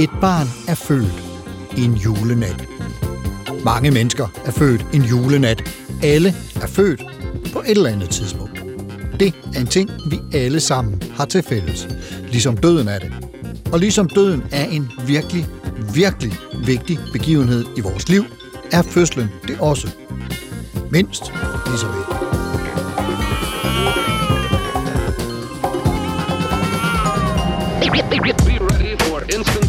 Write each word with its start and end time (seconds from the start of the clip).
Et 0.00 0.10
barn 0.20 0.48
er 0.68 0.74
født 0.74 1.22
en 1.78 1.94
julenat. 1.94 2.64
Mange 3.64 3.90
mennesker 3.90 4.28
er 4.44 4.50
født 4.50 4.86
en 4.92 5.02
julenat. 5.02 5.62
Alle 6.02 6.34
er 6.62 6.66
født 6.66 7.02
på 7.52 7.60
et 7.60 7.70
eller 7.70 7.90
andet 7.90 8.10
tidspunkt. 8.10 8.62
Det 9.20 9.34
er 9.54 9.60
en 9.60 9.66
ting, 9.66 9.90
vi 10.10 10.20
alle 10.32 10.60
sammen 10.60 11.02
har 11.16 11.24
til 11.24 11.42
fælles. 11.42 11.88
Ligesom 12.28 12.56
døden 12.56 12.88
er 12.88 12.98
det. 12.98 13.12
Og 13.72 13.78
ligesom 13.78 14.08
døden 14.08 14.42
er 14.52 14.64
en 14.64 14.90
virkelig, 15.06 15.46
virkelig 15.94 16.32
vigtig 16.66 16.98
begivenhed 17.12 17.64
i 17.76 17.80
vores 17.80 18.08
liv, 18.08 18.24
er 18.72 18.82
fødslen 18.82 19.28
det 19.48 19.56
også. 19.60 19.88
Mindst 20.90 21.32
lige 21.66 21.78
så 21.78 21.86
vigtigt. 21.86 22.20
Be 28.20 28.58
ready 28.58 28.98
for 28.98 29.20
instant 29.36 29.59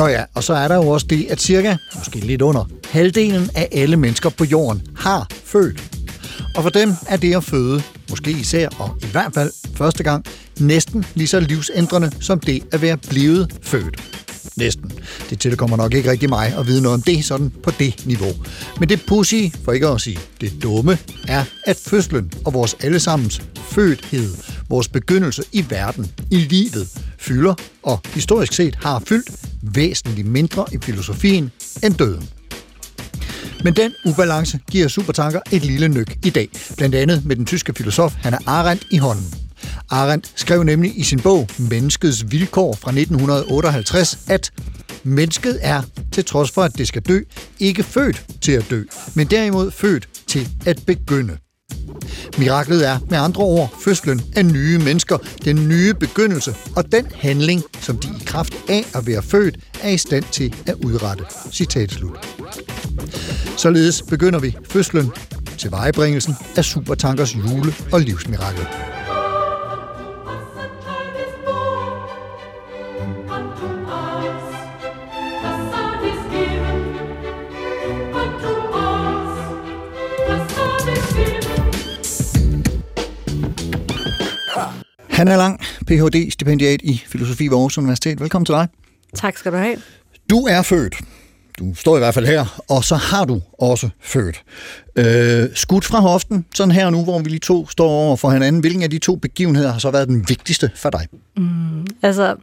Nå 0.00 0.06
ja, 0.06 0.24
og 0.34 0.44
så 0.44 0.54
er 0.54 0.68
der 0.68 0.74
jo 0.74 0.88
også 0.88 1.06
det, 1.06 1.26
at 1.30 1.40
cirka, 1.40 1.76
måske 1.94 2.18
lidt 2.18 2.42
under, 2.42 2.64
halvdelen 2.90 3.50
af 3.54 3.68
alle 3.72 3.96
mennesker 3.96 4.30
på 4.30 4.44
jorden 4.44 4.82
har 4.96 5.26
født. 5.44 5.82
Og 6.56 6.62
for 6.62 6.70
dem 6.70 6.92
er 7.08 7.16
det 7.16 7.36
at 7.36 7.44
føde, 7.44 7.82
måske 8.10 8.30
især 8.30 8.68
og 8.78 8.96
i 9.02 9.06
hvert 9.06 9.34
fald 9.34 9.52
første 9.76 10.02
gang, 10.02 10.24
næsten 10.60 11.04
lige 11.14 11.26
så 11.26 11.40
livsændrende 11.40 12.10
som 12.20 12.40
det 12.40 12.62
at 12.72 12.82
være 12.82 12.96
blevet 12.96 13.54
født. 13.62 14.00
Næsten. 14.56 14.92
Det 15.30 15.40
tilkommer 15.40 15.76
nok 15.76 15.94
ikke 15.94 16.10
rigtig 16.10 16.28
mig 16.28 16.54
at 16.58 16.66
vide 16.66 16.82
noget 16.82 16.94
om 16.94 17.02
det 17.02 17.24
sådan 17.24 17.52
på 17.62 17.70
det 17.70 18.06
niveau. 18.06 18.32
Men 18.78 18.88
det 18.88 19.00
pussy, 19.08 19.44
for 19.64 19.72
ikke 19.72 19.88
at 19.88 20.00
sige 20.00 20.18
det 20.40 20.62
dumme, 20.62 20.98
er, 21.28 21.44
at 21.66 21.76
fødslen 21.76 22.32
og 22.44 22.54
vores 22.54 22.76
allesammens 22.80 23.42
fødthed, 23.56 24.34
vores 24.68 24.88
begyndelse 24.88 25.42
i 25.52 25.64
verden, 25.68 26.12
i 26.30 26.36
livet, 26.36 26.88
fylder 27.18 27.54
og 27.82 28.00
historisk 28.14 28.52
set 28.52 28.74
har 28.74 29.02
fyldt 29.06 29.49
væsentligt 29.62 30.26
mindre 30.26 30.66
i 30.72 30.78
filosofien 30.82 31.50
end 31.82 31.94
døden. 31.94 32.28
Men 33.64 33.76
den 33.76 33.92
ubalance 34.06 34.58
giver 34.70 34.88
supertanker 34.88 35.40
et 35.52 35.64
lille 35.64 35.88
nyk 35.88 36.18
i 36.24 36.30
dag, 36.30 36.48
blandt 36.76 36.94
andet 36.94 37.24
med 37.24 37.36
den 37.36 37.46
tyske 37.46 37.74
filosof 37.74 38.14
Hannah 38.14 38.40
Arendt 38.46 38.86
i 38.90 38.96
hånden. 38.96 39.34
Arendt 39.90 40.32
skrev 40.36 40.62
nemlig 40.62 40.98
i 40.98 41.02
sin 41.02 41.20
bog 41.20 41.48
Menneskets 41.58 42.32
vilkår 42.32 42.76
fra 42.80 42.90
1958, 42.90 44.18
at 44.28 44.52
mennesket 45.02 45.58
er, 45.60 45.82
til 46.12 46.24
trods 46.24 46.50
for 46.50 46.62
at 46.62 46.78
det 46.78 46.88
skal 46.88 47.02
dø, 47.02 47.20
ikke 47.58 47.82
født 47.82 48.24
til 48.40 48.52
at 48.52 48.66
dø, 48.70 48.84
men 49.14 49.26
derimod 49.26 49.70
født 49.70 50.08
til 50.26 50.48
at 50.66 50.82
begynde. 50.86 51.49
Miraklet 52.38 52.88
er 52.88 52.98
med 53.10 53.18
andre 53.18 53.42
ord 53.42 53.74
fødslen 53.84 54.22
af 54.36 54.46
nye 54.46 54.78
mennesker, 54.78 55.18
den 55.44 55.68
nye 55.68 55.94
begyndelse 55.94 56.54
og 56.76 56.92
den 56.92 57.06
handling, 57.14 57.62
som 57.80 57.98
de 57.98 58.08
i 58.08 58.24
kraft 58.26 58.54
af 58.68 58.84
at 58.94 59.06
være 59.06 59.22
født 59.22 59.56
er 59.82 59.88
i 59.88 59.98
stand 59.98 60.24
til 60.32 60.54
at 60.66 60.74
udrette. 60.74 61.24
Citat 61.52 61.90
slut. 61.90 62.28
Således 63.56 64.02
begynder 64.02 64.38
vi 64.38 64.56
fødslen 64.70 65.10
til 65.58 65.70
vejebringelsen 65.70 66.34
af 66.56 66.64
Supertankers 66.64 67.34
jule- 67.34 67.74
og 67.92 68.00
livsmirakel. 68.00 68.66
Hanna 85.20 85.36
Lang, 85.36 85.60
Ph.D. 85.86 86.30
stipendiat 86.30 86.82
i 86.82 87.02
filosofi 87.06 87.44
ved 87.48 87.56
Aarhus 87.56 87.78
Universitet. 87.78 88.20
Velkommen 88.20 88.46
til 88.46 88.54
dig. 88.54 88.68
Tak 89.14 89.36
skal 89.36 89.52
du 89.52 89.56
have. 89.56 89.76
Du 90.30 90.36
er 90.36 90.62
født. 90.62 91.00
Du 91.58 91.74
står 91.74 91.96
i 91.96 91.98
hvert 91.98 92.14
fald 92.14 92.26
her, 92.26 92.62
og 92.68 92.84
så 92.84 92.94
har 92.94 93.24
du 93.24 93.40
også 93.58 93.88
født. 94.00 94.42
Øh, 94.96 95.48
skudt 95.54 95.84
fra 95.84 96.00
hoften, 96.00 96.44
sådan 96.54 96.70
her 96.72 96.90
nu, 96.90 97.04
hvor 97.04 97.18
vi 97.18 97.28
lige 97.28 97.38
to 97.38 97.68
står 97.68 97.88
over 97.88 98.16
for 98.16 98.30
hinanden. 98.30 98.60
Hvilken 98.60 98.82
af 98.82 98.90
de 98.90 98.98
to 98.98 99.16
begivenheder 99.16 99.72
har 99.72 99.78
så 99.78 99.90
været 99.90 100.08
den 100.08 100.28
vigtigste 100.28 100.70
for 100.76 100.90
dig? 100.90 101.06
Altså, 102.02 102.36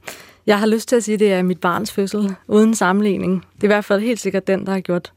jeg 0.45 0.59
har 0.59 0.67
lyst 0.67 0.89
til 0.89 0.95
at 0.95 1.03
sige, 1.03 1.13
at 1.13 1.19
det 1.19 1.33
er 1.33 1.43
mit 1.43 1.59
barns 1.59 1.91
fødsel, 1.91 2.35
uden 2.47 2.75
sammenligning. 2.75 3.45
Det 3.55 3.63
er 3.63 3.67
i 3.67 3.73
hvert 3.73 3.85
fald 3.85 4.01
helt 4.01 4.19
sikkert 4.19 4.47
den, 4.47 4.65
der 4.65 4.71
har 4.71 4.79
gjort 4.79 5.13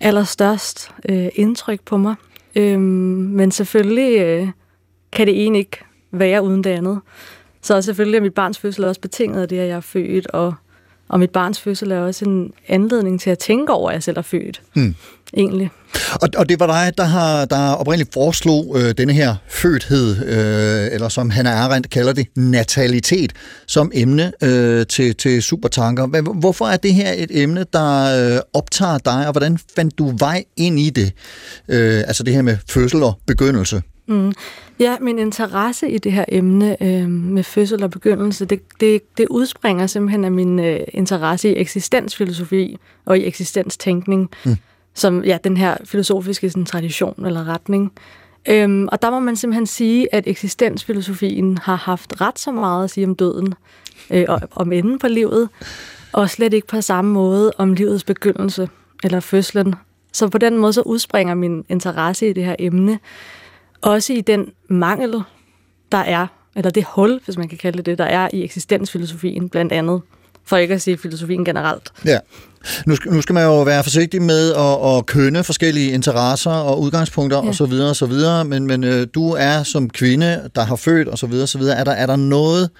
allerstørst 0.00 0.90
øh, 1.08 1.28
indtryk 1.34 1.80
på 1.84 1.96
mig. 1.96 2.14
Øhm, 2.54 2.80
men 2.80 3.50
selvfølgelig 3.50 4.20
øh, 4.20 4.48
kan 5.12 5.26
det 5.26 5.46
ene 5.46 5.58
ikke 5.58 5.85
være 6.12 6.42
uden 6.42 6.64
det 6.64 6.70
andet. 6.70 7.00
Så 7.62 7.82
selvfølgelig 7.82 8.18
er 8.18 8.22
mit 8.22 8.34
barns 8.34 8.58
fødsel 8.58 8.84
også 8.84 9.00
betinget 9.00 9.42
af 9.42 9.48
det, 9.48 9.58
at 9.58 9.68
jeg 9.68 9.76
er 9.76 9.80
født, 9.80 10.26
og, 10.26 10.54
og 11.08 11.20
mit 11.20 11.30
barns 11.30 11.60
fødsel 11.60 11.92
er 11.92 12.00
også 12.00 12.24
en 12.24 12.52
anledning 12.68 13.20
til 13.20 13.30
at 13.30 13.38
tænke 13.38 13.72
over, 13.72 13.90
at 13.90 13.94
jeg 13.94 14.02
selv 14.02 14.18
er 14.18 14.22
født. 14.22 14.62
Mm. 14.74 14.94
Egentlig. 15.36 15.70
Og, 16.22 16.28
og 16.36 16.48
det 16.48 16.60
var 16.60 16.66
dig, 16.66 16.98
der 16.98 17.04
har 17.04 17.44
der 17.44 17.70
oprindeligt 17.70 18.14
foreslog 18.14 18.76
øh, 18.78 18.94
denne 18.98 19.12
her 19.12 19.34
fødthed, 19.48 20.16
øh, 20.26 20.94
eller 20.94 21.08
som 21.08 21.30
Hannah 21.30 21.64
Arendt 21.64 21.90
kalder 21.90 22.12
det, 22.12 22.26
natalitet, 22.36 23.32
som 23.66 23.90
emne 23.94 24.32
øh, 24.42 24.86
til, 24.86 25.16
til 25.16 25.42
Supertanker. 25.42 26.32
Hvorfor 26.32 26.66
er 26.66 26.76
det 26.76 26.94
her 26.94 27.12
et 27.16 27.42
emne, 27.42 27.64
der 27.72 28.34
øh, 28.34 28.40
optager 28.52 28.98
dig, 28.98 29.26
og 29.26 29.32
hvordan 29.32 29.58
fandt 29.76 29.98
du 29.98 30.16
vej 30.18 30.44
ind 30.56 30.78
i 30.78 30.90
det? 30.90 31.12
Øh, 31.68 31.98
altså 31.98 32.22
det 32.22 32.34
her 32.34 32.42
med 32.42 32.56
fødsel 32.68 33.02
og 33.02 33.18
begyndelse. 33.26 33.82
Ja, 34.80 34.96
min 35.00 35.18
interesse 35.18 35.90
i 35.90 35.98
det 35.98 36.12
her 36.12 36.24
emne 36.28 36.82
øh, 36.82 37.08
med 37.08 37.42
fødsel 37.42 37.82
og 37.82 37.90
begyndelse, 37.90 38.44
det, 38.44 38.60
det, 38.80 39.18
det 39.18 39.26
udspringer 39.28 39.86
simpelthen 39.86 40.24
af 40.24 40.32
min 40.32 40.58
øh, 40.58 40.80
interesse 40.88 41.48
i 41.48 41.56
eksistensfilosofi 41.56 42.78
og 43.04 43.18
i 43.18 43.26
eksistenstænkning, 43.26 44.30
mm. 44.44 44.56
som 44.94 45.24
ja, 45.24 45.38
den 45.44 45.56
her 45.56 45.76
filosofiske 45.84 46.50
sådan, 46.50 46.64
tradition 46.64 47.26
eller 47.26 47.48
retning. 47.48 47.92
Øhm, 48.48 48.88
og 48.92 49.02
der 49.02 49.10
må 49.10 49.20
man 49.20 49.36
simpelthen 49.36 49.66
sige, 49.66 50.14
at 50.14 50.24
eksistensfilosofien 50.26 51.58
har 51.58 51.76
haft 51.76 52.20
ret 52.20 52.38
så 52.38 52.52
meget 52.52 52.84
at 52.84 52.90
sige 52.90 53.06
om 53.06 53.14
døden 53.14 53.54
øh, 54.10 54.24
og 54.28 54.40
om 54.50 54.72
enden 54.72 54.98
på 54.98 55.08
livet, 55.08 55.48
og 56.12 56.30
slet 56.30 56.54
ikke 56.54 56.66
på 56.66 56.80
samme 56.80 57.10
måde 57.10 57.52
om 57.58 57.72
livets 57.72 58.04
begyndelse 58.04 58.68
eller 59.04 59.20
fødslen. 59.20 59.74
Så 60.12 60.28
på 60.28 60.38
den 60.38 60.58
måde 60.58 60.72
så 60.72 60.82
udspringer 60.82 61.34
min 61.34 61.64
interesse 61.68 62.28
i 62.28 62.32
det 62.32 62.44
her 62.44 62.56
emne 62.58 62.98
også 63.82 64.12
i 64.12 64.20
den 64.20 64.52
mangel, 64.68 65.22
der 65.92 65.98
er, 65.98 66.26
eller 66.56 66.70
det 66.70 66.84
hul, 66.88 67.20
hvis 67.24 67.38
man 67.38 67.48
kan 67.48 67.58
kalde 67.58 67.76
det 67.78 67.86
det, 67.86 67.98
der 67.98 68.04
er 68.04 68.28
i 68.32 68.44
eksistensfilosofien 68.44 69.48
blandt 69.48 69.72
andet, 69.72 70.00
for 70.44 70.56
ikke 70.56 70.74
at 70.74 70.82
sige 70.82 70.98
filosofien 70.98 71.44
generelt. 71.44 71.92
Ja. 72.04 72.18
Nu 72.86 72.96
skal, 72.96 73.12
nu 73.12 73.22
skal 73.22 73.32
man 73.32 73.44
jo 73.44 73.62
være 73.62 73.82
forsigtig 73.82 74.22
med 74.22 74.52
at, 74.54 74.96
at 74.96 75.06
kønne 75.06 75.44
forskellige 75.44 75.90
interesser 75.92 76.50
og 76.50 76.80
udgangspunkter 76.80 77.38
Ja. 77.38 77.44
ja. 77.44 77.48
osv. 77.48 78.02
osv. 78.02 78.46
Men, 78.48 78.66
men 78.66 78.84
øh, 78.84 79.06
du 79.14 79.30
er 79.32 79.62
som 79.62 79.90
kvinde, 79.90 80.50
der 80.54 80.64
har 80.64 80.76
født 80.76 81.08
osv. 81.08 81.32
osv. 81.42 81.62
Er 81.62 81.84
der, 81.84 81.92
er 81.92 82.06
der 82.06 82.16
noget 82.16 82.70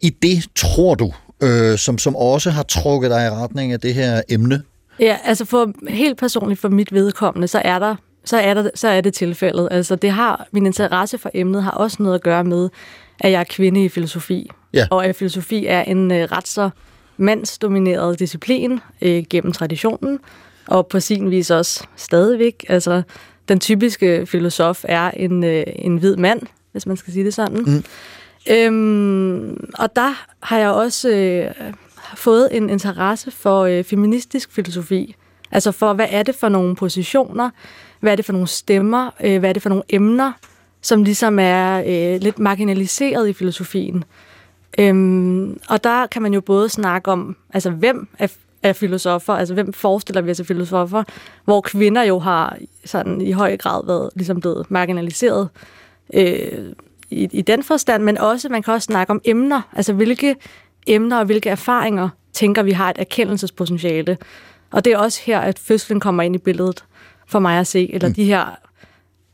i 0.00 0.10
det, 0.10 0.44
tror 0.56 0.94
du, 0.94 1.12
øh, 1.42 1.78
som, 1.78 1.98
som 1.98 2.16
også 2.16 2.50
har 2.50 2.62
trukket 2.62 3.10
dig 3.10 3.26
i 3.26 3.30
retning 3.30 3.72
af 3.72 3.80
det 3.80 3.94
her 3.94 4.22
emne? 4.28 4.62
Ja, 5.00 5.16
altså 5.24 5.44
for 5.44 5.72
helt 5.88 6.18
personligt 6.18 6.60
for 6.60 6.68
mit 6.68 6.92
vedkommende, 6.92 7.48
så 7.48 7.58
er 7.64 7.78
der 7.78 7.96
så 8.24 8.36
er, 8.36 8.54
der, 8.54 8.70
så 8.74 8.88
er 8.88 9.00
det 9.00 9.14
tilfældet. 9.14 9.68
Altså 9.70 9.96
det 9.96 10.10
har, 10.10 10.46
min 10.52 10.66
interesse 10.66 11.18
for 11.18 11.30
emnet 11.34 11.62
har 11.62 11.70
også 11.70 12.02
noget 12.02 12.14
at 12.14 12.22
gøre 12.22 12.44
med, 12.44 12.68
at 13.20 13.32
jeg 13.32 13.40
er 13.40 13.44
kvinde 13.44 13.84
i 13.84 13.88
filosofi. 13.88 14.50
Ja. 14.72 14.86
Og 14.90 15.06
at 15.06 15.16
filosofi 15.16 15.66
er 15.66 15.82
en 15.82 16.12
øh, 16.12 16.28
ret 16.32 16.48
så 16.48 16.70
mandsdomineret 17.16 18.18
disciplin 18.18 18.80
øh, 19.02 19.24
gennem 19.30 19.52
traditionen, 19.52 20.18
og 20.66 20.86
på 20.86 21.00
sin 21.00 21.30
vis 21.30 21.50
også 21.50 21.84
stadigvæk. 21.96 22.64
Altså, 22.68 23.02
den 23.48 23.60
typiske 23.60 24.26
filosof 24.26 24.84
er 24.88 25.10
en, 25.10 25.44
øh, 25.44 25.64
en 25.76 25.96
hvid 25.96 26.16
mand, 26.16 26.40
hvis 26.72 26.86
man 26.86 26.96
skal 26.96 27.12
sige 27.12 27.24
det 27.24 27.34
sådan. 27.34 27.64
Mm. 27.66 27.84
Øhm, 28.50 29.70
og 29.78 29.96
der 29.96 30.26
har 30.40 30.58
jeg 30.58 30.70
også 30.70 31.08
øh, 31.10 31.72
fået 32.16 32.48
en 32.56 32.70
interesse 32.70 33.30
for 33.30 33.60
øh, 33.60 33.84
feministisk 33.84 34.52
filosofi. 34.52 35.16
Altså 35.50 35.72
for, 35.72 35.92
hvad 35.92 36.06
er 36.10 36.22
det 36.22 36.34
for 36.34 36.48
nogle 36.48 36.76
positioner, 36.76 37.50
hvad 38.04 38.12
er 38.12 38.16
det 38.16 38.24
for 38.24 38.32
nogle 38.32 38.48
stemmer, 38.48 39.10
øh, 39.24 39.38
hvad 39.38 39.48
er 39.48 39.52
det 39.52 39.62
for 39.62 39.68
nogle 39.68 39.84
emner, 39.88 40.32
som 40.82 41.04
ligesom 41.04 41.38
er 41.38 41.82
øh, 41.86 42.20
lidt 42.20 42.38
marginaliseret 42.38 43.28
i 43.28 43.32
filosofien. 43.32 44.04
Øhm, 44.78 45.60
og 45.68 45.84
der 45.84 46.06
kan 46.06 46.22
man 46.22 46.34
jo 46.34 46.40
både 46.40 46.68
snakke 46.68 47.10
om, 47.10 47.36
altså 47.54 47.70
hvem 47.70 48.08
er, 48.18 48.28
er 48.62 48.72
filosofer, 48.72 49.32
altså 49.32 49.54
hvem 49.54 49.72
forestiller 49.72 50.22
vi 50.22 50.30
os 50.30 50.40
af 50.40 50.46
filosofer, 50.46 51.02
hvor 51.44 51.60
kvinder 51.60 52.02
jo 52.02 52.18
har 52.18 52.56
sådan 52.84 53.20
i 53.20 53.32
høj 53.32 53.56
grad 53.56 53.86
været 53.86 54.10
ligesom 54.14 54.40
blevet 54.40 54.70
marginaliseret 54.70 55.48
øh, 56.14 56.72
i, 57.10 57.28
i 57.32 57.42
den 57.42 57.62
forstand, 57.62 58.02
men 58.02 58.18
også, 58.18 58.48
man 58.48 58.62
kan 58.62 58.74
også 58.74 58.86
snakke 58.86 59.10
om 59.10 59.20
emner, 59.24 59.60
altså 59.72 59.92
hvilke 59.92 60.36
emner 60.86 61.18
og 61.18 61.24
hvilke 61.24 61.50
erfaringer 61.50 62.08
tænker 62.32 62.62
vi 62.62 62.72
har 62.72 62.90
et 62.90 62.98
erkendelsespotentiale. 62.98 64.18
Og 64.70 64.84
det 64.84 64.92
er 64.92 64.98
også 64.98 65.20
her, 65.24 65.40
at 65.40 65.58
fødslen 65.58 66.00
kommer 66.00 66.22
ind 66.22 66.34
i 66.34 66.38
billedet 66.38 66.84
for 67.34 67.38
mig 67.38 67.58
at 67.58 67.66
se, 67.66 67.94
eller 67.94 68.08
mm. 68.08 68.14
de 68.14 68.24
her 68.24 68.44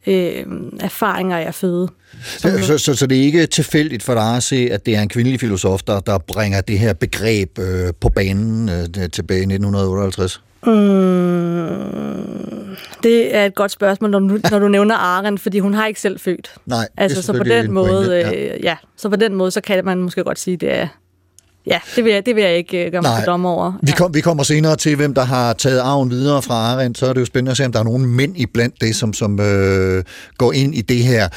øh, 0.07 0.45
erfaringer 0.81 1.37
af 1.37 1.49
at 1.49 1.55
føde. 1.55 1.89
Så, 2.23 2.59
så, 2.63 2.79
så, 2.79 2.95
så 2.95 3.07
det 3.07 3.19
er 3.19 3.23
ikke 3.23 3.47
tilfældigt 3.47 4.03
for 4.03 4.15
dig 4.15 4.37
at 4.37 4.43
se, 4.43 4.69
at 4.73 4.87
det 4.87 4.97
er 4.97 5.03
en 5.03 5.09
kvindelig 5.09 5.41
filosof, 5.41 5.83
der, 5.83 6.01
der 6.01 6.19
bringer 6.19 6.61
det 6.61 6.79
her 6.79 6.93
begreb 6.93 7.59
øh, 7.59 7.93
på 8.01 8.09
banen 8.09 8.69
øh, 8.69 9.11
tilbage 9.11 9.39
i 9.39 9.53
1958? 9.53 10.43
Mm, 10.67 10.73
det 13.03 13.37
er 13.37 13.47
et 13.47 13.55
godt 13.55 13.71
spørgsmål, 13.71 14.11
når 14.11 14.19
du, 14.19 14.39
når 14.51 14.59
du 14.59 14.69
nævner 14.69 14.95
Arendt, 14.95 15.41
fordi 15.41 15.59
hun 15.59 15.75
har 15.75 15.87
ikke 15.87 16.01
selv 16.01 16.21
født. 16.21 16.55
Nej, 16.67 16.89
altså, 16.97 17.23
så 17.23 17.33
på 17.33 17.45
den 17.45 17.73
måde, 17.73 18.07
pointe, 18.07 18.41
ja. 18.41 18.55
Øh, 18.55 18.65
ja. 18.65 18.77
så 18.97 19.09
på 19.09 19.17
den 19.17 19.35
måde, 19.35 19.51
så 19.51 19.61
kan 19.61 19.85
man 19.85 19.99
måske 19.99 20.25
godt 20.25 20.39
sige, 20.39 20.57
det 20.57 20.73
er 20.73 20.89
Ja, 21.67 21.79
det 21.97 22.05
vil 22.05 22.13
jeg, 22.13 22.27
det 22.27 22.37
vil 22.37 22.45
jeg 22.45 22.57
ikke 22.57 22.85
øh, 22.87 22.93
gøre 22.93 23.03
mig 23.03 23.23
dom 23.27 23.47
over. 23.47 23.65
Ja. 23.65 23.79
Vi, 23.83 23.93
kom, 23.93 24.15
vi 24.15 24.21
kommer 24.21 24.43
senere 24.43 24.77
til, 24.77 24.97
hvem 24.97 25.15
der 25.15 25.25
har 25.25 25.53
taget 25.53 25.79
arven 25.81 26.11
videre 26.11 26.43
fra 26.43 26.55
Arendt. 26.55 26.99
Så 26.99 27.07
er 27.07 27.13
det 27.13 27.21
jo 27.21 27.25
spændende 27.25 27.51
at 27.51 27.57
se, 27.57 27.65
om 27.65 27.73
der 27.73 27.79
er 27.79 27.85
nogen 27.85 28.07
mænd 28.07 28.37
i 28.37 28.47
blandt 28.47 28.81
det, 28.81 28.97
som, 28.97 29.13
som 29.13 29.41
øh, 29.41 30.05
går 30.39 30.53
ind 30.53 30.75
i 30.75 30.81
det 30.81 31.05
her. 31.05 31.29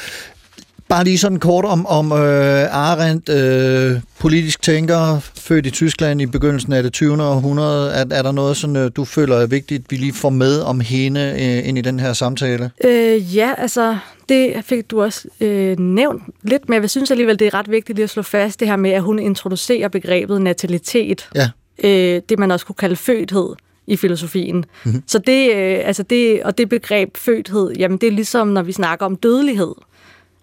Bare 0.88 1.04
lige 1.04 1.18
sådan 1.18 1.38
kort 1.38 1.64
om, 1.64 1.86
om 1.86 2.12
øh, 2.12 2.76
Arendt, 2.76 3.28
øh, 3.28 4.00
politisk 4.18 4.62
tænker, 4.62 5.18
født 5.34 5.66
i 5.66 5.70
Tyskland 5.70 6.22
i 6.22 6.26
begyndelsen 6.26 6.72
af 6.72 6.82
det 6.82 6.92
20. 6.92 7.22
århundrede. 7.22 7.92
Er, 7.92 8.04
er 8.10 8.22
der 8.22 8.32
noget, 8.32 8.56
sådan, 8.56 8.76
øh, 8.76 8.90
du 8.96 9.04
føler 9.04 9.36
er 9.36 9.46
vigtigt, 9.46 9.90
vi 9.90 9.96
lige 9.96 10.12
får 10.12 10.30
med 10.30 10.60
om 10.60 10.80
hende 10.80 11.20
øh, 11.20 11.68
ind 11.68 11.78
i 11.78 11.80
den 11.80 12.00
her 12.00 12.12
samtale? 12.12 12.70
Øh, 12.84 13.36
ja, 13.36 13.52
altså 13.58 13.96
det 14.28 14.54
fik 14.62 14.90
du 14.90 15.02
også 15.02 15.28
øh, 15.40 15.78
nævnt 15.78 16.22
lidt, 16.42 16.68
men 16.68 16.82
jeg 16.82 16.90
synes 16.90 17.10
alligevel, 17.10 17.38
det 17.38 17.46
er 17.46 17.54
ret 17.54 17.70
vigtigt 17.70 17.96
lige 17.96 18.04
at 18.04 18.10
slå 18.10 18.22
fast 18.22 18.60
det 18.60 18.68
her 18.68 18.76
med, 18.76 18.90
at 18.90 19.02
hun 19.02 19.18
introducerer 19.18 19.88
begrebet 19.88 20.42
natalitet. 20.42 21.28
Ja. 21.34 21.50
Øh, 21.84 22.22
det 22.28 22.38
man 22.38 22.50
også 22.50 22.66
kunne 22.66 22.76
kalde 22.78 22.96
fødthed 22.96 23.54
i 23.86 23.96
filosofien. 23.96 24.64
Mm-hmm. 24.84 25.02
Så 25.06 25.18
det, 25.18 25.54
øh, 25.54 25.80
altså 25.84 26.02
det, 26.02 26.42
og 26.42 26.58
det 26.58 26.68
begreb 26.68 27.16
fødthed, 27.16 27.72
jamen 27.78 27.98
det 27.98 28.06
er 28.06 28.12
ligesom, 28.12 28.48
når 28.48 28.62
vi 28.62 28.72
snakker 28.72 29.06
om 29.06 29.16
dødelighed. 29.16 29.74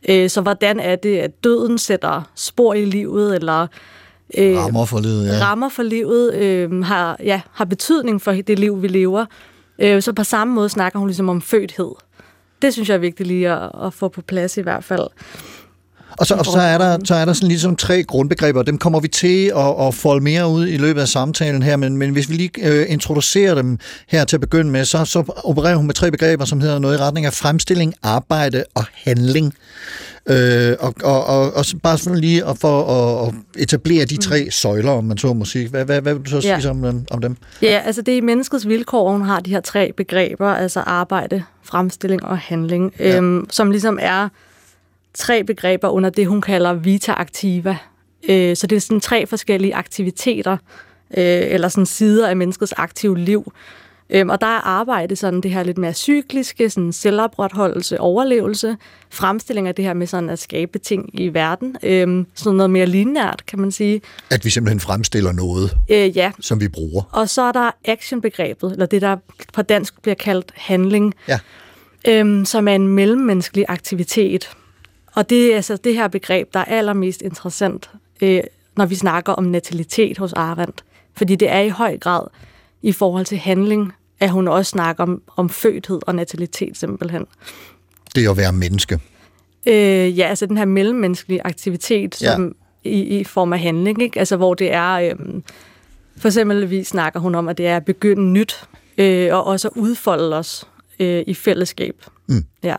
Øh, 0.10 0.30
så 0.30 0.42
hvordan 0.42 0.80
er 0.80 0.96
det, 0.96 1.18
at 1.18 1.44
døden 1.44 1.78
sætter 1.78 2.22
spor 2.36 2.74
i 2.74 2.86
livet, 2.86 3.36
eller 3.36 3.68
øh, 4.38 4.58
rammer 4.58 4.86
for 4.86 5.00
livet, 5.00 5.28
ja. 5.28 5.46
rammer 5.46 5.70
for 5.70 5.84
livet 5.84 6.34
øh, 6.34 6.84
har, 6.84 7.18
ja, 7.24 7.42
har 7.52 7.66
betydning 7.66 8.22
for 8.22 8.32
det 8.32 8.60
liv, 8.60 8.82
vi 8.82 8.88
lever. 8.88 9.26
Øh, 9.80 10.02
så 10.02 10.14
på 10.14 10.24
samme 10.24 10.54
måde 10.54 10.70
snakker 10.70 11.00
hun 11.00 11.08
ligesom 11.08 11.30
om 11.30 11.42
fødthed. 11.42 11.92
Det 12.62 12.74
synes 12.74 12.90
jeg 12.90 12.96
er 12.96 13.00
vigtigt 13.00 13.28
lige 13.28 13.50
at, 13.50 13.72
at 13.84 13.94
få 13.94 14.08
på 14.08 14.22
plads 14.22 14.58
i 14.58 14.62
hvert 14.62 14.84
fald. 14.84 15.08
Og 16.22 16.28
så, 16.28 16.36
og 16.36 16.46
så 16.46 16.60
er 16.60 16.78
der, 16.78 16.98
så 17.04 17.16
er 17.16 17.26
der 17.26 17.34
sådan 17.34 17.48
ligesom 17.48 17.76
tre 17.76 18.04
grundbegreber. 18.04 18.64
Dem 18.64 18.78
kommer 18.78 19.00
vi 19.00 19.08
til 19.08 19.52
at, 19.56 19.88
at 19.88 19.96
folde 19.96 20.24
mere 20.24 20.48
ud 20.48 20.68
i 20.68 20.78
løbet 20.78 21.02
af 21.02 21.08
samtalen 21.08 21.64
her, 21.64 21.76
men, 21.76 21.98
men 21.98 22.10
hvis 22.10 22.30
vi 22.30 22.34
lige 22.34 22.52
øh, 22.64 22.86
introducerer 22.90 23.56
dem 23.56 23.80
her 24.08 24.26
til 24.26 24.36
at 24.36 24.42
begynde 24.42 24.72
med, 24.72 24.86
så, 24.86 25.06
så 25.06 25.42
opererer 25.44 25.76
hun 25.76 25.86
med 25.86 25.94
tre 25.94 26.12
begreber, 26.12 26.46
som 26.46 26.62
hedder 26.62 26.80
noget 26.80 26.98
i 26.98 27.02
retning 27.02 27.26
af 27.26 27.34
fremstilling, 27.34 27.94
arbejde 28.04 28.64
og 28.76 28.84
handling. 28.94 29.54
Øh, 30.30 30.76
og, 30.80 30.94
og, 31.04 31.26
og, 31.26 31.54
og 31.54 31.66
bare 31.84 31.98
sådan 31.98 32.20
lige 32.20 32.46
at 32.46 32.58
for 32.58 32.84
at 33.28 33.34
etablere 33.58 34.06
de 34.06 34.18
tre 34.18 34.44
mm. 34.44 34.52
søjler, 34.52 34.92
om 34.92 35.04
man 35.04 35.18
så 35.18 35.34
må 35.34 35.46
sige. 35.46 35.70
Hvad, 35.70 35.86
hvad, 35.86 36.02
hvad 36.02 36.14
vil 36.14 36.24
du 36.26 36.30
så 36.30 36.42
sige 36.42 36.60
ja. 36.60 36.70
om, 36.70 37.06
om 37.12 37.22
dem? 37.22 37.38
Ja, 37.62 37.82
altså 37.86 38.02
det 38.02 38.18
er 38.18 38.22
menneskets 38.22 38.68
vilkår, 38.68 39.12
hun 39.12 39.22
har 39.22 39.40
de 39.40 39.50
her 39.50 39.62
tre 39.62 39.92
begreber, 39.98 40.48
altså 40.48 40.80
arbejde, 40.80 41.44
fremstilling 41.64 42.24
og 42.24 42.38
handling, 42.38 42.94
ja. 43.00 43.18
øhm, 43.18 43.48
som 43.50 43.72
ligesom 43.72 44.00
er 44.02 44.30
tre 45.14 45.44
begreber 45.44 45.90
under 45.90 46.10
det, 46.10 46.28
hun 46.28 46.42
kalder 46.42 46.74
vita 46.74 47.12
activa. 47.12 47.78
Øh, 48.30 48.56
så 48.56 48.68
det 48.68 48.76
er 48.76 48.80
sådan 48.80 49.02
tre 49.02 49.28
forskellige 49.28 49.76
aktiviteter, 49.76 50.58
øh, 51.18 51.42
eller 51.50 51.68
sådan 51.68 51.86
sider 51.86 52.30
af 52.30 52.38
menneskets 52.38 52.74
aktive 52.78 53.18
liv. 53.18 53.54
Øhm, 54.14 54.30
og 54.30 54.42
der 54.42 54.48
er 54.48 54.68
arbejde 54.68 55.16
sådan 55.16 55.42
det 55.42 55.52
her 55.52 55.64
lidt 55.64 55.78
mere 55.78 55.94
cykliske, 55.94 56.70
sådan 56.70 56.94
selvopretholdelse, 56.94 58.00
overlevelse, 58.00 58.78
fremstilling 59.10 59.68
af 59.68 59.76
det 59.76 59.86
her 59.86 59.94
med 59.94 60.08
sådan 60.08 60.30
at 60.30 60.40
skabe 60.40 60.80
ting 60.80 61.22
i 61.22 61.28
verden. 61.28 61.76
Øhm, 61.84 62.28
sådan 62.36 62.58
noget 62.58 62.70
mere 62.70 62.86
lineært, 62.86 63.46
kan 63.48 63.60
man 63.60 63.72
sige. 63.72 64.02
At 64.30 64.46
vi 64.46 64.50
simpelthen 64.50 64.80
fremstiller 64.80 65.32
noget, 65.32 65.78
øh, 65.90 66.18
ja. 66.18 66.32
som 66.40 66.62
vi 66.62 66.68
bruger. 66.68 67.04
Og 67.12 67.30
så 67.30 67.42
er 67.42 67.52
der 67.52 67.72
actionbegrebet, 67.86 68.72
eller 68.72 68.86
det, 68.86 69.02
der 69.02 69.18
på 69.54 69.62
dansk 69.62 70.02
bliver 70.02 70.16
kaldt 70.16 70.52
handling, 70.56 71.14
ja. 71.28 71.40
øhm, 72.08 72.46
som 72.46 72.68
er 72.68 72.76
en 72.76 72.88
mellemmenneskelig 72.88 73.66
aktivitet. 73.68 74.50
Og 75.16 75.30
det 75.30 75.52
er 75.52 75.56
altså 75.56 75.78
det 75.78 75.96
her 75.96 76.08
begreb, 76.08 76.54
der 76.54 76.60
er 76.60 76.66
allermest 76.66 77.22
interessant, 77.22 77.90
øh, 78.22 78.42
når 78.78 78.86
vi 78.86 78.96
snakker 78.96 79.34
om 79.34 79.44
natalitet 79.44 80.18
hos 80.18 80.34
Arendt. 80.34 80.84
Fordi 81.16 81.36
det 81.36 81.50
er 81.50 81.60
i 81.60 81.70
høj 81.70 81.98
grad 81.98 82.28
i 82.82 82.92
forhold 82.92 83.26
til 83.26 83.38
handling, 83.38 83.94
at 84.20 84.30
hun 84.30 84.48
også 84.48 84.70
snakker 84.70 85.04
om, 85.04 85.22
om 85.38 85.50
fødthed 85.50 86.00
og 86.08 86.16
natalitet 86.16 86.78
simpelthen. 86.78 87.26
Det 88.16 88.26
er 88.26 88.32
at 88.32 88.38
være 88.38 88.54
menneske. 88.54 89.00
Øh, 89.66 90.20
ja, 90.20 90.28
altså 90.28 90.46
den 90.46 90.58
her 90.58 90.66
mellemmenneskelige 90.66 91.46
aktivitet, 91.46 92.16
som 92.16 92.56
ja. 92.86 92.90
i, 92.90 93.20
i 93.20 93.24
form 93.24 93.54
af 93.54 93.60
handling, 93.60 94.02
ikke? 94.02 94.20
Altså 94.20 94.38
hvor 94.38 94.54
det 94.54 94.74
er, 94.74 94.92
øh, 94.92 95.16
for 96.18 96.28
eksempel 96.28 96.70
vi 96.70 96.84
snakker 96.84 97.20
hun 97.20 97.36
om, 97.36 97.48
at 97.48 97.58
det 97.58 97.68
er 97.68 97.78
at 97.78 97.86
begynde 97.86 98.32
nyt, 98.32 98.64
øh, 98.98 99.34
og 99.34 99.48
også 99.48 99.68
at 99.68 99.74
udfolde 99.76 100.38
os 100.38 100.68
øh, 101.00 101.24
i 101.28 101.34
fællesskab. 101.34 101.96
Mm. 102.28 102.46
Ja. 102.64 102.76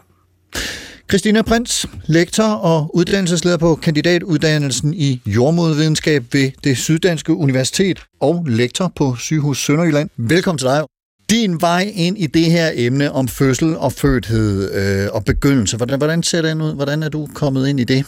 Christina 1.13 1.43
Prins, 1.43 1.87
lektor 2.07 2.45
og 2.45 2.91
uddannelsesleder 2.95 3.57
på 3.57 3.75
kandidatuddannelsen 3.75 4.95
i 4.95 5.21
jordmodvidenskab 5.27 6.25
ved 6.33 6.51
det 6.65 6.79
Syddanske 6.79 7.35
Universitet 7.35 8.03
og 8.21 8.45
lektor 8.49 8.93
på 8.97 9.17
Sygehus 9.17 9.65
Sønderjylland. 9.65 10.11
Velkommen 10.17 10.59
til 10.59 10.69
dig. 10.69 10.83
Din 11.31 11.61
vej 11.61 11.93
ind 11.95 12.19
i 12.19 12.27
det 12.27 12.45
her 12.45 12.71
emne 12.75 13.13
om 13.13 13.29
fødsel 13.29 13.77
og 13.77 13.93
fødthed 13.93 14.75
øh, 14.75 15.09
og 15.13 15.25
begyndelse, 15.25 15.77
hvordan, 15.77 15.99
hvordan 15.99 16.23
ser 16.23 16.43
den 16.43 16.63
ud? 16.63 16.75
Hvordan 16.75 17.03
er 17.03 17.09
du 17.09 17.29
kommet 17.35 17.69
ind 17.69 17.81
i 17.81 17.85
det? 17.85 18.05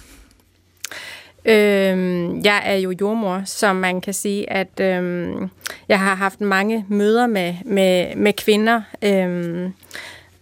Øhm, 1.45 2.41
jeg 2.45 2.63
er 2.65 2.77
jo 2.77 2.95
jordmor, 3.01 3.43
så 3.45 3.73
man 3.73 4.01
kan 4.01 4.15
sige, 4.15 4.53
at 4.53 4.81
øhm, 4.81 5.51
jeg 5.89 6.01
har 6.01 6.15
haft 6.15 6.41
mange 6.41 6.85
møder 6.89 7.27
med, 7.27 7.55
med, 7.65 8.17
med 8.17 8.33
kvinder, 8.33 8.83
øhm, 9.03 9.73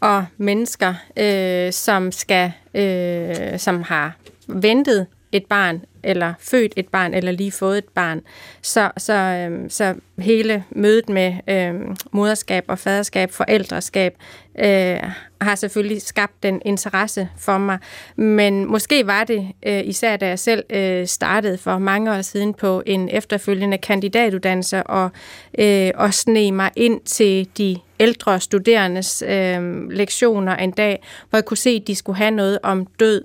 og 0.02 0.26
mennesker, 0.36 0.94
øh, 1.16 1.72
som 1.72 2.12
skal, 2.12 2.52
øh, 2.74 3.58
som 3.58 3.82
har 3.82 4.16
ventet 4.48 5.06
et 5.32 5.46
barn, 5.46 5.82
eller 6.02 6.34
født 6.40 6.72
et 6.76 6.88
barn, 6.88 7.14
eller 7.14 7.32
lige 7.32 7.52
fået 7.52 7.78
et 7.78 7.88
barn. 7.94 8.20
Så, 8.62 8.90
så, 8.96 9.12
øh, 9.12 9.70
så 9.70 9.94
hele 10.18 10.64
mødet 10.70 11.08
med 11.08 11.34
øh, 11.48 11.96
moderskab 12.12 12.64
og 12.68 12.78
faderskab, 12.78 13.30
forældreskab, 13.30 14.16
øh, 14.58 15.02
har 15.44 15.54
selvfølgelig 15.54 16.02
skabt 16.02 16.42
den 16.42 16.62
interesse 16.64 17.28
for 17.38 17.58
mig. 17.58 17.78
Men 18.16 18.66
måske 18.66 19.06
var 19.06 19.24
det 19.24 19.48
øh, 19.66 19.82
især, 19.84 20.16
da 20.16 20.28
jeg 20.28 20.38
selv 20.38 20.64
øh, 20.70 21.06
startede 21.06 21.58
for 21.58 21.78
mange 21.78 22.12
år 22.12 22.22
siden 22.22 22.54
på 22.54 22.82
en 22.86 23.08
efterfølgende 23.08 23.78
kandidatuddannelse, 23.78 24.82
og, 24.82 25.10
øh, 25.58 25.90
og 25.94 26.14
sne 26.14 26.52
mig 26.52 26.70
ind 26.76 27.00
til 27.00 27.48
de 27.58 27.76
ældre 28.00 28.40
studerendes 28.40 29.22
øh, 29.26 29.90
lektioner 29.90 30.56
en 30.56 30.70
dag, 30.70 31.02
hvor 31.30 31.36
jeg 31.36 31.44
kunne 31.44 31.56
se, 31.56 31.70
at 31.70 31.86
de 31.86 31.94
skulle 31.94 32.16
have 32.16 32.30
noget 32.30 32.58
om 32.62 32.86
død. 32.86 33.24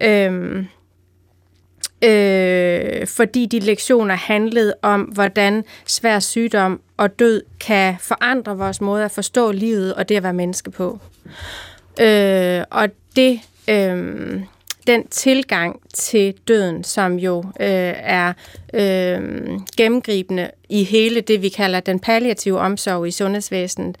Øh, 0.00 0.64
øh, 2.02 3.06
fordi 3.06 3.46
de 3.46 3.58
lektioner 3.58 4.14
handlede 4.14 4.74
om, 4.82 5.00
hvordan 5.00 5.64
svær 5.86 6.18
sygdom 6.18 6.80
og 6.96 7.18
død 7.18 7.42
kan 7.60 7.96
forandre 8.00 8.56
vores 8.56 8.80
måde 8.80 9.04
at 9.04 9.10
forstå 9.10 9.52
livet 9.52 9.94
og 9.94 10.08
det 10.08 10.16
at 10.16 10.22
være 10.22 10.32
menneske 10.32 10.70
på. 10.70 10.98
Øh, 12.00 12.64
og 12.70 12.88
det, 13.16 13.40
øh, 13.68 14.40
den 14.86 15.06
tilgang 15.06 15.80
til 15.94 16.34
døden, 16.48 16.84
som 16.84 17.18
jo 17.18 17.38
øh, 17.60 17.94
er 17.96 18.32
øh, 18.74 19.20
gennemgribende 19.76 20.50
i 20.68 20.84
hele 20.84 21.20
det, 21.20 21.42
vi 21.42 21.48
kalder 21.48 21.80
den 21.80 22.00
palliative 22.00 22.58
omsorg 22.58 23.06
i 23.06 23.10
sundhedsvæsenet, 23.10 23.96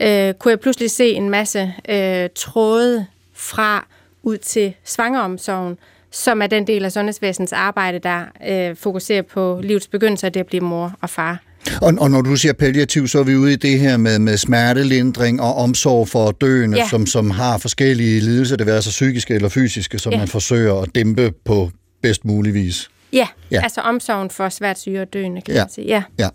øh, 0.00 0.34
kunne 0.34 0.50
jeg 0.50 0.60
pludselig 0.60 0.90
se 0.90 1.12
en 1.12 1.30
masse 1.30 1.72
øh, 1.88 2.28
tråde 2.34 3.06
fra 3.34 3.86
ud 4.22 4.38
til 4.38 4.74
svangeromsorgen, 4.84 5.78
som 6.22 6.42
er 6.42 6.46
den 6.46 6.66
del 6.66 6.84
af 6.84 6.92
sundhedsvæsenets 6.92 7.52
arbejde, 7.52 7.98
der 7.98 8.20
øh, 8.48 8.76
fokuserer 8.76 9.22
på 9.22 9.60
livets 9.62 9.88
begyndelse, 9.88 10.26
og 10.26 10.34
det 10.34 10.40
at 10.40 10.46
blive 10.46 10.60
mor 10.64 10.92
og 11.00 11.10
far. 11.10 11.42
Og, 11.82 11.94
og 11.98 12.10
når 12.10 12.20
du 12.22 12.36
siger 12.36 12.52
palliativ, 12.52 13.08
så 13.08 13.18
er 13.18 13.22
vi 13.22 13.36
ude 13.36 13.52
i 13.52 13.56
det 13.56 13.78
her 13.78 13.96
med, 13.96 14.18
med 14.18 14.36
smertelindring 14.36 15.40
og 15.40 15.54
omsorg 15.54 16.08
for 16.08 16.30
døende, 16.30 16.78
Ja. 16.78 16.88
som, 16.88 17.06
som 17.06 17.30
har 17.30 17.58
forskellige 17.58 18.20
lidelser, 18.20 18.56
det 18.56 18.66
vil 18.66 18.72
altså 18.72 18.90
psykiske 18.90 19.34
eller 19.34 19.48
fysiske, 19.48 19.98
som 19.98 20.12
Ja. 20.12 20.18
man 20.18 20.28
forsøger 20.28 20.74
at 20.82 20.88
dæmpe 20.94 21.32
på 21.44 21.70
bedst 22.02 22.24
mulig 22.24 22.54
vis. 22.54 22.88
Ja, 23.16 23.28
Ja. 23.50 23.60
altså 23.62 23.80
omsorgen 23.80 24.30
for 24.30 24.48
svært 24.48 24.78
syge 24.78 25.00
og 25.02 25.12
døende, 25.12 25.40
kan 25.40 25.54
Ja. 25.54 25.58
ja. 25.58 25.64
man 25.64 25.70
sige. 25.70 25.86
Ja. 25.86 26.02
Ja, 26.18 26.28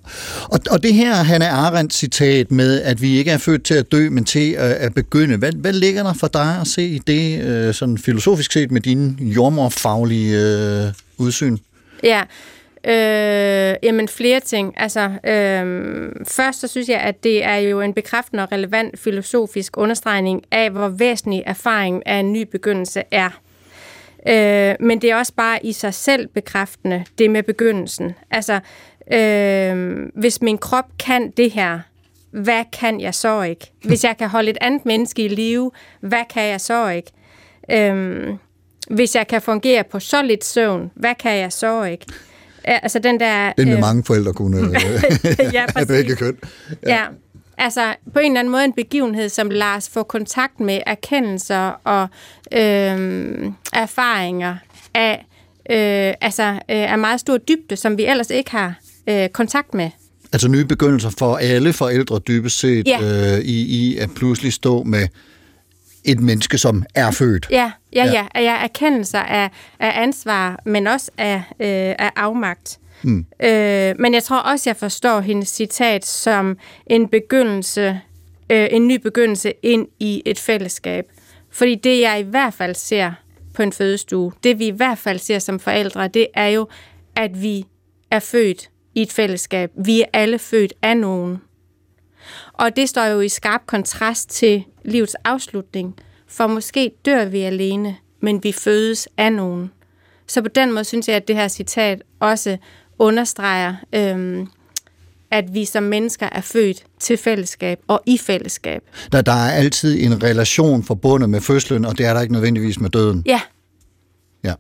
og, 0.43 0.59
og 0.71 0.83
det 0.83 0.93
her 0.93 1.13
Hanna 1.13 1.47
Arendt 1.49 1.93
citat 1.93 2.51
med, 2.51 2.81
at 2.81 3.01
vi 3.01 3.17
ikke 3.17 3.31
er 3.31 3.37
født 3.37 3.63
til 3.63 3.73
at 3.73 3.91
dø, 3.91 4.09
men 4.09 4.25
til 4.25 4.51
at, 4.51 4.71
at 4.71 4.93
begynde, 4.93 5.37
hvad, 5.37 5.51
hvad 5.51 5.73
ligger 5.73 6.03
der 6.03 6.13
for 6.13 6.27
dig 6.27 6.57
at 6.61 6.67
se 6.67 6.83
i 6.87 6.97
det, 7.07 7.43
øh, 7.43 7.73
sådan 7.73 7.97
filosofisk 7.97 8.51
set 8.51 8.71
med 8.71 8.81
dine 8.81 9.15
jordmorfaglige 9.19 10.39
øh, 10.39 10.93
udsyn? 11.17 11.57
Ja, 12.03 12.21
øh, 12.87 13.75
jamen 13.83 14.07
flere 14.07 14.39
ting. 14.39 14.73
Altså, 14.77 14.99
øh, 15.01 16.09
først 16.27 16.59
så 16.61 16.67
synes 16.67 16.89
jeg, 16.89 16.99
at 16.99 17.23
det 17.23 17.43
er 17.43 17.55
jo 17.55 17.81
en 17.81 17.93
bekræftende 17.93 18.43
og 18.43 18.51
relevant 18.51 18.99
filosofisk 18.99 19.77
understregning 19.77 20.41
af, 20.51 20.69
hvor 20.69 20.87
væsentlig 20.87 21.43
erfaring 21.45 22.07
af 22.07 22.15
en 22.19 22.33
ny 22.33 22.43
begyndelse 22.51 23.03
er. 23.11 23.29
Øh, 24.27 24.75
men 24.79 25.01
det 25.01 25.11
er 25.11 25.15
også 25.15 25.33
bare 25.33 25.65
i 25.65 25.71
sig 25.71 25.93
selv 25.93 26.27
bekræftende, 26.27 27.05
det 27.17 27.29
med 27.29 27.43
begyndelsen. 27.43 28.11
Altså, 28.31 28.59
øh, 29.13 29.97
hvis 30.15 30.41
min 30.41 30.57
krop 30.57 30.85
kan 30.99 31.31
det 31.37 31.51
her, 31.51 31.79
hvad 32.31 32.63
kan 32.79 33.01
jeg 33.01 33.15
så 33.15 33.41
ikke? 33.41 33.71
Hvis 33.83 34.03
jeg 34.03 34.17
kan 34.17 34.29
holde 34.29 34.49
et 34.49 34.57
andet 34.61 34.85
menneske 34.85 35.25
i 35.25 35.27
live, 35.27 35.71
hvad 36.01 36.23
kan 36.33 36.43
jeg 36.43 36.61
så 36.61 36.89
ikke? 36.89 37.11
Øh, 37.71 38.29
hvis 38.89 39.15
jeg 39.15 39.27
kan 39.27 39.41
fungere 39.41 39.83
på 39.83 39.99
så 39.99 40.21
lidt 40.21 40.45
søvn, 40.45 40.91
hvad 40.95 41.15
kan 41.19 41.37
jeg 41.37 41.51
så 41.51 41.83
ikke? 41.83 42.05
Altså 42.63 42.99
den 42.99 43.19
der... 43.19 43.53
Den 43.57 43.67
vil 43.67 43.73
øh, 43.73 43.79
mange 43.79 44.03
forældre 44.03 44.33
kunne 44.33 44.57
øh, 44.67 44.73
ja, 45.53 45.65
af 45.75 45.87
begge 45.87 46.15
køn. 46.15 46.37
Ja. 46.85 46.95
ja. 46.95 47.05
Altså 47.63 47.95
på 48.13 48.19
en 48.19 48.31
eller 48.31 48.39
anden 48.39 48.51
måde 48.51 48.65
en 48.65 48.73
begivenhed, 48.73 49.29
som 49.29 49.49
lader 49.49 49.75
os 49.77 49.89
få 49.89 50.03
kontakt 50.03 50.59
med 50.59 50.79
erkendelser 50.85 51.71
og 51.83 52.07
øh, 52.53 53.45
erfaringer 53.73 54.55
af, 54.93 55.25
øh, 55.69 56.13
altså, 56.21 56.43
øh, 56.51 56.59
af 56.91 56.97
meget 56.97 57.19
stor 57.19 57.37
dybde, 57.37 57.75
som 57.75 57.97
vi 57.97 58.05
ellers 58.05 58.29
ikke 58.29 58.51
har 58.51 58.73
øh, 59.09 59.29
kontakt 59.29 59.73
med. 59.73 59.89
Altså 60.33 60.47
nye 60.47 60.65
begyndelser 60.65 61.09
for 61.19 61.35
alle 61.35 61.73
forældre 61.73 62.19
dybest 62.19 62.59
set 62.59 62.87
Ja. 62.87 62.99
øh, 63.01 63.39
i, 63.39 63.61
i 63.61 63.97
at 63.97 64.09
pludselig 64.15 64.53
stå 64.53 64.83
med 64.83 65.07
et 66.05 66.19
menneske, 66.19 66.57
som 66.57 66.83
er 66.95 67.11
født. 67.11 67.47
Ja, 67.51 67.71
ja, 67.93 68.05
Ja. 68.05 68.11
ja. 68.11 68.25
ja. 68.35 68.41
ja 68.41 68.63
erkendelser 68.63 69.19
af, 69.19 69.49
af 69.79 70.01
ansvar, 70.03 70.59
men 70.65 70.87
også 70.87 71.11
af, 71.17 71.35
øh, 71.59 71.95
af 71.99 72.11
afmagt. 72.15 72.77
Mm. 73.03 73.25
Øh, 73.43 73.95
men 73.99 74.13
jeg 74.13 74.23
tror 74.23 74.37
også, 74.37 74.69
jeg 74.69 74.77
forstår 74.77 75.19
hendes 75.19 75.49
citat 75.49 76.05
som 76.05 76.57
en 76.87 77.07
begyndelse, 77.07 78.01
øh, 78.49 78.67
en 78.71 78.87
ny 78.87 78.95
begyndelse 78.95 79.53
ind 79.63 79.87
i 79.99 80.21
et 80.25 80.39
fællesskab. 80.39 81.05
Fordi 81.49 81.75
det, 81.75 82.01
jeg 82.01 82.19
i 82.19 82.23
hvert 82.23 82.53
fald 82.53 82.75
ser 82.75 83.11
på 83.53 83.61
en 83.61 83.73
fødestue, 83.73 84.31
det 84.43 84.59
vi 84.59 84.67
i 84.67 84.71
hvert 84.71 84.97
fald 84.97 85.19
ser 85.19 85.39
som 85.39 85.59
forældre, 85.59 86.07
det 86.07 86.27
er 86.33 86.47
jo, 86.47 86.67
at 87.15 87.41
vi 87.41 87.65
er 88.11 88.19
født 88.19 88.69
i 88.95 89.01
et 89.01 89.11
fællesskab. 89.11 89.71
Vi 89.85 90.01
er 90.01 90.05
alle 90.13 90.39
født 90.39 90.73
af 90.81 90.97
nogen. 90.97 91.41
Og 92.53 92.75
det 92.75 92.89
står 92.89 93.05
jo 93.05 93.19
i 93.19 93.29
skarp 93.29 93.61
kontrast 93.65 94.29
til 94.29 94.63
livets 94.85 95.15
afslutning, 95.15 95.95
for 96.27 96.47
måske 96.47 96.91
dør 97.05 97.25
vi 97.25 97.41
alene, 97.41 97.95
men 98.19 98.43
vi 98.43 98.51
fødes 98.51 99.07
af 99.17 99.33
nogen. 99.33 99.71
Så 100.27 100.41
på 100.41 100.47
den 100.47 100.71
måde 100.71 100.83
synes 100.83 101.07
jeg, 101.07 101.15
at 101.15 101.27
det 101.27 101.35
her 101.35 101.47
citat 101.47 102.03
også 102.19 102.57
understreger, 103.01 103.75
øhm, 103.93 104.47
at 105.31 105.53
vi 105.53 105.65
som 105.65 105.83
mennesker 105.83 106.29
er 106.31 106.41
født 106.41 106.83
til 106.99 107.17
fællesskab 107.17 107.79
og 107.87 108.01
i 108.05 108.17
fællesskab. 108.17 108.81
Der, 109.11 109.21
der 109.21 109.31
er 109.31 109.51
altid 109.51 110.03
en 110.03 110.23
relation 110.23 110.83
forbundet 110.83 111.29
med 111.29 111.41
fødslen, 111.41 111.85
og 111.85 111.97
det 111.97 112.05
er 112.05 112.13
der 112.13 112.21
ikke 112.21 112.33
nødvendigvis 112.33 112.79
med 112.79 112.89
døden. 112.89 113.23
Ja, 113.25 113.41
Ja. 114.43 114.53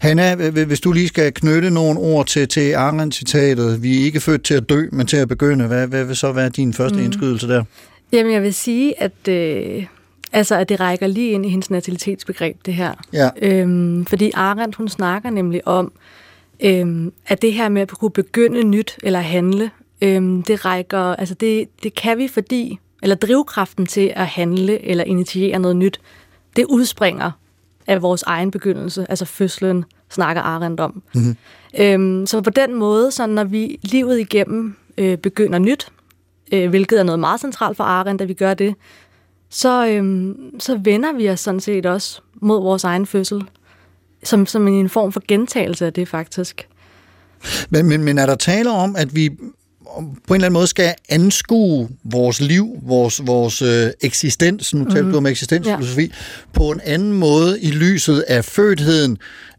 Hanna, 0.00 0.50
hvis 0.50 0.80
du 0.80 0.92
lige 0.92 1.08
skal 1.08 1.34
knytte 1.34 1.70
nogle 1.70 2.00
ord 2.00 2.26
til, 2.26 2.48
til 2.48 2.74
Arendt-citatet, 2.74 3.82
vi 3.82 4.00
er 4.00 4.04
ikke 4.04 4.20
født 4.20 4.42
til 4.42 4.54
at 4.54 4.68
dø, 4.68 4.86
men 4.92 5.06
til 5.06 5.16
at 5.16 5.28
begynde, 5.28 5.66
hvad, 5.66 5.86
hvad 5.86 6.04
vil 6.04 6.16
så 6.16 6.32
være 6.32 6.48
din 6.48 6.74
første 6.74 6.98
mm. 6.98 7.04
indskydelse 7.04 7.48
der? 7.48 7.64
Jamen, 8.12 8.32
jeg 8.32 8.42
vil 8.42 8.54
sige, 8.54 9.02
at, 9.02 9.28
øh, 9.28 9.86
altså, 10.32 10.54
at 10.54 10.68
det 10.68 10.80
rækker 10.80 11.06
lige 11.06 11.30
ind 11.30 11.46
i 11.46 11.48
hendes 11.48 11.70
natalitetsbegreb, 11.70 12.56
det 12.66 12.74
her. 12.74 12.92
Ja. 13.12 13.28
Øhm, 13.42 14.06
fordi 14.06 14.30
Arendt, 14.34 14.76
hun 14.76 14.88
snakker 14.88 15.30
nemlig 15.30 15.68
om, 15.68 15.92
øhm, 16.60 17.12
at 17.26 17.42
det 17.42 17.52
her 17.52 17.68
med 17.68 17.82
at 17.82 17.88
kunne 17.88 18.10
begynde 18.10 18.64
nyt 18.64 18.98
eller 19.02 19.20
handle, 19.20 19.70
øhm, 20.02 20.42
det 20.42 20.64
rækker, 20.64 20.98
altså 20.98 21.34
det, 21.34 21.68
det 21.82 21.94
kan 21.94 22.18
vi, 22.18 22.28
fordi, 22.28 22.78
eller 23.02 23.16
drivkraften 23.16 23.86
til 23.86 24.12
at 24.16 24.26
handle 24.26 24.84
eller 24.84 25.04
initiere 25.04 25.58
noget 25.58 25.76
nyt, 25.76 26.00
det 26.56 26.64
udspringer 26.64 27.30
af 27.86 28.02
vores 28.02 28.22
egen 28.22 28.50
begyndelse, 28.50 29.06
altså 29.08 29.24
fødslen, 29.24 29.84
snakker 30.10 30.42
Arendt 30.42 30.80
om. 30.80 31.02
Mm-hmm. 31.14 31.36
Øhm, 31.80 32.26
så 32.26 32.40
på 32.40 32.50
den 32.50 32.74
måde, 32.74 33.10
så 33.10 33.26
når 33.26 33.44
vi 33.44 33.78
livet 33.82 34.20
igennem 34.20 34.76
øh, 34.98 35.18
begynder 35.18 35.58
nyt, 35.58 35.88
øh, 36.52 36.68
hvilket 36.68 36.98
er 36.98 37.02
noget 37.02 37.18
meget 37.18 37.40
centralt 37.40 37.76
for 37.76 37.84
Arendt, 37.84 38.22
at 38.22 38.28
vi 38.28 38.34
gør 38.34 38.54
det, 38.54 38.74
så, 39.50 39.88
øhm, 39.88 40.60
så 40.60 40.80
vender 40.84 41.12
vi 41.12 41.30
os 41.30 41.40
sådan 41.40 41.60
set 41.60 41.86
også 41.86 42.20
mod 42.34 42.62
vores 42.62 42.84
egen 42.84 43.06
fødsel, 43.06 43.44
som, 44.24 44.46
som 44.46 44.68
en 44.68 44.88
form 44.88 45.12
for 45.12 45.22
gentagelse 45.28 45.86
af 45.86 45.92
det 45.92 46.08
faktisk. 46.08 46.68
Men, 47.70 47.86
men, 47.86 48.04
men 48.04 48.18
er 48.18 48.26
der 48.26 48.34
tale 48.34 48.70
om, 48.70 48.96
at 48.96 49.14
vi 49.14 49.30
på 49.98 50.34
en 50.34 50.34
eller 50.34 50.46
anden 50.46 50.52
måde 50.52 50.66
skal 50.66 50.94
anskue 51.08 51.88
vores 52.04 52.40
liv, 52.40 52.68
vores, 52.82 53.26
vores 53.26 53.62
øh, 53.62 53.90
eksistens, 54.00 54.74
nu 54.74 54.84
talte 54.84 55.02
mm. 55.02 55.12
du 55.12 55.16
om 55.16 55.26
eksistensfilosofi, 55.26 56.02
ja. 56.02 56.08
på 56.52 56.70
en 56.70 56.80
anden 56.84 57.12
måde 57.12 57.60
i 57.60 57.70
lyset 57.70 58.20
af 58.20 58.44
fødtheden, 58.44 59.18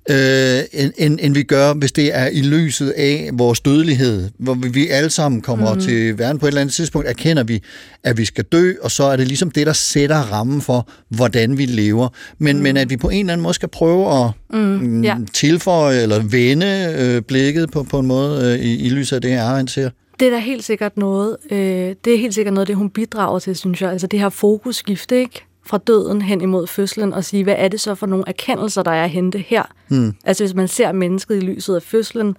øh, 0.09 0.59
end, 0.73 0.93
end, 0.97 1.19
end 1.21 1.33
vi 1.33 1.43
gør, 1.43 1.73
hvis 1.73 1.91
det 1.91 2.15
er 2.15 2.27
i 2.27 2.41
lyset 2.41 2.89
af 2.89 3.29
vores 3.33 3.59
dødelighed, 3.59 4.29
hvor 4.39 4.53
vi, 4.53 4.67
vi 4.69 4.87
alle 4.87 5.09
sammen 5.09 5.41
kommer 5.41 5.73
mm. 5.73 5.79
til 5.79 6.17
verden 6.17 6.39
på 6.39 6.45
et 6.45 6.47
eller 6.47 6.61
andet 6.61 6.75
tidspunkt, 6.75 7.07
erkender 7.07 7.43
vi, 7.43 7.63
at 8.03 8.17
vi 8.17 8.25
skal 8.25 8.43
dø, 8.43 8.73
og 8.81 8.91
så 8.91 9.03
er 9.03 9.15
det 9.15 9.27
ligesom 9.27 9.51
det, 9.51 9.67
der 9.67 9.73
sætter 9.73 10.15
rammen 10.15 10.61
for, 10.61 10.89
hvordan 11.09 11.57
vi 11.57 11.65
lever. 11.65 12.09
Men, 12.37 12.55
mm. 12.55 12.63
men 12.63 12.77
at 12.77 12.89
vi 12.89 12.97
på 12.97 13.09
en 13.09 13.19
eller 13.19 13.33
anden 13.33 13.43
måde 13.43 13.53
skal 13.53 13.69
prøve 13.69 14.23
at 14.23 14.31
mm, 14.49 15.03
ja. 15.03 15.17
tilføje 15.33 16.01
eller 16.01 16.23
vende 16.23 16.95
øh, 16.99 17.21
blikket 17.21 17.71
på, 17.71 17.83
på 17.83 17.99
en 17.99 18.07
måde 18.07 18.53
øh, 18.53 18.65
i, 18.65 18.85
i 18.85 18.89
lyset 18.89 19.15
af 19.15 19.21
det, 19.21 19.37
Arendt 19.37 19.71
ser. 19.71 19.89
Det 20.19 20.27
er 20.27 20.31
da 20.31 20.37
helt 20.37 20.63
sikkert 20.63 20.97
noget, 20.97 21.37
øh, 21.51 21.57
det 22.05 22.13
er 22.13 22.17
helt 22.17 22.33
sikkert 22.33 22.53
noget, 22.53 22.67
det 22.67 22.75
hun 22.75 22.89
bidrager 22.89 23.39
til, 23.39 23.55
synes 23.55 23.81
jeg. 23.81 23.91
Altså 23.91 24.07
det 24.07 24.19
her 24.19 24.29
fokusskifte, 24.29 25.19
ikke? 25.19 25.45
Fra 25.69 25.77
døden 25.77 26.21
hen 26.21 26.41
imod 26.41 26.67
fødslen, 26.67 27.13
og 27.13 27.23
sige, 27.23 27.43
hvad 27.43 27.55
er 27.57 27.67
det 27.67 27.79
så 27.79 27.95
for 27.95 28.07
nogle 28.07 28.23
erkendelser, 28.27 28.83
der 28.83 28.91
er 28.91 29.03
at 29.03 29.09
hente 29.09 29.37
her? 29.37 29.63
Hmm. 29.87 30.15
Altså 30.23 30.43
hvis 30.43 30.53
man 30.53 30.67
ser 30.67 30.91
mennesket 30.91 31.35
i 31.35 31.39
lyset 31.39 31.75
af 31.75 31.83
fødslen, 31.83 32.37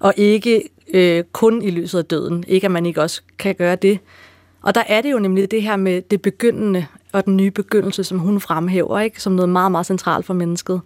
og 0.00 0.14
ikke 0.16 0.62
øh, 0.94 1.24
kun 1.32 1.62
i 1.62 1.70
lyset 1.70 1.98
af 1.98 2.04
døden. 2.04 2.44
Ikke 2.48 2.64
at 2.64 2.70
man 2.70 2.86
ikke 2.86 3.02
også 3.02 3.22
kan 3.38 3.54
gøre 3.54 3.76
det. 3.76 3.98
Og 4.62 4.74
der 4.74 4.82
er 4.86 5.00
det 5.00 5.12
jo 5.12 5.18
nemlig 5.18 5.50
det 5.50 5.62
her 5.62 5.76
med 5.76 6.02
det 6.02 6.22
begyndende 6.22 6.86
og 7.12 7.24
den 7.24 7.36
nye 7.36 7.50
begyndelse, 7.50 8.04
som 8.04 8.18
hun 8.18 8.40
fremhæver, 8.40 9.00
ikke? 9.00 9.22
som 9.22 9.32
noget 9.32 9.48
meget, 9.48 9.70
meget 9.70 9.86
centralt 9.86 10.26
for 10.26 10.34
mennesket. 10.34 10.80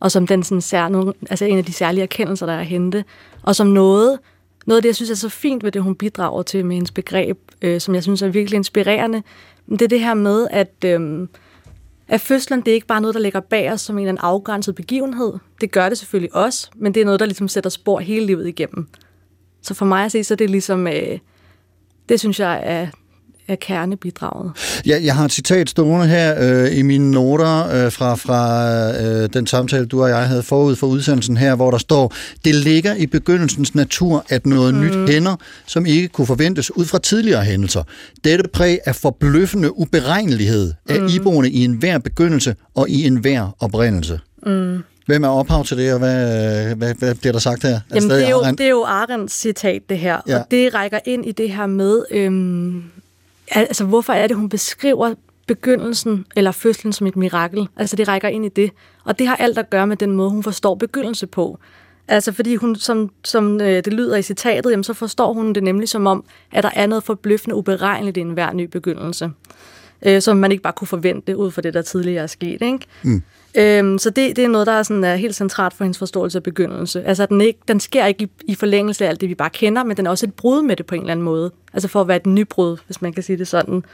Og 0.00 0.10
som 0.10 0.26
den 0.26 0.42
sådan 0.42 0.60
sær, 0.60 0.88
nogle, 0.88 1.12
altså 1.30 1.44
en 1.44 1.58
af 1.58 1.64
de 1.64 1.72
særlige 1.72 2.02
erkendelser, 2.02 2.46
der 2.46 2.52
er 2.52 2.60
at 2.60 2.66
hente. 2.66 3.04
Og 3.42 3.56
som 3.56 3.66
noget, 3.66 4.18
noget 4.66 4.78
af 4.78 4.82
det, 4.82 4.88
jeg 4.88 4.96
synes 4.96 5.10
er 5.10 5.14
så 5.14 5.28
fint 5.28 5.64
ved 5.64 5.72
det, 5.72 5.82
hun 5.82 5.94
bidrager 5.94 6.42
til 6.42 6.66
med 6.66 6.76
hendes 6.76 6.90
begreb, 6.90 7.38
øh, 7.62 7.80
som 7.80 7.94
jeg 7.94 8.02
synes 8.02 8.22
er 8.22 8.28
virkelig 8.28 8.56
inspirerende, 8.56 9.22
det 9.68 9.82
er 9.82 9.88
det 9.88 10.00
her 10.00 10.14
med, 10.14 10.48
at, 10.50 10.84
øh, 10.84 11.28
at 12.08 12.20
fødslen, 12.20 12.60
det 12.60 12.68
er 12.68 12.74
ikke 12.74 12.86
bare 12.86 13.00
noget, 13.00 13.14
der 13.14 13.20
ligger 13.20 13.40
bag 13.40 13.72
os 13.72 13.80
som 13.80 13.96
en 13.98 14.02
eller 14.02 14.08
anden 14.08 14.24
afgrænset 14.24 14.74
begivenhed. 14.74 15.32
Det 15.60 15.70
gør 15.70 15.88
det 15.88 15.98
selvfølgelig 15.98 16.34
også, 16.34 16.70
men 16.76 16.94
det 16.94 17.00
er 17.00 17.04
noget, 17.04 17.20
der 17.20 17.26
ligesom 17.26 17.48
sætter 17.48 17.70
spor 17.70 18.00
hele 18.00 18.26
livet 18.26 18.48
igennem. 18.48 18.88
Så 19.62 19.74
for 19.74 19.86
mig 19.86 20.04
at 20.04 20.12
se, 20.12 20.24
så 20.24 20.34
er 20.34 20.36
det 20.36 20.50
ligesom, 20.50 20.86
øh, 20.86 21.18
det 22.08 22.20
synes 22.20 22.40
jeg 22.40 22.60
er, 22.64 22.86
er 23.50 23.56
kernebidraget. 23.56 24.52
Ja, 24.86 24.98
jeg 25.04 25.14
har 25.14 25.24
et 25.24 25.32
citat 25.32 25.70
stående 25.70 26.06
her 26.06 26.34
øh, 26.38 26.78
i 26.78 26.82
mine 26.82 27.10
noter 27.10 27.84
øh, 27.84 27.92
fra, 27.92 28.14
fra 28.14 28.42
øh, 29.02 29.28
den 29.32 29.46
samtale, 29.46 29.86
du 29.86 30.02
og 30.02 30.08
jeg 30.08 30.28
havde 30.28 30.42
forud 30.42 30.76
for 30.76 30.86
udsendelsen 30.86 31.36
her, 31.36 31.54
hvor 31.54 31.70
der 31.70 31.78
står, 31.78 32.14
det 32.44 32.54
ligger 32.54 32.94
i 32.94 33.06
begyndelsens 33.06 33.74
natur, 33.74 34.24
at 34.28 34.46
noget 34.46 34.74
mm. 34.74 34.80
nyt 34.80 35.10
hænder, 35.10 35.36
som 35.66 35.86
ikke 35.86 36.08
kunne 36.08 36.26
forventes 36.26 36.76
ud 36.76 36.84
fra 36.84 36.98
tidligere 36.98 37.44
hændelser. 37.44 37.82
Dette 38.24 38.44
præg 38.52 38.78
af 38.84 38.96
forbløffende 38.96 39.78
uberegnelighed 39.78 40.72
er 40.88 41.00
mm. 41.00 41.06
iboende 41.06 41.50
i 41.50 41.64
enhver 41.64 41.98
begyndelse 41.98 42.54
og 42.74 42.90
i 42.90 43.06
enhver 43.06 43.56
oprindelse. 43.60 44.20
Mm. 44.46 44.82
Hvem 45.06 45.24
er 45.24 45.28
ophav 45.28 45.64
til 45.64 45.76
det, 45.76 45.92
og 45.92 45.98
hvad, 45.98 46.74
hvad, 46.74 46.94
hvad 46.94 47.14
bliver 47.14 47.32
der 47.32 47.40
sagt 47.40 47.62
her? 47.62 47.70
Er 47.70 47.80
Jamen, 47.94 48.10
det 48.10 48.24
er, 48.24 48.30
jo, 48.30 48.40
Arendt? 48.40 48.58
det 48.58 48.66
er 48.66 48.70
jo 48.70 48.84
Arends 48.84 49.32
citat, 49.32 49.82
det 49.88 49.98
her. 49.98 50.20
Ja. 50.28 50.38
Og 50.38 50.44
det 50.50 50.74
rækker 50.74 50.98
ind 51.04 51.26
i 51.26 51.32
det 51.32 51.50
her 51.50 51.66
med, 51.66 52.02
øhm, 52.10 52.82
altså 53.50 53.84
hvorfor 53.84 54.12
er 54.12 54.26
det, 54.26 54.36
hun 54.36 54.48
beskriver 54.48 55.14
begyndelsen 55.46 56.26
eller 56.36 56.52
fødslen 56.52 56.92
som 56.92 57.06
et 57.06 57.16
mirakel? 57.16 57.68
Altså 57.76 57.96
det 57.96 58.08
rækker 58.08 58.28
ind 58.28 58.46
i 58.46 58.48
det. 58.48 58.70
Og 59.04 59.18
det 59.18 59.26
har 59.26 59.36
alt 59.36 59.58
at 59.58 59.70
gøre 59.70 59.86
med 59.86 59.96
den 59.96 60.12
måde, 60.12 60.30
hun 60.30 60.42
forstår 60.42 60.74
begyndelse 60.74 61.26
på. 61.26 61.58
Altså 62.08 62.32
fordi 62.32 62.54
hun, 62.54 62.76
som, 62.76 63.10
som 63.24 63.60
øh, 63.60 63.84
det 63.84 63.92
lyder 63.92 64.16
i 64.16 64.22
citatet, 64.22 64.70
jamen, 64.70 64.84
så 64.84 64.94
forstår 64.94 65.32
hun 65.32 65.52
det 65.52 65.62
nemlig 65.62 65.88
som 65.88 66.06
om, 66.06 66.24
at 66.52 66.62
der 66.62 66.70
er 66.74 66.86
noget 66.86 67.04
forbløffende 67.04 67.56
uberegneligt 67.56 68.16
i 68.16 68.20
enhver 68.20 68.52
ny 68.52 68.64
begyndelse. 68.64 69.30
Øh, 70.06 70.22
som 70.22 70.36
man 70.36 70.52
ikke 70.52 70.62
bare 70.62 70.72
kunne 70.72 70.88
forvente 70.88 71.36
ud 71.36 71.50
fra 71.50 71.62
det, 71.62 71.74
der 71.74 71.82
tidligere 71.82 72.22
er 72.22 72.26
sket. 72.26 72.62
Ikke? 72.62 72.78
Mm. 73.02 73.22
Øhm, 73.54 73.98
så 73.98 74.10
det, 74.10 74.36
det 74.36 74.44
er 74.44 74.48
noget, 74.48 74.66
der 74.66 74.72
er, 74.72 74.82
sådan, 74.82 75.04
er 75.04 75.16
helt 75.16 75.34
centralt 75.34 75.74
for 75.74 75.84
hendes 75.84 75.98
forståelse 75.98 76.38
af 76.38 76.42
begyndelse. 76.42 77.04
Altså, 77.04 77.26
den, 77.26 77.40
ikke, 77.40 77.58
den 77.68 77.80
sker 77.80 78.06
ikke 78.06 78.24
i, 78.24 78.30
i 78.44 78.54
forlængelse 78.54 79.04
af 79.04 79.08
alt 79.08 79.20
det, 79.20 79.28
vi 79.28 79.34
bare 79.34 79.50
kender, 79.50 79.84
men 79.84 79.96
den 79.96 80.06
er 80.06 80.10
også 80.10 80.26
et 80.26 80.34
brud 80.34 80.62
med 80.62 80.76
det 80.76 80.86
på 80.86 80.94
en 80.94 81.00
eller 81.00 81.12
anden 81.12 81.24
måde. 81.24 81.50
Altså 81.72 81.88
for 81.88 82.00
at 82.00 82.08
være 82.08 82.16
et 82.16 82.26
nybrud, 82.26 82.76
hvis 82.86 83.02
man 83.02 83.12
kan 83.12 83.22
sige 83.22 83.38
det 83.38 83.48
sådan. 83.48 83.84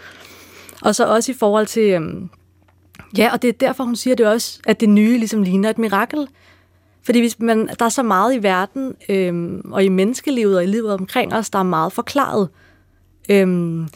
Og 0.82 0.94
så 0.94 1.06
også 1.06 1.32
i 1.32 1.34
forhold 1.34 1.66
til... 1.66 1.90
Øhm, 1.90 2.30
ja, 3.18 3.32
og 3.32 3.42
det 3.42 3.48
er 3.48 3.52
derfor, 3.52 3.84
hun 3.84 3.96
siger 3.96 4.16
det 4.16 4.26
også, 4.26 4.60
at 4.66 4.80
det 4.80 4.88
nye 4.88 5.18
ligesom 5.18 5.42
ligner 5.42 5.70
et 5.70 5.78
mirakel. 5.78 6.28
Fordi 7.02 7.20
hvis 7.20 7.38
man, 7.38 7.68
der 7.78 7.84
er 7.84 7.88
så 7.88 8.02
meget 8.02 8.34
i 8.34 8.42
verden, 8.42 8.94
øhm, 9.08 9.72
og 9.72 9.84
i 9.84 9.88
menneskelivet 9.88 10.56
og 10.56 10.64
i 10.64 10.66
livet 10.66 10.92
omkring 10.92 11.34
os, 11.34 11.50
der 11.50 11.58
er 11.58 11.62
meget 11.62 11.92
forklaret. 11.92 12.48
Øhm, 13.28 13.88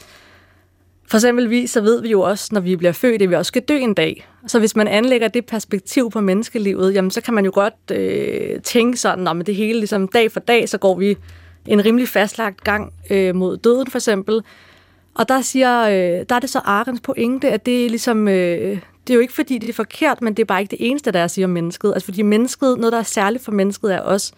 for 1.07 1.17
eksempelvis 1.17 1.71
så 1.71 1.81
ved 1.81 2.01
vi 2.01 2.09
jo 2.09 2.21
også, 2.21 2.49
når 2.51 2.61
vi 2.61 2.75
bliver 2.75 2.91
født, 2.91 3.21
at 3.21 3.29
vi 3.29 3.35
også 3.35 3.47
skal 3.47 3.61
dø 3.61 3.77
en 3.77 3.93
dag. 3.93 4.27
Så 4.47 4.59
hvis 4.59 4.75
man 4.75 4.87
anlægger 4.87 5.27
det 5.27 5.45
perspektiv 5.45 6.11
på 6.11 6.21
menneskelivet, 6.21 6.93
jamen 6.93 7.11
så 7.11 7.21
kan 7.21 7.33
man 7.33 7.45
jo 7.45 7.51
godt 7.53 7.91
øh, 7.91 8.61
tænke 8.61 8.97
sådan, 8.97 9.27
at 9.27 9.47
det 9.47 9.55
hele 9.55 9.79
ligesom 9.79 10.07
dag 10.07 10.31
for 10.31 10.39
dag, 10.39 10.69
så 10.69 10.77
går 10.77 10.97
vi 10.97 11.17
en 11.67 11.85
rimelig 11.85 12.07
fastlagt 12.07 12.63
gang 12.63 12.93
øh, 13.09 13.35
mod 13.35 13.57
døden 13.57 13.87
for 13.87 13.97
eksempel. 13.97 14.41
Og 15.15 15.29
der 15.29 15.41
siger, 15.41 15.81
øh, 15.81 16.25
der 16.29 16.35
er 16.35 16.39
det 16.39 16.49
så 16.49 16.59
Arens 16.59 17.01
pointe, 17.01 17.51
at 17.51 17.65
det 17.65 17.85
er 17.85 17.89
ligesom, 17.89 18.27
øh, 18.27 18.79
det 19.07 19.13
er 19.13 19.13
jo 19.13 19.19
ikke 19.19 19.33
fordi, 19.33 19.57
det 19.57 19.69
er 19.69 19.73
forkert, 19.73 20.21
men 20.21 20.33
det 20.33 20.43
er 20.43 20.45
bare 20.45 20.61
ikke 20.61 20.71
det 20.71 20.87
eneste, 20.89 21.11
der 21.11 21.19
er 21.19 21.23
at 21.23 21.31
sige 21.31 21.45
om 21.45 21.51
mennesket. 21.51 21.93
Altså 21.93 22.05
fordi 22.05 22.21
mennesket, 22.21 22.77
noget 22.77 22.93
der 22.93 22.99
er 22.99 23.03
særligt 23.03 23.43
for 23.43 23.51
mennesket 23.51 23.93
er 23.93 23.99
også, 23.99 24.33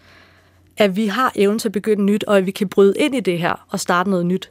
at 0.76 0.96
vi 0.96 1.06
har 1.06 1.32
evnen 1.36 1.58
til 1.58 1.68
at 1.68 1.72
begynde 1.72 2.04
nyt, 2.04 2.24
og 2.24 2.38
at 2.38 2.46
vi 2.46 2.50
kan 2.50 2.68
bryde 2.68 2.94
ind 2.96 3.14
i 3.14 3.20
det 3.20 3.38
her 3.38 3.66
og 3.70 3.80
starte 3.80 4.10
noget 4.10 4.26
nyt. 4.26 4.50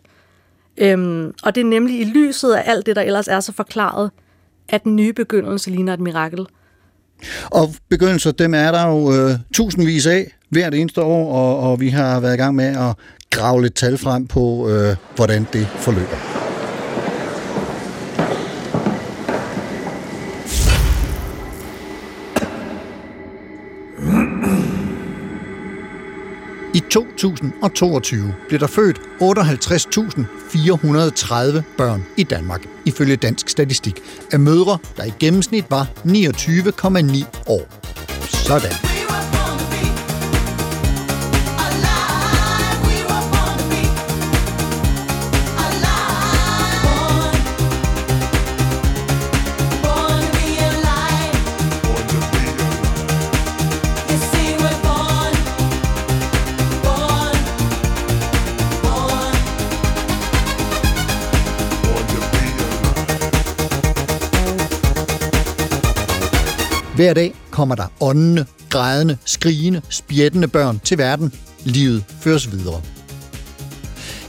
Øhm, 0.77 1.33
og 1.43 1.55
det 1.55 1.61
er 1.61 1.65
nemlig 1.65 1.99
i 1.99 2.03
lyset 2.03 2.53
af 2.53 2.63
alt 2.65 2.85
det, 2.85 2.95
der 2.95 3.01
ellers 3.01 3.27
er 3.27 3.39
så 3.39 3.51
forklaret, 3.51 4.11
at 4.69 4.83
den 4.83 4.95
nye 4.95 5.13
begyndelse 5.13 5.69
ligner 5.69 5.93
et 5.93 5.99
mirakel. 5.99 6.47
Og 7.45 7.75
begyndelser, 7.89 8.31
dem 8.31 8.53
er 8.53 8.71
der 8.71 8.87
jo 8.87 9.13
øh, 9.13 9.35
tusindvis 9.53 10.05
af 10.05 10.31
hvert 10.49 10.73
eneste 10.73 11.01
år, 11.01 11.33
og, 11.33 11.71
og 11.71 11.79
vi 11.79 11.89
har 11.89 12.19
været 12.19 12.33
i 12.33 12.37
gang 12.37 12.55
med 12.55 12.65
at 12.65 12.95
grave 13.29 13.61
lidt 13.61 13.75
tal 13.75 13.97
frem 13.97 14.27
på, 14.27 14.69
øh, 14.69 14.95
hvordan 15.15 15.47
det 15.53 15.67
forløber. 15.67 16.42
2022 26.93 28.33
blev 28.47 28.59
der 28.59 28.67
født 28.67 28.97
58.430 28.97 31.61
børn 31.77 32.05
i 32.17 32.23
Danmark, 32.23 32.67
ifølge 32.85 33.15
Dansk 33.15 33.49
Statistik, 33.49 33.99
af 34.31 34.39
mødre, 34.39 34.77
der 34.97 35.03
i 35.03 35.13
gennemsnit 35.19 35.65
var 35.69 35.87
29,9 36.05 37.25
år. 37.47 37.67
Sådan. 38.47 38.92
Hver 66.95 67.13
dag 67.13 67.33
kommer 67.51 67.75
der 67.75 67.85
åndende, 67.99 68.45
grædende, 68.69 69.17
skrigende, 69.25 69.81
spjættende 69.89 70.47
børn 70.47 70.79
til 70.83 70.97
verden. 70.97 71.33
Livet 71.63 72.03
føres 72.21 72.51
videre. 72.51 72.81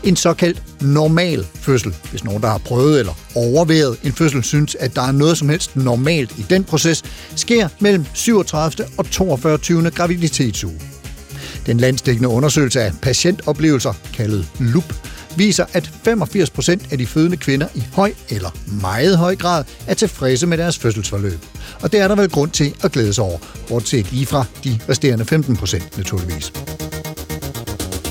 En 0.04 0.16
såkaldt 0.16 0.82
normal 0.82 1.46
fødsel, 1.54 1.94
hvis 2.10 2.24
nogen, 2.24 2.42
der 2.42 2.48
har 2.48 2.58
prøvet 2.58 2.98
eller 2.98 3.12
overvejet 3.34 3.96
en 4.02 4.12
fødsel, 4.12 4.42
synes, 4.42 4.74
at 4.74 4.96
der 4.96 5.02
er 5.02 5.12
noget 5.12 5.38
som 5.38 5.48
helst 5.48 5.76
normalt 5.76 6.38
i 6.38 6.42
den 6.50 6.64
proces, 6.64 7.02
sker 7.36 7.68
mellem 7.80 8.04
37. 8.14 8.88
og 8.98 9.10
42. 9.10 9.90
graviditetsuge. 9.90 10.80
Den 11.66 11.78
landsdækkende 11.78 12.28
undersøgelse 12.28 12.82
af 12.82 12.92
patientoplevelser, 13.02 13.92
kaldet 14.14 14.48
LUP, 14.60 14.94
viser, 15.38 15.64
at 15.72 15.90
85% 16.08 16.92
af 16.92 16.98
de 16.98 17.06
fødende 17.06 17.36
kvinder 17.36 17.66
i 17.74 17.82
høj 17.92 18.12
eller 18.28 18.50
meget 18.82 19.18
høj 19.18 19.36
grad 19.36 19.64
er 19.86 19.94
tilfredse 19.94 20.46
med 20.46 20.58
deres 20.58 20.78
fødselsforløb. 20.78 21.38
Og 21.80 21.92
det 21.92 22.00
er 22.00 22.08
der 22.08 22.14
vel 22.14 22.30
grund 22.30 22.50
til 22.50 22.74
at 22.82 22.92
glæde 22.92 23.14
sig 23.14 23.24
over, 23.24 23.38
bortset 23.68 24.12
lige 24.12 24.26
fra 24.26 24.44
de 24.64 24.78
resterende 24.88 25.24
15% 25.24 25.96
naturligvis. 25.96 26.52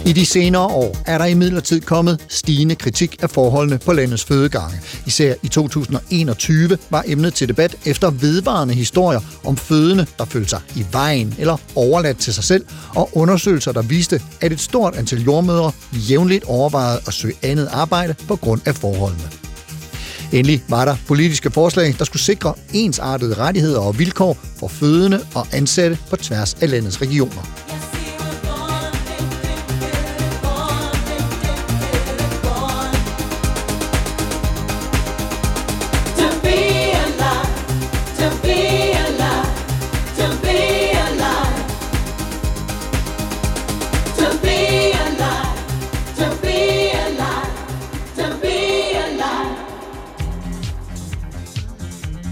I 0.06 0.14
de 0.14 0.26
senere 0.26 0.66
år 0.66 0.98
er 1.06 1.18
der 1.18 1.26
imidlertid 1.26 1.82
kommet 1.82 2.26
stigende 2.30 2.76
kritik 2.76 3.16
af 3.22 3.30
forholdene 3.30 3.78
på 3.78 3.94
landets 3.94 4.24
fødegange. 4.24 4.82
Især 5.06 5.34
i 5.44 5.48
2021 5.48 6.78
var 6.90 7.04
emnet 7.08 7.34
til 7.34 7.48
debat 7.48 7.76
efter 7.86 8.10
vedvarende 8.10 8.74
historier 8.74 9.20
om 9.46 9.58
fødende, 9.58 10.06
der 10.18 10.26
følte 10.26 10.50
sig 10.50 10.60
i 10.76 10.86
vejen 10.92 11.36
eller 11.40 11.58
overladt 11.76 12.18
til 12.18 12.34
sig 12.34 12.44
selv, 12.44 12.66
og 12.96 13.10
undersøgelser, 13.14 13.72
der 13.72 13.82
viste, 13.82 14.22
at 14.42 14.52
et 14.52 14.60
stort 14.60 14.96
antal 14.96 15.22
jordmødre 15.22 15.72
jævnligt 15.94 16.44
overvejede 16.44 17.00
at 17.08 17.14
søge 17.14 17.36
andet 17.42 17.70
arbejde 17.72 18.16
på 18.28 18.36
grund 18.36 18.62
af 18.66 18.76
forholdene. 18.76 19.30
Endelig 20.32 20.64
var 20.70 20.86
der 20.86 20.96
politiske 21.08 21.52
forslag, 21.52 21.96
der 22.00 22.06
skulle 22.06 22.22
sikre 22.22 22.54
ensartede 22.74 23.34
rettigheder 23.34 23.80
og 23.80 24.00
vilkår 24.00 24.38
for 24.60 24.68
fødende 24.68 25.20
og 25.36 25.48
ansatte 25.52 25.98
på 26.10 26.16
tværs 26.16 26.54
af 26.54 26.70
landets 26.70 27.02
regioner. 27.02 27.64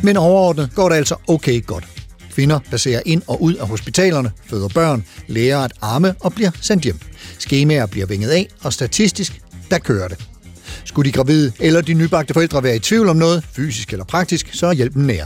Men 0.04 0.18
overordnet 0.18 0.70
går 0.76 0.90
det 0.90 0.96
altså 0.96 1.16
okay 1.28 1.66
godt. 1.66 1.88
Kvinder 2.34 2.60
passerer 2.60 3.02
ind 3.06 3.22
og 3.28 3.42
ud 3.42 3.54
af 3.54 3.68
hospitalerne, 3.68 4.32
føder 4.46 4.68
børn, 4.68 5.06
lærer 5.28 5.60
at 5.60 5.74
arme 5.82 6.16
og 6.20 6.34
bliver 6.34 6.52
sendt 6.62 6.84
hjem. 6.84 7.00
Skemaer 7.40 7.86
bliver 7.86 8.06
vinget 8.06 8.30
af, 8.30 8.48
og 8.62 8.74
statistisk, 8.74 9.42
der 9.72 9.78
kører 9.78 10.08
det. 10.08 10.18
Skulle 10.86 11.12
de 11.12 11.16
gravide 11.16 11.52
eller 11.60 11.82
de 11.82 11.94
nybagte 11.94 12.34
forældre 12.34 12.64
være 12.64 12.76
i 12.76 12.80
tvivl 12.80 13.10
om 13.10 13.16
noget, 13.16 13.44
fysisk 13.54 13.92
eller 13.92 14.06
praktisk, 14.06 14.50
så 14.54 14.68
er 14.68 14.74
hjælpen 14.74 15.08
nær. 15.08 15.26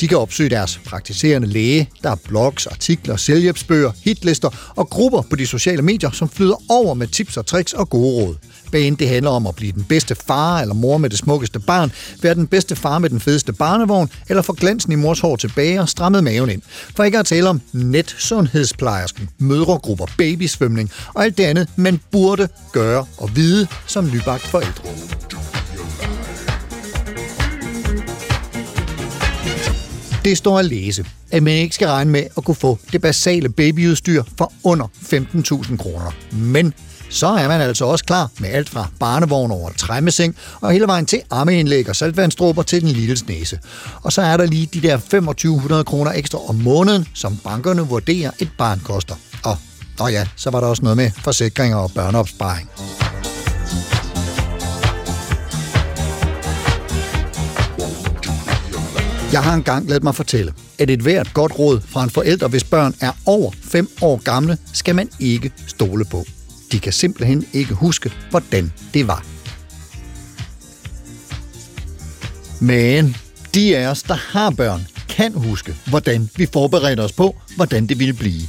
De 0.00 0.08
kan 0.08 0.18
opsøge 0.18 0.50
deres 0.50 0.80
praktiserende 0.84 1.48
læge. 1.48 1.90
Der 2.02 2.10
er 2.10 2.16
blogs, 2.28 2.66
artikler, 2.66 3.16
selvhjælpsbøger, 3.16 3.92
hitlister 4.04 4.72
og 4.76 4.90
grupper 4.90 5.22
på 5.22 5.36
de 5.36 5.46
sociale 5.46 5.82
medier, 5.82 6.10
som 6.10 6.28
flyder 6.28 6.56
over 6.68 6.94
med 6.94 7.06
tips 7.06 7.36
og 7.36 7.46
tricks 7.46 7.72
og 7.72 7.90
gode 7.90 8.22
råd 8.22 8.36
bane, 8.74 8.96
det 8.96 9.08
handler 9.08 9.30
om 9.30 9.46
at 9.46 9.54
blive 9.54 9.72
den 9.72 9.84
bedste 9.84 10.14
far 10.14 10.60
eller 10.60 10.74
mor 10.74 10.98
med 10.98 11.10
det 11.10 11.18
smukkeste 11.18 11.58
barn, 11.58 11.92
være 12.22 12.34
den 12.34 12.46
bedste 12.46 12.76
far 12.76 12.98
med 12.98 13.10
den 13.10 13.20
fedeste 13.20 13.52
barnevogn, 13.52 14.10
eller 14.28 14.42
få 14.42 14.52
glansen 14.52 14.92
i 14.92 14.94
mors 14.94 15.20
hår 15.20 15.36
tilbage 15.36 15.80
og 15.80 15.88
strammet 15.88 16.24
maven 16.24 16.50
ind. 16.50 16.62
For 16.96 17.04
ikke 17.04 17.18
at 17.18 17.26
tale 17.26 17.48
om 17.48 17.60
netsundhedsplejersken, 17.72 19.28
mødregrupper, 19.38 20.06
babysvømning 20.18 20.90
og 21.14 21.24
alt 21.24 21.38
det 21.38 21.44
andet, 21.44 21.68
man 21.76 22.00
burde 22.10 22.48
gøre 22.72 23.06
og 23.18 23.36
vide 23.36 23.66
som 23.86 24.10
nybagt 24.12 24.42
forældre. 24.42 24.84
Det 30.24 30.38
står 30.38 30.58
at 30.58 30.64
læse, 30.64 31.04
at 31.30 31.42
man 31.42 31.52
ikke 31.52 31.74
skal 31.74 31.88
regne 31.88 32.10
med 32.10 32.24
at 32.36 32.44
kunne 32.44 32.54
få 32.54 32.78
det 32.92 33.00
basale 33.02 33.48
babyudstyr 33.48 34.22
for 34.38 34.52
under 34.64 34.86
15.000 34.86 35.76
kroner. 35.76 36.10
Men 36.32 36.74
så 37.14 37.26
er 37.26 37.48
man 37.48 37.60
altså 37.60 37.84
også 37.84 38.04
klar 38.04 38.30
med 38.38 38.48
alt 38.48 38.68
fra 38.68 38.88
barnevogn 39.00 39.50
over 39.50 39.70
træmmeseng 39.70 40.36
og 40.60 40.72
hele 40.72 40.86
vejen 40.86 41.06
til 41.06 41.22
armeindlæg 41.30 41.88
og 41.88 41.96
saltvandsdråber 41.96 42.62
til 42.62 42.80
den 42.80 42.88
lille 42.88 43.16
næse. 43.28 43.58
Og 44.02 44.12
så 44.12 44.22
er 44.22 44.36
der 44.36 44.46
lige 44.46 44.66
de 44.66 44.80
der 44.80 44.96
2500 44.96 45.84
kroner 45.84 46.12
ekstra 46.12 46.48
om 46.48 46.54
måneden, 46.54 47.08
som 47.14 47.36
bankerne 47.36 47.82
vurderer 47.82 48.30
et 48.38 48.50
barn 48.58 48.80
koster. 48.84 49.14
Og, 49.44 49.56
og 50.00 50.12
ja, 50.12 50.26
så 50.36 50.50
var 50.50 50.60
der 50.60 50.66
også 50.66 50.82
noget 50.82 50.96
med 50.96 51.10
forsikringer 51.24 51.76
og 51.76 51.90
børneopsparing. 51.94 52.70
Jeg 59.32 59.42
har 59.42 59.54
engang 59.54 59.88
ladet 59.88 60.02
mig 60.02 60.14
fortælle, 60.14 60.52
at 60.78 60.90
et 60.90 61.00
hvert 61.00 61.34
godt 61.34 61.58
råd 61.58 61.80
fra 61.80 62.04
en 62.04 62.10
forælder, 62.10 62.48
hvis 62.48 62.64
børn 62.64 62.94
er 63.00 63.12
over 63.26 63.50
5 63.62 63.88
år 64.00 64.16
gamle, 64.16 64.58
skal 64.72 64.94
man 64.94 65.08
ikke 65.20 65.52
stole 65.66 66.04
på. 66.04 66.24
De 66.74 66.80
kan 66.80 66.92
simpelthen 66.92 67.46
ikke 67.52 67.74
huske, 67.74 68.12
hvordan 68.30 68.72
det 68.94 69.08
var. 69.08 69.24
Men 72.60 73.16
de 73.54 73.76
af 73.76 73.86
os, 73.86 74.02
der 74.02 74.14
har 74.14 74.50
børn, 74.50 74.86
kan 75.08 75.32
huske, 75.32 75.74
hvordan 75.86 76.30
vi 76.36 76.46
forberedte 76.52 77.00
os 77.00 77.12
på, 77.12 77.36
hvordan 77.56 77.86
det 77.86 77.98
ville 77.98 78.14
blive. 78.14 78.42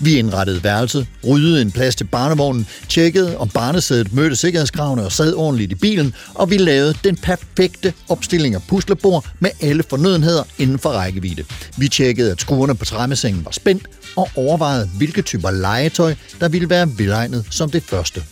Vi 0.00 0.18
indrettede 0.18 0.64
værelset, 0.64 1.06
ryddede 1.26 1.62
en 1.62 1.72
plads 1.72 1.96
til 1.96 2.04
barnevognen, 2.04 2.66
tjekkede, 2.88 3.38
om 3.38 3.48
barnesædet 3.48 4.12
mødte 4.12 4.36
sikkerhedskravene 4.36 5.04
og 5.04 5.12
sad 5.12 5.34
ordentligt 5.34 5.72
i 5.72 5.74
bilen, 5.74 6.14
og 6.34 6.50
vi 6.50 6.56
lavede 6.56 6.94
den 7.04 7.16
perfekte 7.16 7.92
opstilling 8.08 8.54
af 8.54 8.62
puslebord 8.68 9.26
med 9.40 9.50
alle 9.60 9.82
fornødenheder 9.90 10.42
inden 10.58 10.78
for 10.78 10.90
rækkevidde. 10.90 11.44
Vi 11.76 11.88
tjekkede, 11.88 12.32
at 12.32 12.40
skruerne 12.40 12.74
på 12.74 12.84
træmmesengen 12.84 13.44
var 13.44 13.50
spændt, 13.50 13.88
og 14.16 14.28
overvejede, 14.36 14.90
hvilke 14.96 15.22
typer 15.22 15.50
legetøj, 15.50 16.14
der 16.40 16.48
ville 16.48 16.70
være 16.70 16.98
velegnet 16.98 17.46
som 17.50 17.70
det 17.70 17.82
første. 17.82 18.22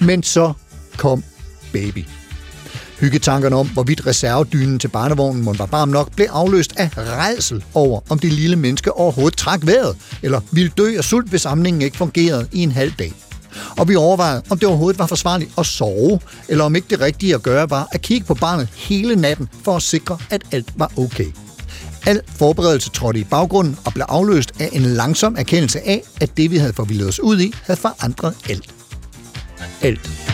Men 0.00 0.22
så 0.22 0.52
kom 0.96 1.24
baby. 1.72 2.04
Hyggetankerne 3.00 3.56
om, 3.56 3.68
hvorvidt 3.68 4.06
reservedynen 4.06 4.78
til 4.78 4.88
barnevognen 4.88 5.44
måtte 5.44 5.58
være 5.58 5.72
varm 5.72 5.88
nok, 5.88 6.14
blev 6.16 6.26
afløst 6.30 6.72
af 6.76 6.90
redsel 6.96 7.64
over, 7.74 8.00
om 8.08 8.18
det 8.18 8.32
lille 8.32 8.56
menneske 8.56 8.92
overhovedet 8.92 9.38
trak 9.38 9.66
vejret, 9.66 9.96
eller 10.22 10.40
ville 10.52 10.72
dø 10.78 10.96
af 10.96 11.04
sult, 11.04 11.28
hvis 11.28 11.42
samlingen 11.42 11.82
ikke 11.82 11.96
fungerede 11.96 12.48
i 12.52 12.62
en 12.62 12.72
halv 12.72 12.92
dag. 12.98 13.12
Og 13.78 13.88
vi 13.88 13.96
overvejede, 13.96 14.42
om 14.50 14.58
det 14.58 14.68
overhovedet 14.68 14.98
var 14.98 15.06
forsvarligt 15.06 15.50
at 15.58 15.66
sove, 15.66 16.20
eller 16.48 16.64
om 16.64 16.76
ikke 16.76 16.86
det 16.90 17.00
rigtige 17.00 17.34
at 17.34 17.42
gøre 17.42 17.70
var 17.70 17.88
at 17.92 18.02
kigge 18.02 18.26
på 18.26 18.34
barnet 18.34 18.68
hele 18.74 19.16
natten 19.16 19.48
for 19.64 19.76
at 19.76 19.82
sikre, 19.82 20.18
at 20.30 20.42
alt 20.52 20.72
var 20.76 20.92
okay. 20.96 21.26
Al 22.06 22.20
forberedelse 22.26 22.90
trådte 22.90 23.20
i 23.20 23.24
baggrunden 23.24 23.78
og 23.84 23.92
blev 23.94 24.04
afløst 24.08 24.52
af 24.60 24.68
en 24.72 24.82
langsom 24.82 25.36
erkendelse 25.38 25.88
af, 25.88 26.02
at 26.20 26.36
det 26.36 26.50
vi 26.50 26.56
havde 26.56 26.72
forvildet 26.72 27.08
os 27.08 27.20
ud 27.20 27.40
i, 27.40 27.52
havde 27.66 27.80
forandret 27.80 28.34
alt. 28.48 28.74
Alt. 29.82 30.29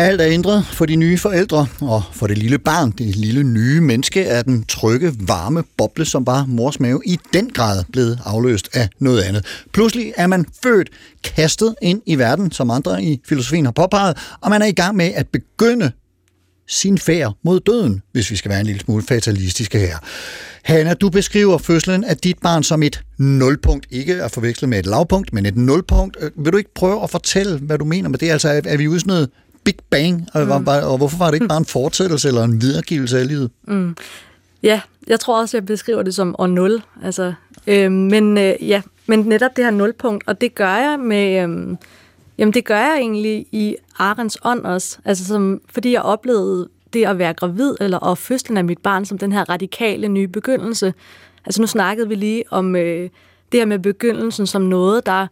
Alt 0.00 0.20
er 0.20 0.26
ændret 0.26 0.66
for 0.66 0.86
de 0.86 0.96
nye 0.96 1.18
forældre, 1.18 1.66
og 1.80 2.02
for 2.12 2.26
det 2.26 2.38
lille 2.38 2.58
barn, 2.58 2.90
det 2.90 3.16
lille 3.16 3.42
nye 3.42 3.80
menneske, 3.80 4.22
er 4.22 4.42
den 4.42 4.64
trygge, 4.64 5.12
varme 5.18 5.64
boble, 5.76 6.04
som 6.04 6.26
var 6.26 6.44
mors 6.48 6.80
mave, 6.80 7.00
i 7.06 7.18
den 7.32 7.50
grad 7.50 7.84
blevet 7.92 8.18
afløst 8.24 8.68
af 8.72 8.88
noget 8.98 9.22
andet. 9.22 9.44
Pludselig 9.72 10.12
er 10.16 10.26
man 10.26 10.46
født, 10.62 10.90
kastet 11.24 11.74
ind 11.82 12.02
i 12.06 12.18
verden, 12.18 12.52
som 12.52 12.70
andre 12.70 13.02
i 13.02 13.20
filosofien 13.28 13.64
har 13.64 13.72
påpeget, 13.72 14.16
og 14.40 14.50
man 14.50 14.62
er 14.62 14.66
i 14.66 14.72
gang 14.72 14.96
med 14.96 15.12
at 15.14 15.28
begynde 15.28 15.92
sin 16.68 16.98
færd 16.98 17.34
mod 17.44 17.60
døden, 17.60 18.02
hvis 18.12 18.30
vi 18.30 18.36
skal 18.36 18.50
være 18.50 18.60
en 18.60 18.66
lille 18.66 18.80
smule 18.80 19.02
fatalistiske 19.02 19.78
her. 19.78 19.98
Hanna, 20.62 20.94
du 20.94 21.10
beskriver 21.10 21.58
fødslen 21.58 22.04
af 22.04 22.16
dit 22.16 22.38
barn 22.42 22.62
som 22.62 22.82
et 22.82 23.02
nulpunkt. 23.18 23.86
Ikke 23.90 24.22
at 24.22 24.30
forveksle 24.30 24.68
med 24.68 24.78
et 24.78 24.86
lavpunkt, 24.86 25.32
men 25.32 25.46
et 25.46 25.56
nulpunkt. 25.56 26.16
Øh, 26.20 26.30
vil 26.44 26.52
du 26.52 26.58
ikke 26.58 26.74
prøve 26.74 27.02
at 27.02 27.10
fortælle, 27.10 27.58
hvad 27.58 27.78
du 27.78 27.84
mener 27.84 28.08
med 28.08 28.18
det? 28.18 28.30
Altså, 28.30 28.60
er 28.64 28.76
vi 28.76 28.88
ude 28.88 29.00
sådan 29.00 29.10
noget 29.10 29.28
Big 29.64 29.76
Bang, 29.90 30.28
og, 30.34 30.42
mm. 30.42 30.66
var, 30.66 30.80
og 30.80 30.96
hvorfor 30.98 31.18
var 31.18 31.26
det 31.26 31.34
ikke 31.34 31.48
bare 31.48 31.58
en 31.58 31.64
fortsættelse 31.78 32.28
eller 32.28 32.44
en 32.44 32.62
videregivelse 32.62 33.18
af 33.18 33.28
livet? 33.28 33.50
Mm. 33.64 33.96
Ja, 34.62 34.80
jeg 35.06 35.20
tror 35.20 35.40
også, 35.40 35.56
jeg 35.56 35.66
beskriver 35.66 36.02
det 36.02 36.14
som 36.14 36.34
år 36.38 36.46
0. 36.46 36.82
Altså, 37.04 37.32
øh, 37.66 37.92
men 37.92 38.38
øh, 38.38 38.54
ja, 38.60 38.82
men 39.06 39.18
netop 39.18 39.56
det 39.56 39.64
her 39.64 39.70
nulpunkt, 39.70 40.24
og 40.26 40.40
det 40.40 40.54
gør 40.54 40.76
jeg 40.76 41.00
med, 41.00 41.42
øh, 41.42 41.76
jamen 42.38 42.54
det 42.54 42.64
gør 42.64 42.78
jeg 42.78 42.96
egentlig 42.98 43.46
i 43.52 43.76
Arens 43.98 44.38
ånd 44.44 44.64
også, 44.64 44.98
altså 45.04 45.24
som, 45.24 45.60
fordi 45.72 45.92
jeg 45.92 46.02
oplevede 46.02 46.68
det 46.92 47.06
at 47.06 47.18
være 47.18 47.34
gravid, 47.34 47.74
eller 47.80 47.98
og 47.98 48.18
fødslen 48.18 48.56
af 48.56 48.64
mit 48.64 48.78
barn, 48.78 49.04
som 49.04 49.18
den 49.18 49.32
her 49.32 49.50
radikale 49.50 50.08
nye 50.08 50.28
begyndelse. 50.28 50.94
Altså 51.46 51.60
nu 51.60 51.66
snakkede 51.66 52.08
vi 52.08 52.14
lige 52.14 52.44
om 52.50 52.76
øh, 52.76 53.10
det 53.52 53.60
her 53.60 53.64
med 53.64 53.78
begyndelsen 53.78 54.46
som 54.46 54.62
noget, 54.62 55.06
der 55.06 55.26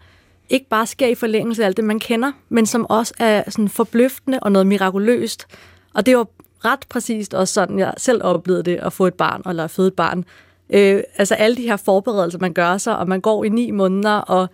ikke 0.51 0.69
bare 0.69 0.87
sker 0.87 1.07
i 1.07 1.15
forlængelse 1.15 1.63
af 1.63 1.67
alt 1.67 1.77
det, 1.77 1.85
man 1.85 1.99
kender, 1.99 2.33
men 2.49 2.67
som 2.67 2.87
også 2.89 3.15
er 3.19 3.51
sådan 3.51 3.69
forbløffende 3.69 4.41
og 4.41 4.53
noget 4.53 4.67
mirakuløst. 4.67 5.47
Og 5.95 6.07
det 6.07 6.17
var 6.17 6.27
ret 6.65 6.87
præcist 6.89 7.35
også 7.35 7.55
sådan, 7.55 7.79
jeg 7.79 7.95
selv 7.97 8.25
oplevede 8.25 8.63
det, 8.63 8.77
at 8.77 8.93
få 8.93 9.07
et 9.07 9.15
barn, 9.15 9.43
eller 9.47 9.65
at 9.65 9.71
føde 9.71 9.89
et 9.89 9.95
barn. 9.95 10.25
Øh, 10.71 11.03
altså 11.17 11.35
alle 11.35 11.57
de 11.57 11.63
her 11.63 11.77
forberedelser, 11.77 12.39
man 12.39 12.53
gør 12.53 12.79
sig, 12.79 12.99
og 12.99 13.09
man 13.09 13.21
går 13.21 13.45
i 13.45 13.49
ni 13.49 13.71
måneder, 13.71 14.15
og 14.15 14.49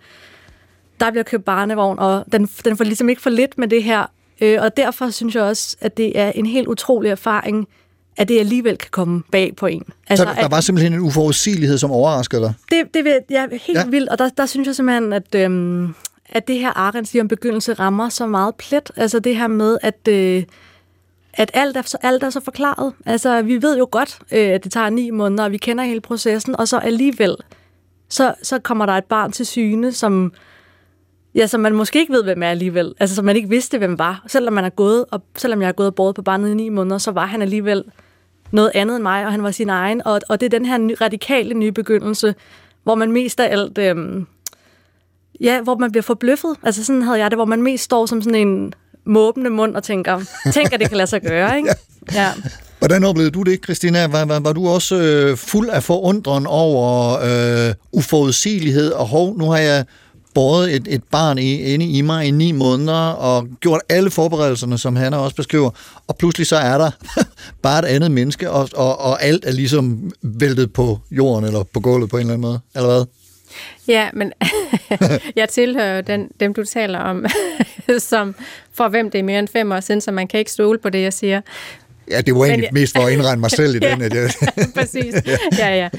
der 0.99 1.11
bliver 1.11 1.23
købt 1.23 1.45
barnevogn, 1.45 1.99
og 1.99 2.25
den, 2.31 2.45
den 2.65 2.77
får 2.77 2.83
ligesom 2.83 3.09
ikke 3.09 3.21
for 3.21 3.29
lidt 3.29 3.57
med 3.57 3.67
det 3.67 3.83
her. 3.83 4.05
Øh, 4.41 4.57
og 4.61 4.77
derfor 4.77 5.09
synes 5.09 5.35
jeg 5.35 5.43
også, 5.43 5.77
at 5.81 5.97
det 5.97 6.19
er 6.19 6.31
en 6.31 6.45
helt 6.45 6.67
utrolig 6.67 7.11
erfaring, 7.11 7.67
at 8.17 8.27
det 8.27 8.39
alligevel 8.39 8.77
kan 8.77 8.89
komme 8.91 9.23
bag 9.31 9.55
på 9.55 9.65
en. 9.65 9.83
Altså, 10.07 10.25
så 10.25 10.41
der 10.41 10.47
var 10.47 10.61
simpelthen 10.61 10.93
en 10.93 10.99
uforudsigelighed, 10.99 11.77
som 11.77 11.91
overraskede 11.91 12.41
dig? 12.41 12.53
Det, 12.71 12.93
det 12.93 13.03
vil, 13.03 13.19
ja, 13.29 13.45
helt 13.51 13.77
ja. 13.77 13.85
vildt, 13.85 14.09
og 14.09 14.19
der, 14.19 14.29
der 14.29 14.45
synes 14.45 14.65
jeg 14.65 14.75
simpelthen, 14.75 15.13
at, 15.13 15.35
øhm, 15.35 15.93
at 16.29 16.47
det 16.47 16.59
her 16.59 16.69
Arend 16.69 17.05
siger 17.05 17.23
om 17.23 17.27
begyndelse 17.27 17.73
rammer 17.73 18.09
så 18.09 18.25
meget 18.25 18.55
plet. 18.55 18.91
Altså 18.95 19.19
det 19.19 19.37
her 19.37 19.47
med, 19.47 19.77
at, 19.81 20.07
øh, 20.09 20.43
at 21.33 21.51
alt, 21.53 21.77
er 21.77 21.81
så, 21.81 21.97
alt 22.01 22.23
er 22.23 22.29
så 22.29 22.39
forklaret. 22.39 22.93
Altså 23.05 23.41
vi 23.41 23.61
ved 23.61 23.77
jo 23.77 23.87
godt, 23.91 24.19
øh, 24.31 24.49
at 24.49 24.63
det 24.63 24.71
tager 24.71 24.89
ni 24.89 25.09
måneder, 25.09 25.43
og 25.43 25.51
vi 25.51 25.57
kender 25.57 25.83
hele 25.83 26.01
processen, 26.01 26.55
og 26.55 26.67
så 26.67 26.77
alligevel, 26.77 27.35
så, 28.09 28.33
så 28.43 28.59
kommer 28.59 28.85
der 28.85 28.93
et 28.93 29.05
barn 29.05 29.31
til 29.31 29.45
syne, 29.45 29.91
som, 29.91 30.33
ja, 31.35 31.47
som 31.47 31.61
man 31.61 31.73
måske 31.73 31.99
ikke 31.99 32.13
ved, 32.13 32.23
hvem 32.23 32.43
er 32.43 32.49
alligevel. 32.49 32.93
Altså 32.99 33.15
som 33.15 33.25
man 33.25 33.35
ikke 33.35 33.49
vidste, 33.49 33.77
hvem 33.77 33.99
var. 33.99 34.23
Selvom, 34.27 34.53
man 34.53 34.65
er 34.65 34.69
gået, 34.69 35.05
og, 35.11 35.21
selvom 35.37 35.61
jeg 35.61 35.67
er 35.67 35.71
gået 35.71 35.87
og 35.87 35.95
båret 35.95 36.15
på 36.15 36.21
barnet 36.21 36.49
i 36.49 36.53
ni 36.53 36.69
måneder, 36.69 36.97
så 36.97 37.11
var 37.11 37.25
han 37.25 37.41
alligevel 37.41 37.83
noget 38.51 38.71
andet 38.75 38.95
end 38.95 39.03
mig, 39.03 39.25
og 39.25 39.31
han 39.31 39.43
var 39.43 39.51
sin 39.51 39.69
egen. 39.69 40.01
Og, 40.05 40.21
og 40.29 40.39
det 40.39 40.45
er 40.45 40.57
den 40.59 40.65
her 40.65 40.77
ny, 40.77 40.95
radikale 41.01 41.53
nye 41.53 41.71
begyndelse, 41.71 42.35
hvor 42.83 42.95
man 42.95 43.11
mest 43.11 43.39
af 43.39 43.51
alt... 43.51 43.77
Øhm, 43.77 44.27
ja, 45.41 45.61
hvor 45.61 45.75
man 45.75 45.91
bliver 45.91 46.03
forbløffet. 46.03 46.55
Altså 46.63 46.85
sådan 46.85 47.01
havde 47.01 47.19
jeg 47.19 47.31
det, 47.31 47.37
hvor 47.37 47.45
man 47.45 47.61
mest 47.61 47.83
står 47.83 48.05
som 48.05 48.21
sådan 48.21 48.47
en 48.47 48.73
måbende 49.05 49.49
mund 49.49 49.75
og 49.75 49.83
tænker, 49.83 50.21
tænk, 50.53 50.73
at 50.73 50.79
det 50.79 50.87
kan 50.87 50.97
lade 50.97 51.07
sig 51.07 51.21
gøre, 51.21 51.55
ikke? 51.57 51.69
Ja. 52.13 52.31
Hvordan 52.79 53.03
oplevede 53.03 53.31
du 53.31 53.41
det, 53.41 53.63
Christina? 53.63 54.07
Var, 54.07 54.25
var, 54.25 54.39
var 54.39 54.53
du 54.53 54.67
også 54.67 54.95
øh, 54.95 55.37
fuld 55.37 55.69
af 55.69 55.83
forundren 55.83 56.47
over 56.47 57.19
øh, 57.23 57.73
uforudsigelighed, 57.91 58.91
og 58.91 59.07
hov, 59.07 59.37
nu 59.37 59.49
har 59.49 59.57
jeg 59.57 59.85
båret 60.35 60.75
et, 60.75 60.87
et 60.87 61.03
barn 61.11 61.37
i, 61.37 61.73
inde 61.73 61.85
i 61.85 62.01
mig 62.01 62.27
i 62.27 62.31
ni 62.31 62.51
måneder, 62.51 63.09
og 63.09 63.47
gjort 63.59 63.81
alle 63.89 64.11
forberedelserne, 64.11 64.77
som 64.77 64.95
han 64.95 65.13
også 65.13 65.35
beskriver, 65.35 65.69
og 66.07 66.17
pludselig 66.17 66.47
så 66.47 66.55
er 66.55 66.77
der 66.77 66.91
bare 67.63 67.79
et 67.79 67.85
andet 67.95 68.11
menneske, 68.11 68.51
og, 68.51 68.69
og, 68.75 68.99
og 68.99 69.23
alt 69.23 69.45
er 69.45 69.51
ligesom 69.51 70.11
væltet 70.21 70.73
på 70.73 70.99
jorden, 71.11 71.45
eller 71.45 71.63
på 71.63 71.79
gulvet 71.79 72.09
på 72.09 72.17
en 72.17 72.21
eller 72.21 72.33
anden 72.33 72.47
måde, 72.47 72.59
eller 72.75 72.87
hvad? 72.87 73.05
Ja, 73.87 74.09
men 74.13 74.31
jeg 75.35 75.49
tilhører 75.49 76.01
den, 76.01 76.29
dem, 76.39 76.53
du 76.53 76.63
taler 76.63 76.99
om, 76.99 77.25
som 77.99 78.35
for 78.73 78.89
hvem 78.89 79.11
det 79.11 79.19
er 79.19 79.23
mere 79.23 79.39
end 79.39 79.47
fem 79.47 79.71
år 79.71 79.79
siden, 79.79 80.01
så 80.01 80.11
man 80.11 80.27
kan 80.27 80.39
ikke 80.39 80.51
stole 80.51 80.79
på 80.79 80.89
det, 80.89 81.01
jeg 81.01 81.13
siger. 81.13 81.41
Ja, 82.11 82.21
det 82.21 82.35
var 82.35 82.45
egentlig 82.45 82.63
jeg... 82.63 82.73
mest 82.73 82.95
for 82.95 83.05
at 83.05 83.13
indregne 83.13 83.39
mig 83.39 83.51
selv 83.51 83.75
i 83.75 83.79
den. 83.79 84.01
Jeg... 84.01 84.31
Præcis, 84.75 85.15
ja, 85.59 85.75
ja. 85.75 85.89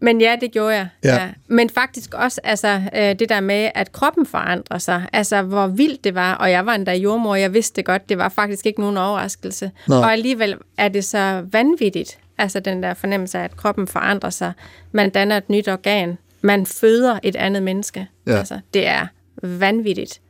Men 0.00 0.20
ja, 0.20 0.36
det 0.40 0.52
gjorde 0.52 0.74
jeg. 0.74 0.88
Ja. 1.04 1.14
Ja. 1.14 1.28
Men 1.48 1.70
faktisk 1.70 2.14
også 2.14 2.40
altså, 2.44 2.80
øh, 2.94 3.18
det 3.18 3.28
der 3.28 3.40
med, 3.40 3.70
at 3.74 3.92
kroppen 3.92 4.26
forandrer 4.26 4.78
sig. 4.78 5.06
Altså, 5.12 5.42
hvor 5.42 5.66
vildt 5.66 6.04
det 6.04 6.14
var. 6.14 6.34
Og 6.34 6.50
jeg 6.50 6.66
var 6.66 6.74
endda 6.74 6.94
jordmor, 6.94 7.34
jeg 7.34 7.54
vidste 7.54 7.76
det 7.76 7.84
godt. 7.84 8.08
Det 8.08 8.18
var 8.18 8.28
faktisk 8.28 8.66
ikke 8.66 8.80
nogen 8.80 8.96
overraskelse. 8.96 9.70
Nå. 9.88 9.94
Og 9.94 10.12
alligevel 10.12 10.56
er 10.76 10.88
det 10.88 11.04
så 11.04 11.44
vanvittigt. 11.52 12.18
Altså 12.38 12.60
den 12.60 12.82
der 12.82 12.94
fornemmelse 12.94 13.38
af, 13.38 13.44
at 13.44 13.56
kroppen 13.56 13.86
forandrer 13.86 14.30
sig. 14.30 14.52
Man 14.92 15.10
danner 15.10 15.36
et 15.36 15.50
nyt 15.50 15.68
organ. 15.68 16.18
Man 16.40 16.66
føder 16.66 17.18
et 17.22 17.36
andet 17.36 17.62
menneske. 17.62 18.06
Ja. 18.26 18.38
Altså, 18.38 18.60
det 18.74 18.86
er 18.86 19.06
vanvittigt. 19.42 20.20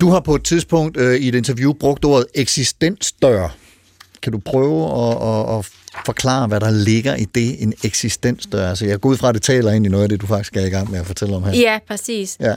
Du 0.00 0.08
har 0.08 0.20
på 0.20 0.34
et 0.34 0.44
tidspunkt 0.44 0.96
øh, 0.96 1.14
i 1.14 1.28
et 1.28 1.34
interview 1.34 1.72
brugt 1.72 2.04
ordet 2.04 2.26
eksistensdør. 2.34 3.56
Kan 4.22 4.32
du 4.32 4.38
prøve 4.38 4.84
at, 4.84 5.16
at, 5.28 5.58
at 5.58 5.70
forklare, 6.06 6.46
hvad 6.46 6.60
der 6.60 6.70
ligger 6.70 7.16
i 7.16 7.24
det, 7.24 7.62
en 7.62 7.74
eksistensdør? 7.84 8.68
Altså, 8.68 8.86
jeg 8.86 9.00
går 9.00 9.08
ud 9.08 9.16
fra, 9.16 9.28
at 9.28 9.34
det 9.34 9.42
taler 9.42 9.72
ind 9.72 9.86
i 9.86 9.88
noget 9.88 10.02
af 10.02 10.08
det, 10.08 10.20
du 10.20 10.26
faktisk 10.26 10.56
er 10.56 10.66
i 10.66 10.70
gang 10.70 10.90
med 10.90 11.00
at 11.00 11.06
fortælle 11.06 11.36
om 11.36 11.44
her. 11.44 11.52
Ja, 11.52 11.78
præcis. 11.88 12.38
Ja. 12.40 12.54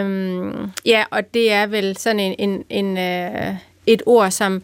Øhm, 0.00 0.70
ja, 0.86 1.04
og 1.10 1.20
det 1.34 1.52
er 1.52 1.66
vel 1.66 1.96
sådan 1.96 2.20
en, 2.20 2.34
en, 2.38 2.64
en, 2.70 2.98
øh, 2.98 3.54
et 3.86 4.02
ord, 4.06 4.30
som, 4.30 4.62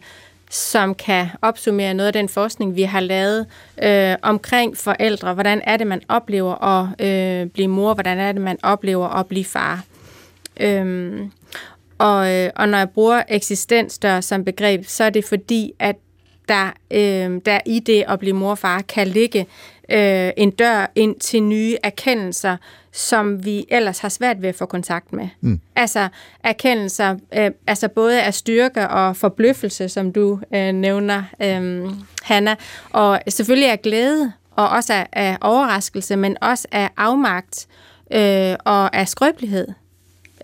som 0.49 0.95
kan 0.95 1.27
opsummere 1.41 1.93
noget 1.93 2.07
af 2.07 2.13
den 2.13 2.29
forskning, 2.29 2.75
vi 2.75 2.81
har 2.81 2.99
lavet 2.99 3.45
øh, 3.83 4.15
omkring 4.21 4.77
forældre. 4.77 5.33
Hvordan 5.33 5.61
er 5.63 5.77
det, 5.77 5.87
man 5.87 6.01
oplever 6.09 6.63
at 6.63 7.07
øh, 7.07 7.47
blive 7.47 7.67
mor? 7.67 7.93
Hvordan 7.93 8.19
er 8.19 8.31
det, 8.31 8.41
man 8.41 8.57
oplever 8.63 9.07
at 9.07 9.27
blive 9.27 9.45
far? 9.45 9.83
Øhm, 10.59 11.31
og, 11.97 12.31
øh, 12.33 12.49
og 12.55 12.69
når 12.69 12.77
jeg 12.77 12.89
bruger 12.89 13.23
eksistensdør 13.29 14.21
som 14.21 14.45
begreb, 14.45 14.85
så 14.87 15.03
er 15.03 15.09
det 15.09 15.25
fordi, 15.25 15.71
at 15.79 15.95
der, 16.51 16.71
øh, 16.91 17.41
der 17.45 17.59
i 17.65 17.79
det 17.79 18.03
at 18.07 18.19
blive 18.19 18.33
mor 18.33 18.51
og 18.51 18.57
far 18.57 18.81
kan 18.81 19.07
ligge 19.07 19.47
øh, 19.91 20.31
en 20.37 20.51
dør 20.51 20.91
ind 20.95 21.15
til 21.19 21.43
nye 21.43 21.77
erkendelser, 21.83 22.57
som 22.91 23.45
vi 23.45 23.65
ellers 23.69 23.99
har 23.99 24.09
svært 24.09 24.41
ved 24.41 24.49
at 24.49 24.55
få 24.55 24.65
kontakt 24.65 25.13
med. 25.13 25.27
Mm. 25.41 25.59
Altså 25.75 26.07
erkendelser, 26.43 27.15
øh, 27.33 27.51
altså 27.67 27.87
både 27.87 28.21
af 28.21 28.33
styrke 28.33 28.87
og 28.87 29.15
forbløffelse, 29.15 29.89
som 29.89 30.13
du 30.13 30.39
øh, 30.53 30.71
nævner, 30.71 31.23
øh, 31.41 31.91
Hanna, 32.23 32.55
og 32.89 33.21
selvfølgelig 33.27 33.71
af 33.71 33.81
glæde, 33.81 34.31
og 34.51 34.69
også 34.69 34.93
af, 34.93 35.07
af 35.13 35.37
overraskelse, 35.41 36.15
men 36.15 36.37
også 36.41 36.67
af 36.71 36.89
afmagt 36.97 37.67
øh, 38.11 38.55
og 38.65 38.95
af 38.95 39.07
skrøbelighed, 39.07 39.67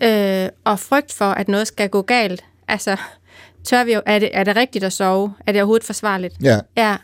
øh, 0.02 0.48
og 0.64 0.78
frygt 0.78 1.12
for, 1.12 1.24
at 1.24 1.48
noget 1.48 1.66
skal 1.66 1.88
gå 1.88 2.02
galt. 2.02 2.44
Altså, 2.68 2.96
tør 3.64 3.84
vi 3.84 3.94
jo, 3.94 4.00
er 4.06 4.18
det, 4.18 4.30
er 4.32 4.44
det 4.44 4.56
rigtigt 4.56 4.84
at 4.84 4.92
sove? 4.92 5.34
Er 5.46 5.52
det 5.52 5.60
overhovedet 5.60 5.86
forsvarligt? 5.86 6.34
Ja. 6.42 6.58
Ja. 6.76 6.96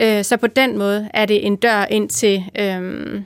Øh, 0.00 0.24
så 0.24 0.36
på 0.36 0.46
den 0.46 0.78
måde 0.78 1.08
er 1.14 1.26
det 1.26 1.46
en 1.46 1.56
dør 1.56 1.84
ind 1.84 2.08
til, 2.08 2.44
øhm, 2.58 3.24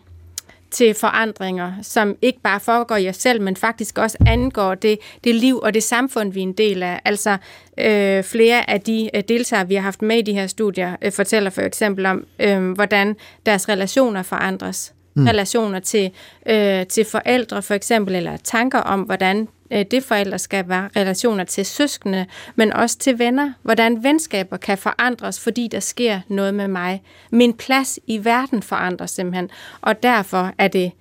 til 0.70 0.94
forandringer, 0.94 1.72
som 1.82 2.16
ikke 2.22 2.40
bare 2.40 2.60
foregår 2.60 2.96
i 2.96 3.08
os 3.08 3.16
selv, 3.16 3.40
men 3.40 3.56
faktisk 3.56 3.98
også 3.98 4.18
angår 4.26 4.74
det, 4.74 4.98
det 5.24 5.34
liv 5.34 5.58
og 5.58 5.74
det 5.74 5.82
samfund, 5.82 6.32
vi 6.32 6.40
er 6.40 6.42
en 6.42 6.52
del 6.52 6.82
af. 6.82 7.00
Altså 7.04 7.36
øh, 7.78 8.24
flere 8.24 8.70
af 8.70 8.80
de 8.80 9.10
øh, 9.14 9.22
deltagere, 9.28 9.68
vi 9.68 9.74
har 9.74 9.82
haft 9.82 10.02
med 10.02 10.16
i 10.18 10.22
de 10.22 10.32
her 10.32 10.46
studier, 10.46 10.96
øh, 11.02 11.12
fortæller 11.12 11.50
for 11.50 11.62
eksempel 11.62 12.06
om, 12.06 12.24
øh, 12.38 12.70
hvordan 12.70 13.16
deres 13.46 13.68
relationer 13.68 14.22
forandres. 14.22 14.94
Mm. 15.14 15.26
Relationer 15.26 15.80
til, 15.80 16.10
øh, 16.46 16.86
til 16.86 17.04
forældre 17.04 17.62
for 17.62 17.74
eksempel, 17.74 18.14
eller 18.14 18.36
tanker 18.36 18.78
om, 18.78 19.00
hvordan 19.00 19.48
øh, 19.70 19.84
det 19.90 20.04
forældre 20.04 20.38
skal 20.38 20.68
være 20.68 20.88
relationer 20.96 21.44
til 21.44 21.66
søskende, 21.66 22.26
men 22.54 22.72
også 22.72 22.98
til 22.98 23.18
venner. 23.18 23.52
Hvordan 23.62 24.04
venskaber 24.04 24.56
kan 24.56 24.78
forandres, 24.78 25.40
fordi 25.40 25.68
der 25.68 25.80
sker 25.80 26.20
noget 26.28 26.54
med 26.54 26.68
mig. 26.68 27.02
Min 27.30 27.52
plads 27.52 27.98
i 28.06 28.24
verden 28.24 28.62
forandres 28.62 29.10
simpelthen, 29.10 29.50
og 29.80 30.02
derfor 30.02 30.52
er 30.58 30.68
det, 30.68 30.92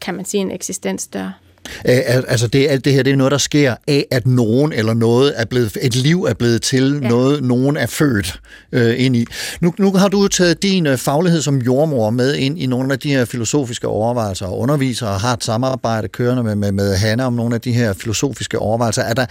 kan 0.00 0.14
man 0.14 0.24
sige, 0.24 0.40
en 0.40 0.50
eksistensdør. 0.50 1.26
Æ, 1.26 1.49
altså 1.84 2.46
det, 2.46 2.68
alt 2.68 2.84
det 2.84 2.92
her, 2.92 3.02
det 3.02 3.12
er 3.12 3.16
noget, 3.16 3.30
der 3.30 3.38
sker 3.38 3.74
af, 3.88 4.06
at 4.10 4.26
nogen 4.26 4.72
eller 4.72 4.94
noget 4.94 5.32
er 5.36 5.44
blevet, 5.44 5.76
et 5.82 5.96
liv 5.96 6.24
er 6.24 6.34
blevet 6.34 6.62
til, 6.62 7.00
ja. 7.02 7.08
noget 7.08 7.42
nogen 7.42 7.76
er 7.76 7.86
født 7.86 8.40
øh, 8.72 9.04
ind 9.04 9.16
i. 9.16 9.26
Nu, 9.60 9.74
nu 9.78 9.92
har 9.92 10.08
du 10.08 10.28
taget 10.28 10.62
din 10.62 10.86
øh, 10.86 10.98
faglighed 10.98 11.42
som 11.42 11.58
jordmor 11.58 12.10
med 12.10 12.34
ind 12.34 12.58
i 12.58 12.66
nogle 12.66 12.92
af 12.92 12.98
de 12.98 13.10
her 13.10 13.24
filosofiske 13.24 13.86
overvejelser 13.86 14.46
og 14.46 14.58
underviser 14.58 15.06
og 15.06 15.20
har 15.20 15.32
et 15.32 15.44
samarbejde 15.44 16.08
kørende 16.08 16.42
med, 16.42 16.54
med, 16.54 16.72
med 16.72 16.96
Hanna 16.96 17.24
om 17.24 17.32
nogle 17.32 17.54
af 17.54 17.60
de 17.60 17.72
her 17.72 17.92
filosofiske 17.92 18.58
overvejelser. 18.58 19.02
Er 19.02 19.14
der, 19.14 19.26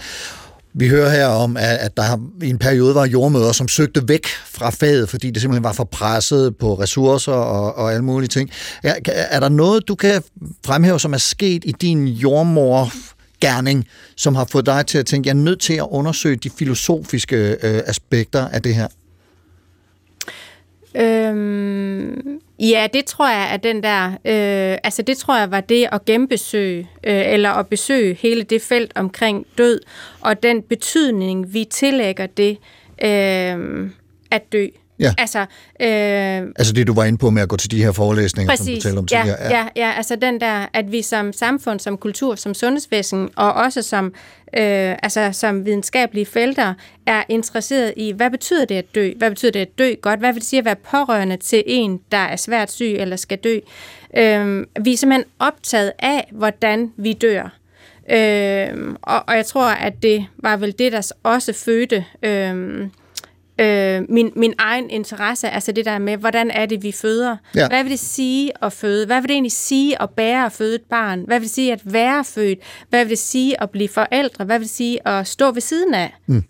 vi 0.74 0.88
hører 0.88 1.10
her 1.10 1.26
om, 1.26 1.56
at 1.60 1.96
der 1.96 2.30
i 2.42 2.50
en 2.50 2.58
periode 2.58 2.94
var 2.94 3.06
jordmøder, 3.06 3.52
som 3.52 3.68
søgte 3.68 4.08
væk 4.08 4.26
fra 4.46 4.70
faget, 4.70 5.08
fordi 5.08 5.30
det 5.30 5.42
simpelthen 5.42 5.64
var 5.64 5.72
for 5.72 5.84
presset 5.84 6.56
på 6.56 6.74
ressourcer 6.74 7.32
og, 7.32 7.74
og 7.74 7.92
alle 7.92 8.04
mulige 8.04 8.28
ting. 8.28 8.50
Er, 8.82 8.94
er 9.06 9.40
der 9.40 9.48
noget, 9.48 9.88
du 9.88 9.94
kan 9.94 10.22
fremhæve, 10.66 11.00
som 11.00 11.12
er 11.12 11.18
sket 11.18 11.64
i 11.64 11.72
din 11.72 12.06
jordmor 12.06 12.92
gerning, 13.40 13.86
som 14.16 14.34
har 14.34 14.44
fået 14.44 14.66
dig 14.66 14.86
til 14.86 14.98
at 14.98 15.06
tænke, 15.06 15.26
jeg 15.26 15.32
er 15.32 15.42
nødt 15.42 15.60
til 15.60 15.74
at 15.74 15.86
undersøge 15.90 16.36
de 16.36 16.50
filosofiske 16.50 17.36
øh, 17.62 17.82
aspekter 17.86 18.48
af 18.48 18.62
det 18.62 18.74
her? 18.74 18.86
Øhm, 20.96 22.40
ja, 22.58 22.88
det 22.92 23.04
tror 23.04 23.28
jeg 23.28 23.52
er 23.52 23.56
den 23.56 23.82
der, 23.82 24.06
øh, 24.10 24.78
altså 24.84 25.02
det 25.02 25.16
tror 25.16 25.38
jeg 25.38 25.50
var 25.50 25.60
det 25.60 25.88
at 25.92 26.04
genbesøge, 26.04 26.90
øh, 27.04 27.32
eller 27.32 27.50
at 27.50 27.66
besøge 27.66 28.14
hele 28.14 28.42
det 28.42 28.62
felt 28.62 28.92
omkring 28.94 29.46
død, 29.58 29.80
og 30.20 30.42
den 30.42 30.62
betydning, 30.62 31.54
vi 31.54 31.64
tillægger 31.64 32.26
det 32.26 32.58
øh, 33.04 33.90
at 34.30 34.52
dø. 34.52 34.66
Ja. 35.00 35.14
Altså, 35.18 35.40
øh, 35.80 36.52
altså 36.58 36.72
det, 36.72 36.86
du 36.86 36.94
var 36.94 37.04
inde 37.04 37.18
på 37.18 37.30
med 37.30 37.42
at 37.42 37.48
gå 37.48 37.56
til 37.56 37.70
de 37.70 37.84
her 37.84 37.92
forelæsninger, 37.92 38.52
præcis, 38.52 38.66
som 38.66 38.74
du 38.74 38.80
talte 38.80 38.98
om 38.98 39.06
tidligere. 39.06 39.42
Ja. 39.42 39.58
ja, 39.58 39.66
ja, 39.76 39.92
altså 39.96 40.16
den 40.16 40.40
der, 40.40 40.66
at 40.72 40.92
vi 40.92 41.02
som 41.02 41.32
samfund, 41.32 41.80
som 41.80 41.96
kultur, 41.98 42.34
som 42.34 42.54
sundhedsvæsen, 42.54 43.28
og 43.36 43.52
også 43.52 43.82
som, 43.82 44.06
øh, 44.06 44.96
altså, 45.02 45.30
som 45.32 45.66
videnskabelige 45.66 46.26
felter, 46.26 46.74
er 47.06 47.22
interesseret 47.28 47.94
i, 47.96 48.12
hvad 48.12 48.30
betyder 48.30 48.64
det 48.64 48.74
at 48.74 48.94
dø? 48.94 49.10
Hvad 49.16 49.30
betyder 49.30 49.52
det 49.52 49.60
at 49.60 49.78
dø 49.78 49.94
godt? 50.02 50.20
Hvad 50.20 50.32
vil 50.32 50.40
det 50.40 50.48
sige 50.48 50.58
at 50.58 50.64
være 50.64 50.76
pårørende 50.76 51.36
til 51.36 51.62
en, 51.66 52.00
der 52.12 52.18
er 52.18 52.36
svært 52.36 52.72
syg 52.72 52.94
eller 52.98 53.16
skal 53.16 53.38
dø? 53.38 53.58
Øh, 54.16 54.66
vi 54.80 54.92
er 54.92 54.96
simpelthen 54.96 55.24
optaget 55.38 55.92
af, 55.98 56.28
hvordan 56.32 56.92
vi 56.96 57.12
dør. 57.12 57.56
Øh, 58.10 58.94
og, 59.02 59.24
og 59.26 59.36
jeg 59.36 59.46
tror, 59.46 59.68
at 59.68 60.02
det 60.02 60.26
var 60.38 60.56
vel 60.56 60.74
det, 60.78 60.92
der 60.92 61.12
også 61.22 61.52
fødte... 61.52 62.04
Øh, 62.22 62.88
øh, 63.60 64.02
min, 64.08 64.32
min 64.36 64.54
egen 64.58 64.90
interesse, 64.90 65.50
altså 65.50 65.72
det 65.72 65.84
der 65.84 65.98
med, 65.98 66.16
hvordan 66.16 66.50
er 66.50 66.66
det, 66.66 66.82
vi 66.82 66.92
føder? 66.92 67.36
Ja. 67.54 67.68
Hvad 67.68 67.82
vil 67.82 67.90
det 67.90 67.98
sige 67.98 68.52
at 68.62 68.72
føde? 68.72 69.06
Hvad 69.06 69.20
vil 69.20 69.28
det 69.28 69.34
egentlig 69.34 69.52
sige 69.52 70.02
at 70.02 70.10
bære 70.10 70.44
og 70.44 70.52
føde 70.52 70.74
et 70.74 70.82
barn? 70.90 71.20
Hvad 71.26 71.38
vil 71.38 71.46
det 71.46 71.54
sige 71.54 71.72
at 71.72 71.80
være 71.84 72.24
født? 72.24 72.58
Hvad 72.88 73.04
vil 73.04 73.10
det 73.10 73.18
sige 73.18 73.62
at 73.62 73.70
blive 73.70 73.88
forældre? 73.88 74.44
Hvad 74.44 74.58
vil 74.58 74.68
det 74.68 74.74
sige 74.76 75.08
at 75.08 75.26
stå 75.26 75.50
ved 75.50 75.60
siden 75.60 75.94
af? 75.94 76.14
Mm. 76.26 76.44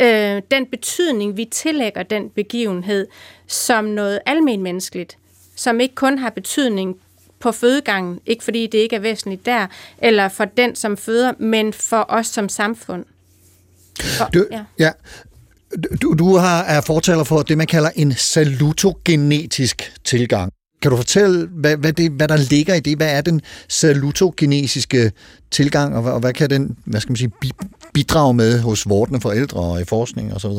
Øh, 0.00 0.42
den 0.50 0.66
betydning, 0.66 1.36
vi 1.36 1.44
tillægger 1.44 2.02
den 2.02 2.30
begivenhed 2.30 3.06
som 3.46 3.84
noget 3.84 4.18
almen 4.26 4.62
menneskeligt, 4.62 5.18
som 5.56 5.80
ikke 5.80 5.94
kun 5.94 6.18
har 6.18 6.30
betydning 6.30 6.96
på 7.40 7.52
fødegangen, 7.52 8.20
ikke 8.26 8.44
fordi 8.44 8.66
det 8.66 8.78
ikke 8.78 8.96
er 8.96 9.00
væsentligt 9.00 9.46
der, 9.46 9.66
eller 9.98 10.28
for 10.28 10.44
den, 10.44 10.74
som 10.74 10.96
føder, 10.96 11.32
men 11.38 11.72
for 11.72 12.06
os 12.08 12.26
som 12.26 12.48
samfund. 12.48 13.04
For, 14.00 14.24
du, 14.24 14.46
ja. 14.50 14.64
ja. 14.78 14.90
Du, 16.02 16.14
du 16.14 16.36
har, 16.36 16.64
er 16.64 16.80
fortaler 16.80 17.24
for 17.24 17.42
det, 17.42 17.58
man 17.58 17.66
kalder 17.66 17.90
en 17.96 18.12
salutogenetisk 18.12 19.92
tilgang. 20.04 20.52
Kan 20.82 20.90
du 20.90 20.96
fortælle, 20.96 21.46
hvad, 21.46 21.76
hvad, 21.76 21.92
det, 21.92 22.10
hvad 22.10 22.28
der 22.28 22.36
ligger 22.50 22.74
i 22.74 22.80
det? 22.80 22.96
Hvad 22.96 23.16
er 23.16 23.20
den 23.20 23.40
salutogenesiske 23.68 25.12
tilgang, 25.50 25.96
og, 25.96 26.12
og 26.12 26.20
hvad 26.20 26.32
kan 26.32 26.50
den 26.50 26.76
hvad 26.84 27.00
skal 27.00 27.10
man 27.10 27.16
sige, 27.16 27.30
bidrage 27.94 28.34
med 28.34 28.60
hos 28.60 28.88
vortende 28.88 29.20
forældre 29.20 29.60
og 29.60 29.80
i 29.80 29.84
forskning 29.84 30.34
osv.? 30.34 30.50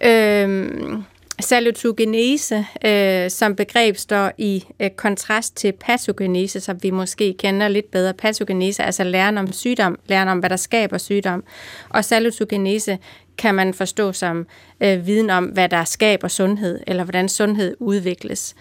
Øhm, 0.00 1.04
salutogenese 1.40 2.66
øh, 2.84 3.30
som 3.30 3.56
begreb 3.56 3.96
står 3.96 4.32
i 4.38 4.64
øh, 4.80 4.90
kontrast 4.90 5.56
til 5.56 5.72
patogenese, 5.80 6.60
som 6.60 6.76
vi 6.82 6.90
måske 6.90 7.34
kender 7.38 7.68
lidt 7.68 7.90
bedre. 7.90 8.14
Patogenese, 8.14 8.82
altså 8.82 9.04
læren 9.04 9.38
om 9.38 9.52
sygdom, 9.52 9.98
læren 10.06 10.28
om, 10.28 10.38
hvad 10.38 10.50
der 10.50 10.56
skaber 10.56 10.98
sygdom. 10.98 11.44
Og 11.88 12.04
salutogenese 12.04 12.98
kan 13.38 13.54
man 13.54 13.74
forstå 13.74 14.12
som 14.12 14.46
øh, 14.80 15.06
viden 15.06 15.30
om, 15.30 15.44
hvad 15.44 15.68
der 15.68 15.84
skaber 15.84 16.28
sundhed, 16.28 16.80
eller 16.86 17.04
hvordan 17.04 17.28
sundhed 17.28 17.76
udvikles. 17.80 18.54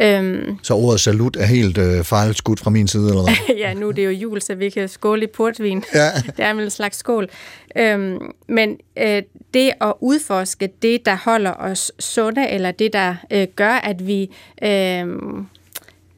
Øhm, 0.00 0.58
så 0.62 0.74
ordet 0.74 1.00
salut 1.00 1.36
er 1.36 1.46
helt 1.46 1.78
øh, 1.78 2.04
fejlskudt 2.04 2.60
fra 2.60 2.70
min 2.70 2.88
side, 2.88 3.08
eller 3.08 3.22
hvad? 3.22 3.56
ja, 3.64 3.74
nu 3.74 3.88
er 3.88 3.92
det 3.92 4.04
jo 4.04 4.10
jul, 4.10 4.42
så 4.42 4.54
vi 4.54 4.70
kan 4.70 4.88
skåle 4.88 5.24
i 5.24 5.26
portvin. 5.26 5.84
Ja. 5.94 6.10
det 6.36 6.44
er 6.44 6.50
en 6.50 6.70
slags 6.70 6.96
skål. 6.96 7.28
Øhm, 7.76 8.18
men 8.48 8.76
øh, 8.98 9.22
det 9.54 9.72
at 9.80 9.92
udforske 10.00 10.68
det, 10.82 11.06
der 11.06 11.16
holder 11.24 11.52
os 11.52 11.92
sunde, 11.98 12.48
eller 12.48 12.70
det, 12.70 12.92
der 12.92 13.14
øh, 13.30 13.46
gør, 13.56 13.72
at 13.72 14.06
vi... 14.06 14.30
Øh, 14.62 15.06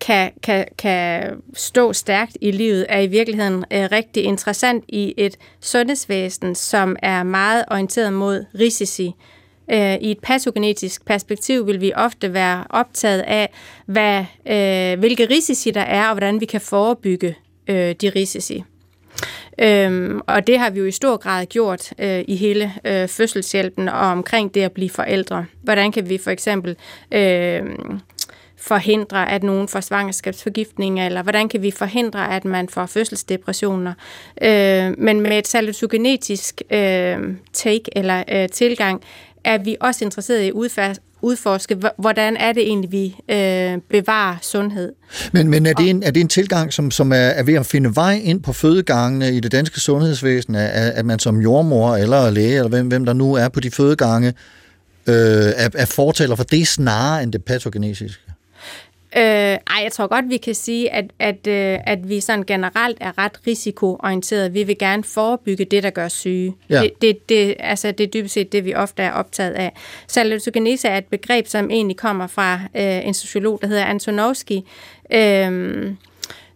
kan, 0.08 0.32
kan, 0.42 0.66
kan 0.78 1.32
stå 1.54 1.92
stærkt 1.92 2.36
i 2.40 2.50
livet, 2.50 2.86
er 2.88 3.00
i 3.00 3.06
virkeligheden 3.06 3.64
øh, 3.72 3.88
rigtig 3.92 4.24
interessant 4.24 4.84
i 4.88 5.14
et 5.16 5.36
sundhedsvæsen, 5.60 6.54
som 6.54 6.96
er 7.02 7.22
meget 7.22 7.64
orienteret 7.70 8.12
mod 8.12 8.44
risici. 8.58 9.12
Øh, 9.70 9.94
I 9.94 10.10
et 10.10 10.18
patogenetisk 10.22 11.04
perspektiv 11.04 11.66
vil 11.66 11.80
vi 11.80 11.92
ofte 11.94 12.32
være 12.32 12.64
optaget 12.70 13.20
af, 13.20 13.52
hvad, 13.86 14.24
øh, 14.46 14.98
hvilke 14.98 15.26
risici 15.30 15.70
der 15.70 15.80
er, 15.80 16.08
og 16.08 16.14
hvordan 16.14 16.40
vi 16.40 16.46
kan 16.46 16.60
forebygge 16.60 17.36
øh, 17.68 17.94
de 18.00 18.10
risici. 18.16 18.64
Øhm, 19.58 20.20
og 20.26 20.46
det 20.46 20.58
har 20.58 20.70
vi 20.70 20.78
jo 20.78 20.86
i 20.86 20.90
stor 20.90 21.16
grad 21.16 21.46
gjort 21.46 21.92
øh, 21.98 22.24
i 22.28 22.36
hele 22.36 22.72
øh, 22.84 23.08
fødselshjælpen 23.08 23.88
og 23.88 24.06
omkring 24.06 24.54
det 24.54 24.62
at 24.62 24.72
blive 24.72 24.90
forældre. 24.90 25.46
Hvordan 25.62 25.92
kan 25.92 26.08
vi 26.08 26.18
for 26.18 26.30
eksempel 26.30 26.76
øh, 27.12 27.62
forhindre, 28.68 29.30
at 29.30 29.42
nogen 29.42 29.68
får 29.68 29.80
svangerskabsforgiftning, 29.80 31.00
eller 31.00 31.22
hvordan 31.22 31.48
kan 31.48 31.62
vi 31.62 31.70
forhindre, 31.70 32.34
at 32.36 32.44
man 32.44 32.68
får 32.68 32.86
fødselsdepressioner. 32.86 33.92
Øh, 34.42 34.94
men 34.98 35.20
med 35.20 35.38
et 35.38 35.48
salutogenetisk 35.48 36.62
øh, 36.70 37.18
take 37.52 37.98
eller 37.98 38.24
øh, 38.32 38.48
tilgang, 38.48 39.02
er 39.44 39.58
vi 39.58 39.76
også 39.80 40.04
interesseret 40.04 40.42
i 40.42 40.48
at 40.78 41.00
udforske, 41.22 41.76
hvordan 41.98 42.36
er 42.36 42.52
det 42.52 42.62
egentlig, 42.62 42.92
vi 42.92 43.16
øh, 43.28 43.78
bevarer 43.90 44.36
sundhed. 44.42 44.92
Men, 45.32 45.48
men 45.48 45.66
er, 45.66 45.72
det 45.72 45.90
en, 45.90 46.02
er 46.02 46.10
det 46.10 46.20
en 46.20 46.28
tilgang, 46.28 46.72
som, 46.72 46.90
som 46.90 47.12
er, 47.12 47.16
er 47.16 47.42
ved 47.42 47.54
at 47.54 47.66
finde 47.66 47.96
vej 47.96 48.20
ind 48.24 48.42
på 48.42 48.52
fødegangene 48.52 49.32
i 49.32 49.40
det 49.40 49.52
danske 49.52 49.80
sundhedsvæsen, 49.80 50.54
at, 50.54 50.70
at 50.70 51.06
man 51.06 51.18
som 51.18 51.40
jordmor 51.40 51.96
eller 51.96 52.30
læge, 52.30 52.56
eller 52.56 52.68
hvem, 52.68 52.88
hvem 52.88 53.04
der 53.04 53.12
nu 53.12 53.34
er 53.34 53.48
på 53.48 53.60
de 53.60 53.70
fødegange, 53.70 54.28
øh, 55.06 55.14
er, 55.56 55.68
er 55.74 55.86
fortaler 55.86 56.36
for 56.36 56.44
det 56.44 56.68
snarere 56.68 57.22
end 57.22 57.32
det 57.32 57.44
patogenetiske? 57.44 58.27
Øh, 59.16 59.22
ej, 59.22 59.58
jeg 59.82 59.92
tror 59.92 60.06
godt, 60.06 60.24
vi 60.28 60.36
kan 60.36 60.54
sige, 60.54 60.92
at, 60.92 61.04
at, 61.18 61.46
øh, 61.46 61.78
at 61.86 62.08
vi 62.08 62.20
sådan 62.20 62.44
generelt 62.44 62.98
er 63.00 63.18
ret 63.18 63.40
risikoorienterede. 63.46 64.52
Vi 64.52 64.62
vil 64.62 64.78
gerne 64.78 65.04
forebygge 65.04 65.64
det, 65.64 65.82
der 65.82 65.90
gør 65.90 66.08
syge. 66.08 66.54
Ja. 66.70 66.82
Det, 66.82 67.02
det, 67.02 67.28
det, 67.28 67.54
altså, 67.58 67.92
det 67.92 68.04
er 68.04 68.10
dybest 68.10 68.34
set 68.34 68.52
det, 68.52 68.64
vi 68.64 68.74
ofte 68.74 69.02
er 69.02 69.12
optaget 69.12 69.52
af. 69.52 69.72
Salatogenese 70.06 70.88
er 70.88 70.98
et 70.98 71.04
begreb, 71.04 71.46
som 71.46 71.70
egentlig 71.70 71.96
kommer 71.96 72.26
fra 72.26 72.60
øh, 72.76 73.06
en 73.06 73.14
sociolog, 73.14 73.58
der 73.62 73.66
hedder 73.66 73.84
Antonovsky, 73.84 74.58
øh, 75.12 75.92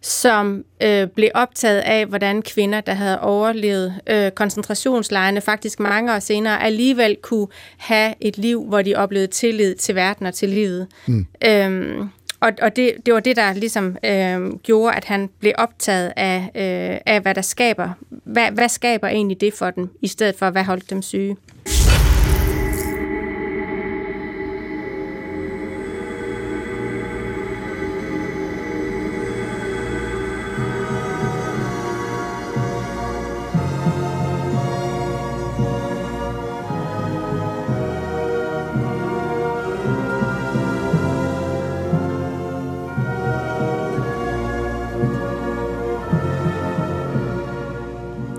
som 0.01 0.65
øh, 0.83 1.07
blev 1.07 1.29
optaget 1.33 1.79
af, 1.79 2.05
hvordan 2.05 2.41
kvinder, 2.41 2.81
der 2.81 2.93
havde 2.93 3.21
overlevet 3.21 3.93
øh, 4.07 4.31
koncentrationslejrene, 4.31 5.41
faktisk 5.41 5.79
mange 5.79 6.15
år 6.15 6.19
senere, 6.19 6.63
alligevel 6.63 7.17
kunne 7.21 7.47
have 7.77 8.13
et 8.21 8.37
liv, 8.37 8.65
hvor 8.65 8.81
de 8.81 8.95
oplevede 8.95 9.31
tillid 9.31 9.75
til 9.75 9.95
verden 9.95 10.25
og 10.25 10.33
til 10.33 10.49
livet. 10.49 10.87
Mm. 11.07 11.25
Øhm, 11.45 12.09
og 12.43 12.51
og 12.61 12.75
det, 12.75 12.93
det 13.05 13.13
var 13.13 13.19
det, 13.19 13.35
der 13.35 13.53
ligesom 13.53 13.97
øh, 14.05 14.57
gjorde, 14.59 14.95
at 14.95 15.05
han 15.05 15.29
blev 15.39 15.53
optaget 15.57 16.13
af, 16.15 16.37
øh, 16.55 16.99
af 17.05 17.21
hvad 17.21 17.35
der 17.35 17.41
skaber. 17.41 17.89
Hvad, 18.09 18.51
hvad 18.51 18.69
skaber 18.69 19.07
egentlig 19.07 19.41
det 19.41 19.53
for 19.53 19.71
dem, 19.71 19.89
i 20.01 20.07
stedet 20.07 20.35
for, 20.35 20.49
hvad 20.49 20.63
holdt 20.63 20.89
dem 20.89 21.01
syge? 21.01 21.37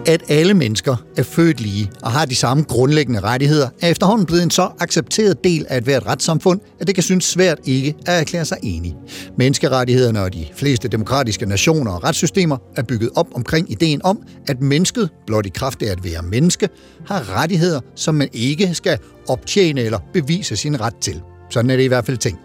At 0.06 0.22
alle 0.28 0.54
mennesker 0.54 0.96
er 1.16 1.22
født 1.22 1.60
lige 1.60 1.90
og 2.02 2.12
har 2.12 2.24
de 2.24 2.34
samme 2.34 2.62
grundlæggende 2.62 3.20
rettigheder, 3.20 3.68
er 3.80 3.90
efterhånden 3.90 4.26
blevet 4.26 4.42
en 4.42 4.50
så 4.50 4.70
accepteret 4.80 5.44
del 5.44 5.66
af 5.68 5.78
et 5.78 5.84
hvert 5.84 6.06
retssamfund, 6.06 6.60
at 6.80 6.86
det 6.86 6.94
kan 6.94 7.02
synes 7.02 7.24
svært 7.24 7.58
ikke 7.64 7.94
at 8.06 8.20
erklære 8.20 8.44
sig 8.44 8.58
enig. 8.62 8.94
Menneskerettighederne 9.38 10.22
og 10.22 10.32
de 10.32 10.46
fleste 10.56 10.88
demokratiske 10.88 11.46
nationer 11.46 11.92
og 11.92 12.04
retssystemer 12.04 12.56
er 12.76 12.82
bygget 12.82 13.10
op 13.16 13.26
omkring 13.34 13.72
ideen 13.72 14.00
om, 14.04 14.18
at 14.48 14.60
mennesket, 14.60 15.10
blot 15.26 15.46
i 15.46 15.48
kraft 15.48 15.82
af 15.82 15.92
at 15.92 16.04
være 16.04 16.22
menneske, 16.22 16.68
har 17.06 17.36
rettigheder, 17.36 17.80
som 17.96 18.14
man 18.14 18.28
ikke 18.32 18.74
skal 18.74 18.98
optjene 19.28 19.80
eller 19.80 19.98
bevise 20.12 20.56
sin 20.56 20.80
ret 20.80 20.96
til. 21.00 21.20
Sådan 21.50 21.70
er 21.70 21.76
det 21.76 21.84
i 21.84 21.88
hvert 21.88 22.06
fald 22.06 22.18
tænkt. 22.18 22.40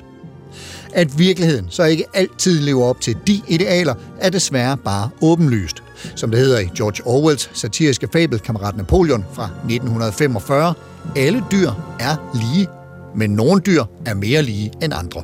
At 0.94 1.20
virkeligheden 1.20 1.66
så 1.70 1.84
ikke 1.84 2.06
altid 2.14 2.60
lever 2.60 2.86
op 2.86 3.02
til 3.02 3.16
de 3.28 3.42
idealer, 3.48 3.94
er 4.20 4.30
desværre 4.30 4.78
bare 4.78 5.10
åbenlyst. 5.22 5.84
Som 6.16 6.32
det 6.32 6.40
hedder 6.40 6.60
i 6.60 6.70
George 6.78 7.08
Orwells 7.08 7.50
satiriske 7.54 8.08
fabel 8.14 8.40
Kammerat 8.40 8.78
Napoleon 8.78 9.26
fra 9.34 9.44
1945, 9.44 10.74
alle 11.16 11.44
dyr 11.52 11.72
er 12.00 12.16
lige, 12.34 12.68
men 13.16 13.30
nogle 13.30 13.62
dyr 13.62 13.84
er 14.06 14.14
mere 14.14 14.42
lige 14.42 14.72
end 14.82 14.94
andre. 14.94 15.24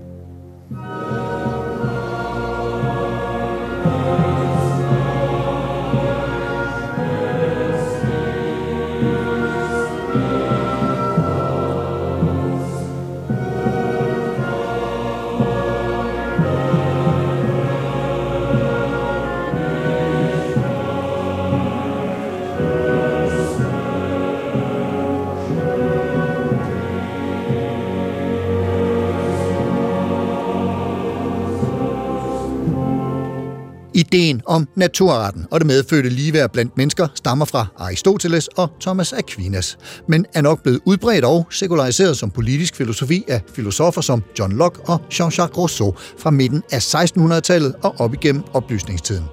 Ideen 34.06 34.42
om 34.46 34.68
naturretten 34.76 35.46
og 35.52 35.60
det 35.60 35.68
medfødte 35.68 36.10
ligeværd 36.10 36.52
blandt 36.52 36.78
mennesker 36.78 37.08
stammer 37.16 37.46
fra 37.46 37.66
Aristoteles 37.78 38.48
og 38.48 38.70
Thomas 38.82 39.14
Aquinas, 39.14 39.78
men 40.08 40.26
er 40.34 40.42
nok 40.42 40.64
blevet 40.64 40.80
udbredt 40.86 41.26
og 41.26 41.48
sekulariseret 41.52 42.18
som 42.18 42.32
politisk 42.32 42.76
filosofi 42.76 43.24
af 43.28 43.42
filosofer 43.56 44.02
som 44.02 44.24
John 44.40 44.54
Locke 44.54 44.80
og 44.82 45.02
Jean-Jacques 45.14 45.58
Rousseau 45.58 45.96
fra 46.18 46.32
midten 46.32 46.64
af 46.72 46.80
1600-tallet 46.96 47.76
og 47.84 47.96
op 48.00 48.14
igennem 48.14 48.44
oplysningstiden. 48.54 49.26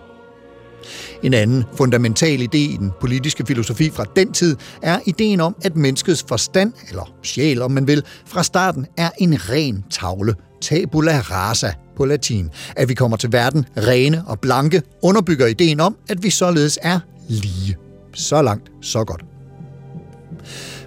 En 1.23 1.35
anden 1.35 1.65
fundamental 1.77 2.41
idé 2.43 2.57
i 2.57 2.77
den 2.79 2.93
politiske 3.01 3.47
filosofi 3.47 3.91
fra 3.91 4.05
den 4.17 4.33
tid 4.33 4.57
er 4.83 4.99
ideen 5.07 5.41
om, 5.41 5.57
at 5.65 5.77
menneskets 5.77 6.25
forstand, 6.29 6.73
eller 6.89 7.13
sjæl 7.23 7.63
om 7.63 7.71
man 7.71 7.87
vil, 7.87 8.03
fra 8.27 8.43
starten 8.43 8.87
er 8.97 9.11
en 9.19 9.51
ren 9.51 9.85
tavle, 9.91 10.35
tabula 10.61 11.21
rasa 11.21 11.73
på 11.97 12.05
latin. 12.05 12.51
At 12.77 12.89
vi 12.89 12.95
kommer 12.95 13.17
til 13.17 13.33
verden 13.33 13.67
rene 13.77 14.25
og 14.27 14.41
blanke 14.41 14.83
underbygger 15.03 15.47
ideen 15.47 15.81
om, 15.81 15.97
at 16.09 16.23
vi 16.23 16.31
således 16.31 16.79
er 16.83 17.01
lige. 17.29 17.77
Så 18.15 18.43
langt, 18.43 18.71
så 18.83 19.05
godt. 19.05 19.25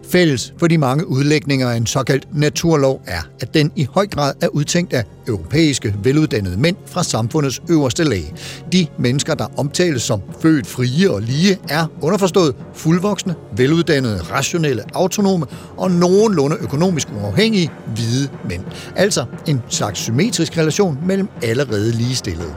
Fælles 0.09 0.53
for 0.57 0.67
de 0.67 0.77
mange 0.77 1.07
udlægninger 1.07 1.69
af 1.69 1.77
en 1.77 1.85
såkaldt 1.85 2.27
naturlov 2.33 3.01
er, 3.07 3.21
at 3.39 3.53
den 3.53 3.71
i 3.75 3.87
høj 3.91 4.07
grad 4.07 4.33
er 4.41 4.47
udtænkt 4.47 4.93
af 4.93 5.03
europæiske, 5.27 5.95
veluddannede 6.03 6.57
mænd 6.57 6.75
fra 6.85 7.03
samfundets 7.03 7.61
øverste 7.69 8.03
lag. 8.03 8.33
De 8.71 8.87
mennesker, 8.99 9.33
der 9.33 9.47
omtales 9.57 10.01
som 10.01 10.21
født 10.41 10.67
frie 10.67 11.11
og 11.11 11.21
lige, 11.21 11.57
er 11.69 11.85
underforstået 12.01 12.55
fuldvoksne, 12.73 13.35
veluddannede, 13.57 14.21
rationelle, 14.21 14.83
autonome 14.93 15.45
og 15.77 15.91
nogenlunde 15.91 16.57
økonomisk 16.61 17.07
uafhængige 17.21 17.71
hvide 17.95 18.29
mænd. 18.49 18.63
Altså 18.95 19.25
en 19.47 19.61
slags 19.69 19.99
symmetrisk 19.99 20.57
relation 20.57 20.97
mellem 21.05 21.27
allerede 21.43 21.91
ligestillede. 21.91 22.55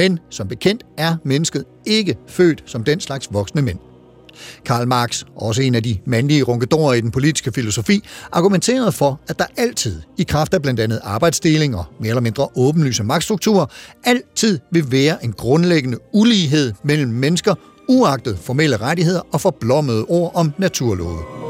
Men 0.00 0.18
som 0.30 0.48
bekendt 0.48 0.82
er 0.98 1.16
mennesket 1.24 1.64
ikke 1.86 2.16
født 2.28 2.62
som 2.66 2.84
den 2.84 3.00
slags 3.00 3.28
voksne 3.32 3.62
mænd. 3.62 3.78
Karl 4.64 4.88
Marx, 4.88 5.24
også 5.36 5.62
en 5.62 5.74
af 5.74 5.82
de 5.82 5.98
mandlige 6.06 6.42
runkedorer 6.42 6.94
i 6.94 7.00
den 7.00 7.10
politiske 7.10 7.52
filosofi, 7.52 8.04
argumenterede 8.32 8.92
for, 8.92 9.20
at 9.28 9.38
der 9.38 9.44
altid, 9.56 10.00
i 10.18 10.22
kraft 10.22 10.54
af 10.54 10.62
blandt 10.62 10.80
andet 10.80 11.00
arbejdsdeling 11.02 11.76
og 11.76 11.84
mere 11.98 12.08
eller 12.08 12.20
mindre 12.20 12.48
åbenlyse 12.56 13.04
magtstrukturer, 13.04 13.66
altid 14.04 14.58
vil 14.72 14.92
være 14.92 15.24
en 15.24 15.32
grundlæggende 15.32 15.98
ulighed 16.12 16.72
mellem 16.84 17.10
mennesker, 17.10 17.54
uagtet 17.88 18.38
formelle 18.38 18.76
rettigheder 18.76 19.20
og 19.32 19.40
forblommede 19.40 20.04
ord 20.04 20.32
om 20.34 20.52
naturlove. 20.58 21.49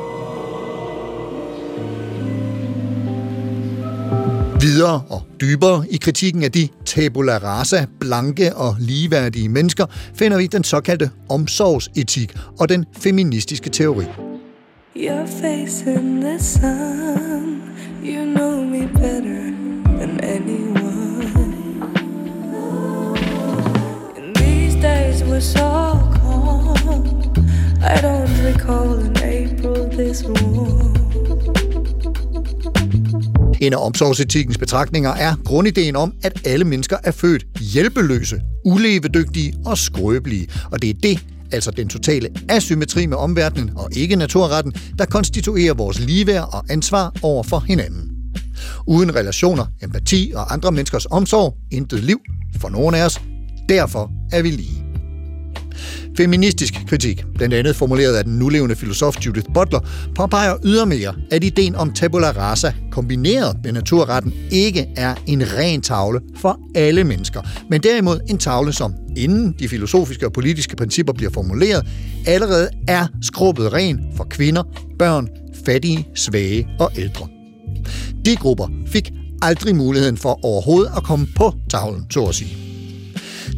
Videre 4.61 5.03
og 5.11 5.23
dybere 5.41 5.85
i 5.91 5.97
kritikken 5.97 6.43
af 6.43 6.53
de 6.53 6.69
tabula 6.87 7.39
rasa, 7.39 7.87
blanke 8.01 8.57
og 8.57 8.77
ligeværdige 8.79 9.49
mennesker, 9.49 9.87
finder 10.15 10.39
vi 10.39 10.47
den 10.47 10.65
såkaldte 10.65 11.11
omsorgsetik 11.29 12.37
og 12.59 12.69
den 12.69 12.85
feministiske 12.99 13.71
teori. 13.71 14.05
Your 14.97 15.27
face 15.27 15.91
in 15.91 16.21
the 16.21 16.39
sun, 16.39 17.63
you 18.05 18.25
know 18.25 18.65
me 18.65 18.87
better 18.87 19.43
than 19.99 20.21
anyone. 20.23 21.55
And 24.17 24.37
these 24.37 24.75
days 24.83 25.25
were 25.25 25.41
so 25.41 25.99
cold, 26.23 27.39
I 27.83 27.97
don't 28.01 28.45
recall 28.45 28.99
an 28.99 29.17
April 29.17 29.91
this 29.91 30.25
warm. 30.25 31.00
En 33.61 33.73
af 33.73 33.87
omsorgsetikkens 33.87 34.59
betragtninger 34.59 35.11
er 35.11 35.35
grundideen 35.45 35.97
om, 35.97 36.13
at 36.23 36.33
alle 36.45 36.65
mennesker 36.65 36.97
er 37.05 37.11
født 37.11 37.47
hjælpeløse, 37.61 38.41
ulevedygtige 38.65 39.55
og 39.67 39.79
skrøbelige. 39.79 40.49
Og 40.73 40.83
det 40.83 40.91
er 40.91 40.95
det, 41.03 41.25
altså 41.53 41.71
den 41.71 41.89
totale 41.89 42.29
asymmetri 42.49 43.07
med 43.07 43.17
omverdenen 43.17 43.71
og 43.77 43.89
ikke 43.93 44.17
naturretten, 44.17 44.73
der 44.99 45.05
konstituerer 45.05 45.75
vores 45.75 46.01
ligeværd 46.01 46.49
og 46.53 46.65
ansvar 46.71 47.13
over 47.23 47.43
for 47.43 47.59
hinanden. 47.59 48.11
Uden 48.87 49.15
relationer, 49.15 49.67
empati 49.83 50.33
og 50.35 50.53
andre 50.53 50.73
menneskers 50.73 51.07
omsorg, 51.07 51.57
intet 51.71 52.05
liv 52.05 52.21
for 52.61 52.69
nogen 52.69 52.95
af 52.95 53.05
os. 53.05 53.21
Derfor 53.69 54.11
er 54.33 54.43
vi 54.43 54.51
lige. 54.51 54.90
Feministisk 56.17 56.75
kritik, 56.89 57.25
blandt 57.35 57.55
andet 57.55 57.77
formuleret 57.77 58.17
af 58.17 58.25
den 58.25 58.39
nulevende 58.39 58.77
filosof 58.77 59.27
Judith 59.27 59.47
Butler, 59.55 59.81
påpeger 60.15 60.57
ydermere, 60.65 61.15
at 61.31 61.45
ideen 61.45 61.75
om 61.75 61.93
tabula 61.93 62.31
rasa 62.31 62.73
kombineret 62.91 63.57
med 63.65 63.73
naturretten 63.73 64.35
ikke 64.51 64.87
er 64.97 65.15
en 65.27 65.43
ren 65.57 65.81
tavle 65.81 66.21
for 66.37 66.61
alle 66.75 67.05
mennesker, 67.05 67.41
men 67.71 67.83
derimod 67.83 68.21
en 68.29 68.39
tavle, 68.39 68.73
som 68.73 68.95
inden 69.17 69.55
de 69.59 69.69
filosofiske 69.69 70.27
og 70.27 70.33
politiske 70.33 70.77
principper 70.77 71.13
bliver 71.13 71.31
formuleret, 71.31 71.87
allerede 72.27 72.69
er 72.89 73.07
skrubbet 73.23 73.73
ren 73.73 74.01
for 74.17 74.25
kvinder, 74.25 74.63
børn, 74.99 75.29
fattige, 75.65 76.09
svage 76.15 76.69
og 76.79 76.91
ældre. 76.97 77.29
De 78.25 78.37
grupper 78.37 78.69
fik 78.87 79.13
aldrig 79.43 79.77
muligheden 79.77 80.17
for 80.17 80.45
overhovedet 80.45 80.91
at 80.97 81.03
komme 81.03 81.27
på 81.37 81.53
tavlen, 81.71 82.07
så 82.11 82.25
at 82.25 82.35
sige. 82.35 82.70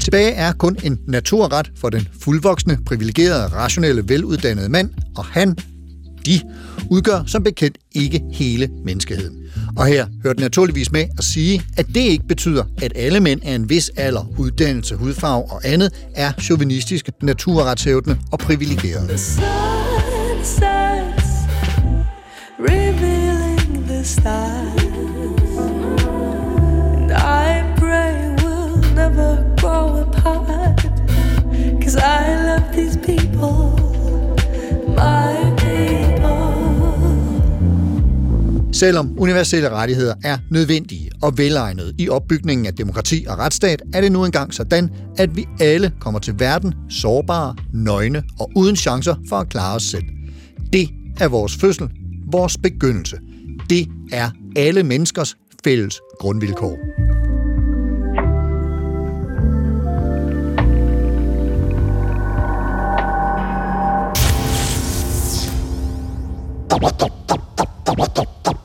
Tilbage 0.03 0.33
er 0.33 0.53
kun 0.53 0.77
en 0.83 0.99
naturret 1.09 1.71
for 1.77 1.91
den 1.91 2.09
fuldvoksne, 2.21 2.79
privilegerede, 2.87 3.47
rationelle, 3.47 4.09
veluddannede 4.09 4.69
mand, 4.69 4.91
og 5.17 5.25
han, 5.25 5.57
de, 6.27 6.41
udgør 6.91 7.23
som 7.27 7.43
bekendt 7.43 7.79
ikke 7.93 8.21
hele 8.33 8.69
menneskeheden. 8.85 9.37
Og 9.77 9.87
her 9.87 10.07
hører 10.23 10.35
det 10.35 10.43
naturligvis 10.43 10.93
med 10.93 11.05
at 11.19 11.25
sige, 11.25 11.63
at 11.77 11.87
det 11.87 12.01
ikke 12.01 12.25
betyder, 12.29 12.65
at 12.83 12.93
alle 12.97 13.21
mænd 13.21 13.41
af 13.45 13.55
en 13.55 13.71
vis 13.71 13.91
alder, 13.97 14.33
uddannelse, 14.39 14.95
hudfarve 14.95 15.53
og 15.53 15.61
andet 15.65 15.93
er 16.15 16.33
chauvinistiske, 16.41 17.13
naturretshævdende 17.23 18.19
og 18.33 18.39
privilegerede. 18.39 19.09
The 19.09 19.19
sun 19.19 20.45
sets, 20.45 21.29
revealing 22.59 23.87
the 23.89 24.05
stars. 24.05 24.82
Heart. 30.23 30.81
Cause 31.83 31.97
I 31.97 32.35
love 32.47 32.67
these 32.73 32.99
people, 32.99 33.57
my 34.89 35.35
people. 35.57 36.03
Selvom 38.73 39.19
universelle 39.19 39.71
rettigheder 39.71 40.15
er 40.25 40.39
nødvendige 40.51 41.11
og 41.23 41.39
velegnede 41.39 41.95
i 41.99 42.09
opbygningen 42.09 42.67
af 42.67 42.75
demokrati 42.75 43.25
og 43.29 43.39
retsstat, 43.39 43.83
er 43.95 44.01
det 44.01 44.13
nu 44.13 44.25
engang 44.25 44.55
sådan, 44.55 44.91
at 45.19 45.37
vi 45.37 45.47
alle 45.61 45.93
kommer 46.01 46.21
til 46.21 46.35
verden 46.39 46.75
sårbare, 46.91 47.55
nøgne 47.73 48.23
og 48.41 48.51
uden 48.57 48.77
chancer 48.77 49.15
for 49.29 49.37
at 49.37 49.49
klare 49.49 49.77
os 49.77 49.83
selv. 49.83 50.05
Det 50.73 50.89
er 51.21 51.29
vores 51.29 51.57
fødsel, 51.57 51.89
vores 52.33 52.59
begyndelse. 52.59 53.17
Det 53.71 53.87
er 54.13 54.31
alle 54.57 54.83
menneskers 54.83 55.37
fælles 55.65 56.01
grundvilkår. 56.21 57.02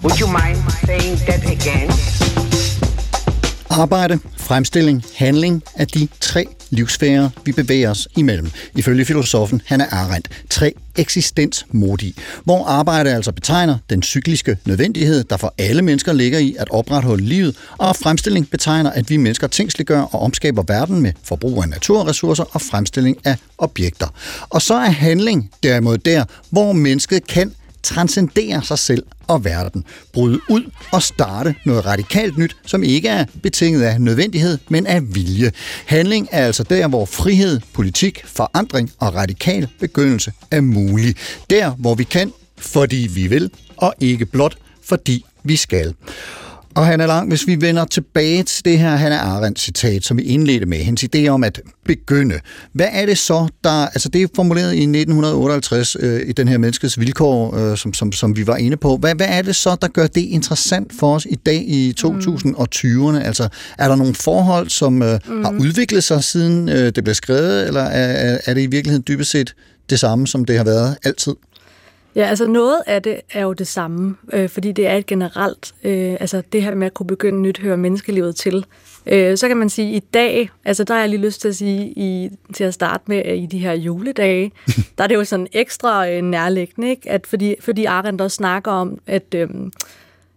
Would 0.04 0.20
you 0.20 0.28
mind 0.28 0.58
saying 0.86 1.18
that 1.18 1.44
again? 1.44 1.92
Arbejde, 3.70 4.20
fremstilling, 4.38 5.04
handling 5.16 5.64
er 5.76 5.86
de 5.86 6.08
tre 6.22 6.46
livsfærer, 6.70 7.30
vi 7.46 7.52
bevæger 7.52 7.90
os 7.90 8.08
imellem, 8.18 8.52
ifølge 8.76 9.06
filosofen 9.06 9.62
Hannah 9.66 9.88
Arendt. 9.92 10.30
Tre 10.50 10.74
eksistensmodi, 10.96 12.16
hvor 12.44 12.66
arbejde 12.66 13.14
altså 13.14 13.32
betegner 13.32 13.78
den 13.90 14.04
cykliske 14.04 14.58
nødvendighed, 14.66 15.24
der 15.24 15.38
for 15.38 15.54
alle 15.58 15.82
mennesker 15.82 16.14
ligger 16.14 16.40
i 16.40 16.56
at 16.60 16.70
opretholde 16.70 17.24
livet, 17.24 17.56
og 17.78 17.96
fremstilling 17.96 18.50
betegner, 18.50 18.90
at 18.90 19.10
vi 19.10 19.18
mennesker 19.18 19.48
tænksliggør 19.48 20.02
og 20.02 20.22
omskaber 20.22 20.64
verden 20.68 21.02
med 21.02 21.12
forbrug 21.24 21.64
af 21.64 21.70
naturressourcer 21.70 22.44
og 22.52 22.62
fremstilling 22.62 23.18
af 23.26 23.36
objekter. 23.58 24.08
Og 24.50 24.62
så 24.62 24.74
er 24.74 24.90
handling 24.90 25.52
derimod 25.64 25.98
der, 25.98 26.26
hvor 26.50 26.74
mennesket 26.74 27.28
kan 27.28 27.52
transcendere 27.84 28.64
sig 28.64 28.80
selv 28.80 29.04
og 29.28 29.46
verden, 29.46 29.84
bryde 30.14 30.40
ud 30.50 30.72
og 30.92 31.04
starte 31.04 31.56
noget 31.66 31.86
radikalt 31.86 32.38
nyt, 32.38 32.56
som 32.66 32.84
ikke 32.84 33.08
er 33.08 33.26
betinget 33.44 33.84
af 33.84 34.02
nødvendighed, 34.02 34.58
men 34.70 34.88
af 34.88 35.16
vilje. 35.16 35.52
Handling 35.86 36.28
er 36.32 36.46
altså 36.46 36.64
der, 36.64 36.88
hvor 36.88 37.06
frihed, 37.06 37.60
politik, 37.74 38.22
forandring 38.26 38.92
og 39.00 39.16
radikal 39.16 39.68
begyndelse 39.80 40.32
er 40.52 40.62
mulig. 40.62 41.16
Der, 41.50 41.70
hvor 41.70 41.96
vi 41.96 42.04
kan, 42.04 42.34
fordi 42.58 43.10
vi 43.14 43.28
vil, 43.28 43.52
og 43.78 43.94
ikke 44.00 44.26
blot 44.26 44.58
fordi 44.88 45.26
vi 45.44 45.56
skal. 45.56 45.94
Og 46.78 46.86
han 46.86 47.02
er 47.02 47.08
lang, 47.08 47.28
hvis 47.28 47.48
vi 47.48 47.62
vender 47.62 47.86
tilbage 47.86 48.44
til 48.44 48.66
det 48.66 48.80
her 48.80 48.96
Hannah 48.96 49.36
Arendt 49.36 49.60
citat, 49.60 50.04
som 50.04 50.18
vi 50.18 50.24
indledte 50.24 50.66
med, 50.66 50.78
hendes 50.78 51.06
idé 51.16 51.28
om 51.28 51.44
at 51.44 51.62
begynde. 51.86 52.40
Hvad 52.74 52.88
er 52.92 53.06
det 53.06 53.18
så, 53.18 53.48
der... 53.64 53.70
Altså 53.70 54.10
det 54.10 54.22
er 54.22 54.28
formuleret 54.36 54.74
i 54.74 54.82
1958 54.82 55.98
øh, 56.00 56.30
i 56.30 56.32
den 56.32 56.48
her 56.48 56.58
menneskets 56.58 57.00
vilkår, 57.00 57.56
øh, 57.58 57.78
som, 57.78 57.94
som, 57.94 58.12
som 58.12 58.38
vi 58.38 58.48
var 58.48 58.56
inde 58.56 58.78
på. 58.78 58.98
Hvad, 58.98 59.16
hvad 59.16 59.28
er 59.30 59.42
det 59.42 59.56
så, 59.56 59.76
der 59.82 59.88
gør 59.88 60.08
det 60.08 60.22
interessant 60.22 60.92
for 61.00 61.16
os 61.16 61.28
i 61.30 61.36
dag 61.36 61.64
i 61.68 61.94
2020'erne? 62.00 63.18
Altså 63.18 63.50
er 63.78 63.88
der 63.88 63.96
nogle 63.96 64.16
forhold, 64.16 64.70
som 64.70 65.02
øh, 65.02 65.20
mm. 65.28 65.44
har 65.44 65.52
udviklet 65.60 66.04
sig 66.04 66.24
siden 66.24 66.70
øh, 66.70 66.92
det 66.96 67.04
blev 67.04 67.16
skrevet, 67.16 67.68
eller 67.68 67.82
er, 67.82 68.34
er, 68.34 68.38
er 68.46 68.54
det 68.54 68.62
i 68.62 68.68
virkeligheden 68.68 69.04
dybest 69.08 69.32
set 69.32 69.56
det 69.90 70.00
samme, 70.00 70.28
som 70.28 70.46
det 70.46 70.58
har 70.58 70.64
været 70.64 70.98
altid? 71.04 71.34
Ja, 72.18 72.26
altså 72.26 72.48
noget 72.48 72.82
af 72.88 73.02
det 73.04 73.22
er 73.34 73.42
jo 73.42 73.54
det 73.54 73.68
samme, 73.68 74.16
øh, 74.34 74.50
fordi 74.50 74.72
det 74.72 74.88
er 74.88 74.96
et 74.96 75.06
generelt, 75.06 75.74
øh, 75.84 76.12
altså 76.20 76.42
det 76.52 76.64
her 76.64 76.76
med 76.76 76.88
at 76.88 76.94
kunne 76.94 77.08
begynde 77.08 77.42
nyt 77.42 77.60
hører 77.60 77.76
menneskelivet 77.76 78.36
til. 78.36 78.66
Øh, 79.06 79.38
så 79.38 79.48
kan 79.48 79.58
man 79.58 79.70
sige, 79.70 79.96
at 79.98 80.04
i 80.04 80.06
dag, 80.14 80.50
altså 80.66 80.84
der 80.84 80.94
har 80.94 81.02
jeg 81.02 81.10
lige 81.10 81.22
lyst 81.22 81.42
til 81.42 81.48
at 81.48 81.56
sige, 81.56 81.86
i, 81.88 82.30
til 82.54 82.64
at 82.64 82.74
starte 82.74 83.04
med, 83.08 83.18
at 83.18 83.38
i 83.38 83.46
de 83.46 83.58
her 83.60 83.74
juledage, 83.74 84.52
der 84.98 85.04
er 85.04 85.08
det 85.08 85.16
jo 85.16 85.24
sådan 85.24 85.48
ekstra 85.54 86.10
øh, 86.10 86.22
nærliggende, 86.22 86.90
ikke? 86.90 87.10
At 87.12 87.28
fordi, 87.28 87.56
fordi 87.60 87.86
Arendt 87.86 88.22
også 88.22 88.36
snakker 88.36 88.72
om, 88.72 89.00
at 89.08 89.34
øh, 89.36 89.48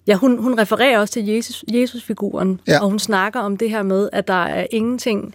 ja, 0.06 0.14
hun, 0.14 0.38
hun 0.38 0.58
refererer 0.60 0.98
også 0.98 1.12
til 1.14 1.26
Jesus, 1.26 1.64
Jesus-figuren, 1.72 2.60
Ja. 2.68 2.80
og 2.82 2.88
hun 2.90 2.98
snakker 2.98 3.40
om 3.40 3.56
det 3.56 3.70
her 3.70 3.82
med, 3.82 4.08
at 4.12 4.28
der 4.28 4.44
er 4.44 4.66
ingenting, 4.70 5.34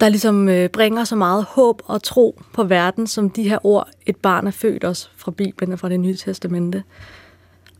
der 0.00 0.08
ligesom 0.08 0.48
øh, 0.48 0.68
bringer 0.68 1.04
så 1.04 1.16
meget 1.16 1.44
håb 1.44 1.82
og 1.84 2.02
tro 2.02 2.40
på 2.52 2.64
verden, 2.64 3.06
som 3.06 3.30
de 3.30 3.48
her 3.48 3.66
ord, 3.66 3.88
et 4.06 4.16
barn 4.16 4.46
er 4.46 4.50
født 4.50 4.84
os 4.84 5.10
fra 5.16 5.30
Bibelen 5.30 5.72
og 5.72 5.78
fra 5.78 5.88
det 5.88 6.00
nye 6.00 6.16
testamente. 6.16 6.82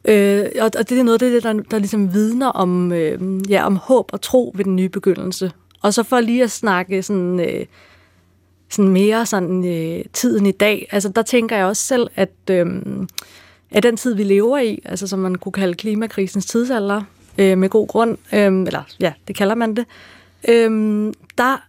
Øh, 0.04 0.44
og, 0.60 0.70
og 0.78 0.88
det 0.88 0.98
er 0.98 1.02
noget 1.02 1.22
af 1.22 1.30
det, 1.30 1.42
der, 1.42 1.52
der 1.52 1.78
ligesom 1.78 2.14
vidner 2.14 2.46
om, 2.46 2.92
øh, 2.92 3.50
ja, 3.50 3.66
om 3.66 3.76
håb 3.76 4.10
og 4.12 4.20
tro 4.20 4.52
ved 4.54 4.64
den 4.64 4.76
nye 4.76 4.88
begyndelse. 4.88 5.52
Og 5.82 5.94
så 5.94 6.02
for 6.02 6.20
lige 6.20 6.42
at 6.42 6.50
snakke 6.50 7.02
sådan, 7.02 7.40
øh, 7.40 7.66
sådan 8.70 8.90
mere 8.90 9.26
sådan, 9.26 9.64
øh, 9.64 10.04
tiden 10.12 10.46
i 10.46 10.52
dag, 10.52 10.88
altså 10.90 11.08
der 11.08 11.22
tænker 11.22 11.56
jeg 11.56 11.66
også 11.66 11.82
selv, 11.82 12.08
at, 12.14 12.32
øh, 12.50 12.66
at 13.70 13.82
den 13.82 13.96
tid, 13.96 14.14
vi 14.14 14.22
lever 14.22 14.58
i, 14.58 14.82
altså 14.84 15.06
som 15.06 15.18
man 15.18 15.34
kunne 15.34 15.52
kalde 15.52 15.74
klimakrisens 15.74 16.46
tidsalder, 16.46 17.02
øh, 17.38 17.58
med 17.58 17.68
god 17.68 17.88
grund, 17.88 18.18
øh, 18.32 18.62
eller 18.66 18.82
ja, 19.00 19.12
det 19.28 19.36
kalder 19.36 19.54
man 19.54 19.76
det, 19.76 19.84
øh, 20.48 20.70
der, 21.38 21.66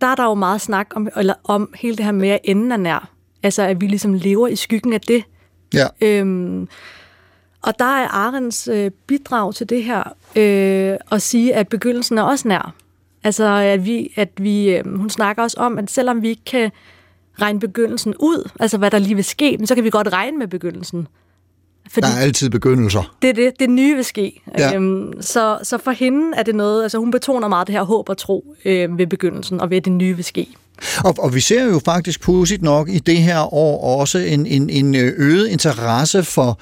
der 0.00 0.06
er 0.06 0.14
der 0.14 0.24
jo 0.24 0.34
meget 0.34 0.60
snak 0.60 0.86
om, 0.96 1.08
eller 1.16 1.34
om 1.44 1.72
hele 1.74 1.96
det 1.96 2.04
her 2.04 2.12
med, 2.12 2.28
at 2.28 2.40
enden 2.44 2.72
er 2.72 2.76
nær. 2.76 3.10
Altså, 3.42 3.62
at 3.62 3.80
vi 3.80 3.86
ligesom 3.86 4.14
lever 4.14 4.48
i 4.48 4.56
skyggen 4.56 4.92
af 4.92 5.00
det. 5.00 5.24
Ja. 5.74 5.86
Øhm, 6.00 6.68
og 7.62 7.78
der 7.78 7.84
er 7.84 8.08
Arends 8.08 8.68
øh, 8.68 8.90
bidrag 9.06 9.54
til 9.54 9.68
det 9.68 9.84
her 9.84 10.02
øh, 10.36 10.98
at 11.10 11.22
sige, 11.22 11.54
at 11.54 11.68
begyndelsen 11.68 12.18
er 12.18 12.22
også 12.22 12.48
nær. 12.48 12.74
Altså, 13.24 13.44
at 13.44 13.86
vi, 13.86 14.12
at 14.16 14.28
vi 14.36 14.76
øh, 14.76 14.96
hun 14.96 15.10
snakker 15.10 15.42
også 15.42 15.56
om, 15.60 15.78
at 15.78 15.90
selvom 15.90 16.22
vi 16.22 16.28
ikke 16.28 16.44
kan 16.44 16.70
regne 17.40 17.60
begyndelsen 17.60 18.14
ud, 18.20 18.50
altså 18.60 18.78
hvad 18.78 18.90
der 18.90 18.98
lige 18.98 19.14
vil 19.14 19.24
ske, 19.24 19.56
men 19.58 19.66
så 19.66 19.74
kan 19.74 19.84
vi 19.84 19.90
godt 19.90 20.12
regne 20.12 20.38
med 20.38 20.48
begyndelsen. 20.48 21.08
Fordi 21.90 22.06
Der 22.06 22.12
er 22.12 22.20
altid 22.20 22.50
begyndelser. 22.50 23.14
det 23.22 23.30
er 23.30 23.34
det, 23.34 23.52
det 23.60 23.70
nye 23.70 23.94
vil 23.94 24.04
ske. 24.04 24.40
Ja. 24.58 24.74
Øhm, 24.76 25.12
så, 25.22 25.58
så 25.62 25.78
for 25.78 25.90
hende 25.90 26.36
er 26.36 26.42
det 26.42 26.54
noget, 26.54 26.82
altså 26.82 26.98
hun 26.98 27.10
betoner 27.10 27.48
meget 27.48 27.66
det 27.66 27.74
her 27.74 27.82
håb 27.82 28.08
og 28.08 28.18
tro 28.18 28.54
øh, 28.64 28.98
ved 28.98 29.06
begyndelsen, 29.06 29.60
og 29.60 29.70
ved 29.70 29.76
at 29.76 29.84
det 29.84 29.92
nye 29.92 30.14
vil 30.16 30.24
ske. 30.24 30.48
Og, 31.04 31.14
og 31.18 31.34
vi 31.34 31.40
ser 31.40 31.64
jo 31.64 31.80
faktisk 31.84 32.20
pudsigt 32.20 32.62
nok 32.62 32.88
i 32.88 32.98
det 32.98 33.16
her 33.16 33.54
år 33.54 33.98
også 34.00 34.18
en, 34.18 34.46
en, 34.46 34.70
en 34.70 34.94
øh, 34.94 35.12
øget 35.16 35.48
interesse 35.48 36.24
for 36.24 36.58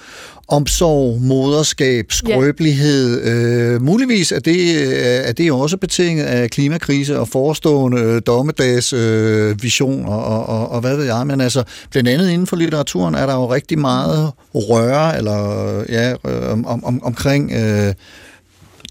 omsorg, 0.48 1.20
moderskab, 1.20 2.12
skrøbelighed. 2.12 3.22
Øh, 3.22 3.82
muligvis 3.82 4.32
er 4.32 4.40
det, 4.40 4.76
øh, 4.76 5.28
er 5.28 5.32
det 5.32 5.52
også 5.52 5.76
betinget 5.76 6.24
af 6.24 6.50
klimakrise 6.50 7.18
og 7.18 7.28
forestående 7.28 8.00
øh, 8.00 8.22
dommedags 8.26 8.92
øh, 8.92 9.62
vision 9.62 10.06
og, 10.06 10.24
og, 10.24 10.46
og, 10.46 10.70
og 10.70 10.80
hvad 10.80 10.96
ved 10.96 11.04
jeg. 11.04 11.26
Men 11.26 11.40
altså, 11.40 11.64
blandt 11.90 12.08
andet 12.08 12.30
inden 12.30 12.46
for 12.46 12.56
litteraturen 12.56 13.14
er 13.14 13.26
der 13.26 13.34
jo 13.34 13.52
rigtig 13.52 13.78
meget 13.78 14.32
røre 14.54 15.18
eller, 15.18 15.84
ja, 15.88 16.10
øh, 16.10 16.52
om, 16.52 16.84
om, 16.84 17.02
omkring... 17.02 17.52
Øh, 17.52 17.94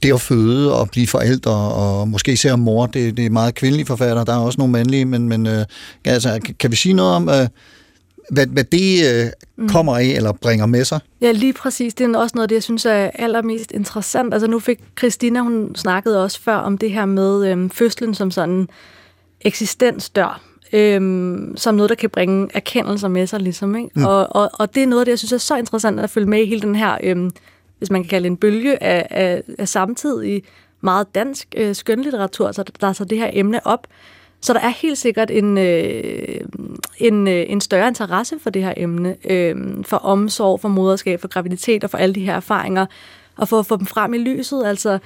det 0.03 0.13
at 0.13 0.21
føde 0.21 0.79
og 0.79 0.89
blive 0.89 1.07
forældre, 1.07 1.51
og 1.51 2.07
måske 2.07 2.31
især 2.31 2.55
mor, 2.55 2.85
det, 2.85 3.17
det 3.17 3.25
er 3.25 3.29
meget 3.29 3.55
kvindelige 3.55 3.85
forfattere, 3.85 4.25
der 4.25 4.33
er 4.33 4.39
også 4.39 4.57
nogle 4.57 4.71
mandlige, 4.71 5.05
men, 5.05 5.29
men 5.29 5.47
øh, 5.47 5.65
altså, 6.05 6.39
kan, 6.59 6.71
vi 6.71 6.75
sige 6.75 6.93
noget 6.93 7.15
om, 7.15 7.29
øh, 7.29 7.47
hvad, 8.31 8.47
hvad 8.47 8.63
det 8.63 9.05
øh, 9.57 9.67
kommer 9.67 9.97
af 9.97 10.03
eller 10.03 10.31
bringer 10.31 10.65
med 10.65 10.85
sig? 10.85 10.99
Ja, 11.21 11.31
lige 11.31 11.53
præcis. 11.53 11.93
Det 11.93 12.15
er 12.15 12.17
også 12.17 12.35
noget 12.35 12.43
af 12.43 12.47
det, 12.47 12.55
jeg 12.55 12.63
synes 12.63 12.85
er 12.85 13.09
allermest 13.13 13.71
interessant. 13.71 14.33
Altså 14.33 14.47
nu 14.47 14.59
fik 14.59 14.79
Christina, 14.97 15.39
hun 15.39 15.75
snakkede 15.75 16.23
også 16.23 16.41
før 16.41 16.55
om 16.55 16.77
det 16.77 16.91
her 16.91 17.05
med 17.05 17.47
øhm, 17.47 17.69
fødslen 17.69 18.13
som 18.13 18.31
sådan 18.31 18.69
eksistensdør, 19.41 20.41
øhm, 20.73 21.53
som 21.57 21.75
noget, 21.75 21.89
der 21.89 21.95
kan 21.95 22.09
bringe 22.09 22.47
erkendelser 22.53 23.07
med 23.07 23.27
sig, 23.27 23.39
ligesom. 23.39 23.75
Ikke? 23.75 23.89
Mm. 23.95 24.05
Og, 24.05 24.35
og, 24.35 24.49
og 24.53 24.75
det 24.75 24.83
er 24.83 24.87
noget 24.87 25.01
af 25.01 25.05
det, 25.05 25.11
jeg 25.11 25.19
synes 25.19 25.31
er 25.31 25.37
så 25.37 25.55
interessant 25.55 25.99
at 25.99 26.09
følge 26.09 26.27
med 26.27 26.41
i 26.41 26.45
hele 26.45 26.61
den 26.61 26.75
her, 26.75 26.97
øhm, 27.03 27.31
hvis 27.81 27.91
man 27.91 28.03
kan 28.03 28.09
kalde 28.09 28.27
en 28.27 28.37
bølge 28.37 28.83
af, 28.83 29.07
af, 29.09 29.43
af 29.57 29.67
samtidig 29.67 30.43
meget 30.81 31.15
dansk 31.15 31.47
øh, 31.57 31.75
skønlitteratur, 31.75 32.51
så 32.51 32.63
der 32.81 32.87
er 32.87 32.93
så 32.93 33.05
det 33.05 33.17
her 33.17 33.29
emne 33.33 33.67
op. 33.67 33.87
Så 34.41 34.53
der 34.53 34.59
er 34.59 34.69
helt 34.69 34.97
sikkert 34.97 35.31
en, 35.31 35.57
øh, 35.57 36.41
en, 36.97 37.27
øh, 37.27 37.45
en 37.47 37.61
større 37.61 37.87
interesse 37.87 38.39
for 38.39 38.49
det 38.49 38.63
her 38.63 38.73
emne, 38.77 39.15
øh, 39.29 39.55
for 39.83 39.97
omsorg, 39.97 40.59
for 40.59 40.69
moderskab, 40.69 41.21
for 41.21 41.27
graviditet 41.27 41.83
og 41.83 41.89
for 41.89 41.97
alle 41.97 42.15
de 42.15 42.25
her 42.25 42.35
erfaringer, 42.35 42.85
og 43.37 43.47
for 43.47 43.59
at 43.59 43.65
få 43.65 43.77
dem 43.77 43.85
frem 43.85 44.13
i 44.13 44.17
lyset. 44.17 44.65
Altså, 44.65 44.99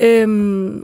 øh, 0.00 0.28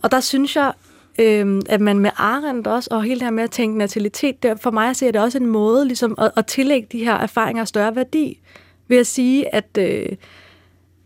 og 0.03 0.11
der 0.11 0.21
synes 0.21 0.57
jeg, 0.57 0.73
øh, 1.19 1.63
at 1.69 1.81
man 1.81 1.99
med 1.99 2.11
Arendt 2.17 2.67
også, 2.67 2.89
og 2.93 3.03
hele 3.03 3.15
det 3.15 3.27
her 3.27 3.31
med 3.31 3.45
at 3.45 3.51
tænke 3.51 3.79
natalitet, 3.79 4.43
der, 4.43 4.57
for 4.57 4.71
mig 4.71 4.97
ser 4.97 5.11
det 5.11 5.21
også 5.21 5.39
en 5.39 5.47
måde 5.47 5.87
ligesom, 5.87 6.15
at, 6.19 6.31
at 6.37 6.47
tillægge 6.47 6.89
de 6.93 7.05
her 7.05 7.15
erfaringer 7.15 7.65
større 7.65 7.97
værdi, 7.97 8.41
ved 8.89 8.99
at 8.99 9.07
sige, 9.07 9.55
at... 9.55 9.79
Øh, 9.79 10.07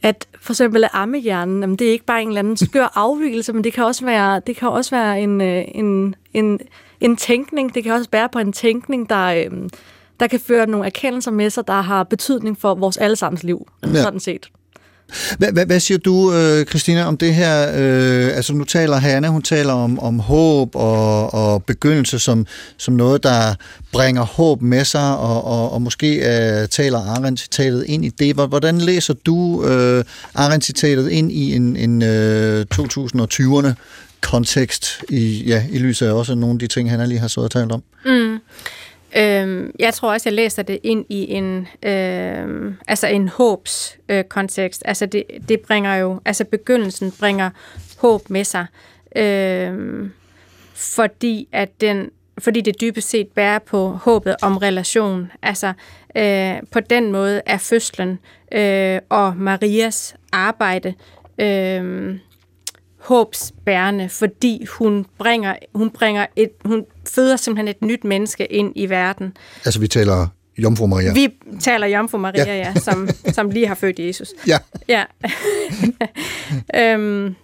at 0.02 0.28
for 0.40 0.52
eksempel 0.52 0.84
ammehjernen, 0.92 1.60
jamen 1.60 1.76
det 1.76 1.88
er 1.88 1.92
ikke 1.92 2.04
bare 2.04 2.22
en 2.22 2.28
eller 2.28 2.38
anden 2.38 2.56
skør 2.56 2.92
afvielse, 3.04 3.52
men 3.52 3.64
det 3.64 3.72
kan 3.72 3.84
også 3.84 4.04
være, 4.04 4.40
det 4.46 4.56
kan 4.56 4.68
også 4.68 4.90
være 4.90 5.20
en, 5.20 5.40
øh, 5.40 5.64
en, 5.68 6.14
en, 6.34 6.60
en 7.00 7.16
tænkning, 7.16 7.74
det 7.74 7.84
kan 7.84 7.92
også 7.92 8.10
bære 8.10 8.28
på 8.28 8.38
en 8.38 8.52
tænkning, 8.52 9.08
der, 9.08 9.26
øhm, 9.26 9.70
der 10.20 10.26
kan 10.26 10.40
føre 10.40 10.66
nogle 10.66 10.86
erkendelser 10.86 11.30
med 11.30 11.50
sig, 11.50 11.66
der 11.66 11.80
har 11.80 12.04
betydning 12.04 12.58
for 12.58 12.74
vores 12.74 12.96
allesammens 12.96 13.42
liv, 13.42 13.68
ja. 13.82 14.02
sådan 14.02 14.20
set. 14.20 14.50
Hvad, 15.38 15.80
siger 15.80 15.98
du, 15.98 16.34
øh, 16.34 16.66
Christina, 16.66 17.04
om 17.04 17.16
det 17.16 17.34
her? 17.34 17.72
Øh, 17.76 18.36
altså 18.36 18.54
nu 18.54 18.64
taler 18.64 18.96
Hanna, 18.96 19.28
hun 19.28 19.42
taler 19.42 19.72
om, 19.72 19.98
om 19.98 20.18
håb 20.18 20.76
og, 20.76 21.34
og 21.34 21.64
begyndelse 21.64 22.18
som, 22.18 22.46
som 22.76 22.94
noget, 22.94 23.22
der 23.22 23.54
bringer 23.92 24.22
håb 24.22 24.62
med 24.62 24.84
sig, 24.84 25.16
og, 25.16 25.44
og, 25.44 25.72
og 25.72 25.82
måske 25.82 26.16
uh, 26.18 26.68
taler 26.68 26.98
Arendt-citatet 26.98 27.84
ind 27.86 28.04
i 28.04 28.08
det. 28.08 28.34
Hvordan 28.34 28.78
læser 28.78 29.14
du 29.26 29.34
uh, 29.34 30.04
Arendt-citatet 30.34 31.08
ind 31.08 31.32
i 31.32 31.54
en, 31.56 31.76
en 31.76 32.02
uh, 32.02 32.60
2020'erne 32.74 33.72
kontekst, 34.20 35.02
i, 35.08 35.44
ja, 35.46 35.64
i 35.70 35.78
lyset 35.78 36.06
af 36.06 36.12
også 36.12 36.34
nogle 36.34 36.54
af 36.54 36.58
de 36.58 36.66
ting, 36.66 36.90
han 36.90 37.08
lige 37.08 37.18
har 37.18 37.28
så 37.28 37.40
og 37.40 37.50
talt 37.50 37.72
om? 37.72 37.82
Mm. 38.04 38.31
Øhm, 39.16 39.74
jeg 39.78 39.94
tror 39.94 40.12
også, 40.12 40.28
jeg 40.28 40.34
læser 40.34 40.62
det 40.62 40.78
ind 40.82 41.04
i 41.08 41.32
en, 41.32 41.68
øhm, 41.82 42.74
altså 42.88 43.06
en 43.06 43.28
håbs 43.28 43.98
øh, 44.08 44.24
kontekst. 44.24 44.82
Altså 44.84 45.06
det, 45.06 45.24
det 45.48 45.60
bringer 45.60 45.94
jo, 45.94 46.20
altså 46.24 46.44
begyndelsen 46.44 47.12
bringer 47.20 47.50
håb 47.98 48.30
med 48.30 48.44
sig, 48.44 48.66
øhm, 49.16 50.12
fordi 50.74 51.48
at 51.52 51.80
den, 51.80 52.10
fordi 52.38 52.60
det 52.60 52.80
dybest 52.80 53.08
set 53.08 53.28
bærer 53.28 53.58
på 53.58 53.88
håbet 53.88 54.36
om 54.42 54.56
relation. 54.56 55.32
Altså 55.42 55.72
øh, 56.16 56.56
på 56.70 56.80
den 56.80 57.12
måde 57.12 57.42
er 57.46 57.58
fødslen 57.58 58.18
øh, 58.52 58.98
og 59.08 59.36
Marias 59.36 60.16
arbejde 60.32 60.94
øh, 61.38 62.16
håbsbærende, 63.02 64.08
fordi 64.08 64.66
hun 64.78 65.06
bringer, 65.18 65.56
hun 65.74 65.90
bringer 65.90 66.26
et, 66.36 66.50
hun 66.64 66.84
føder 67.08 67.36
simpelthen 67.36 67.68
et 67.68 67.82
nyt 67.82 68.04
menneske 68.04 68.46
ind 68.46 68.72
i 68.76 68.88
verden. 68.88 69.36
Altså 69.64 69.80
vi 69.80 69.88
taler 69.88 70.26
Jomfru 70.58 70.86
Maria. 70.86 71.12
Vi 71.12 71.28
taler 71.60 71.86
Jomfru 71.86 72.18
Maria, 72.18 72.44
ja, 72.44 72.56
ja 72.56 72.74
som, 72.74 73.08
som 73.32 73.50
lige 73.50 73.66
har 73.66 73.74
født 73.74 73.98
Jesus. 73.98 74.28
Ja. 74.46 74.58
ja. 74.88 75.04
øhm, 76.94 77.34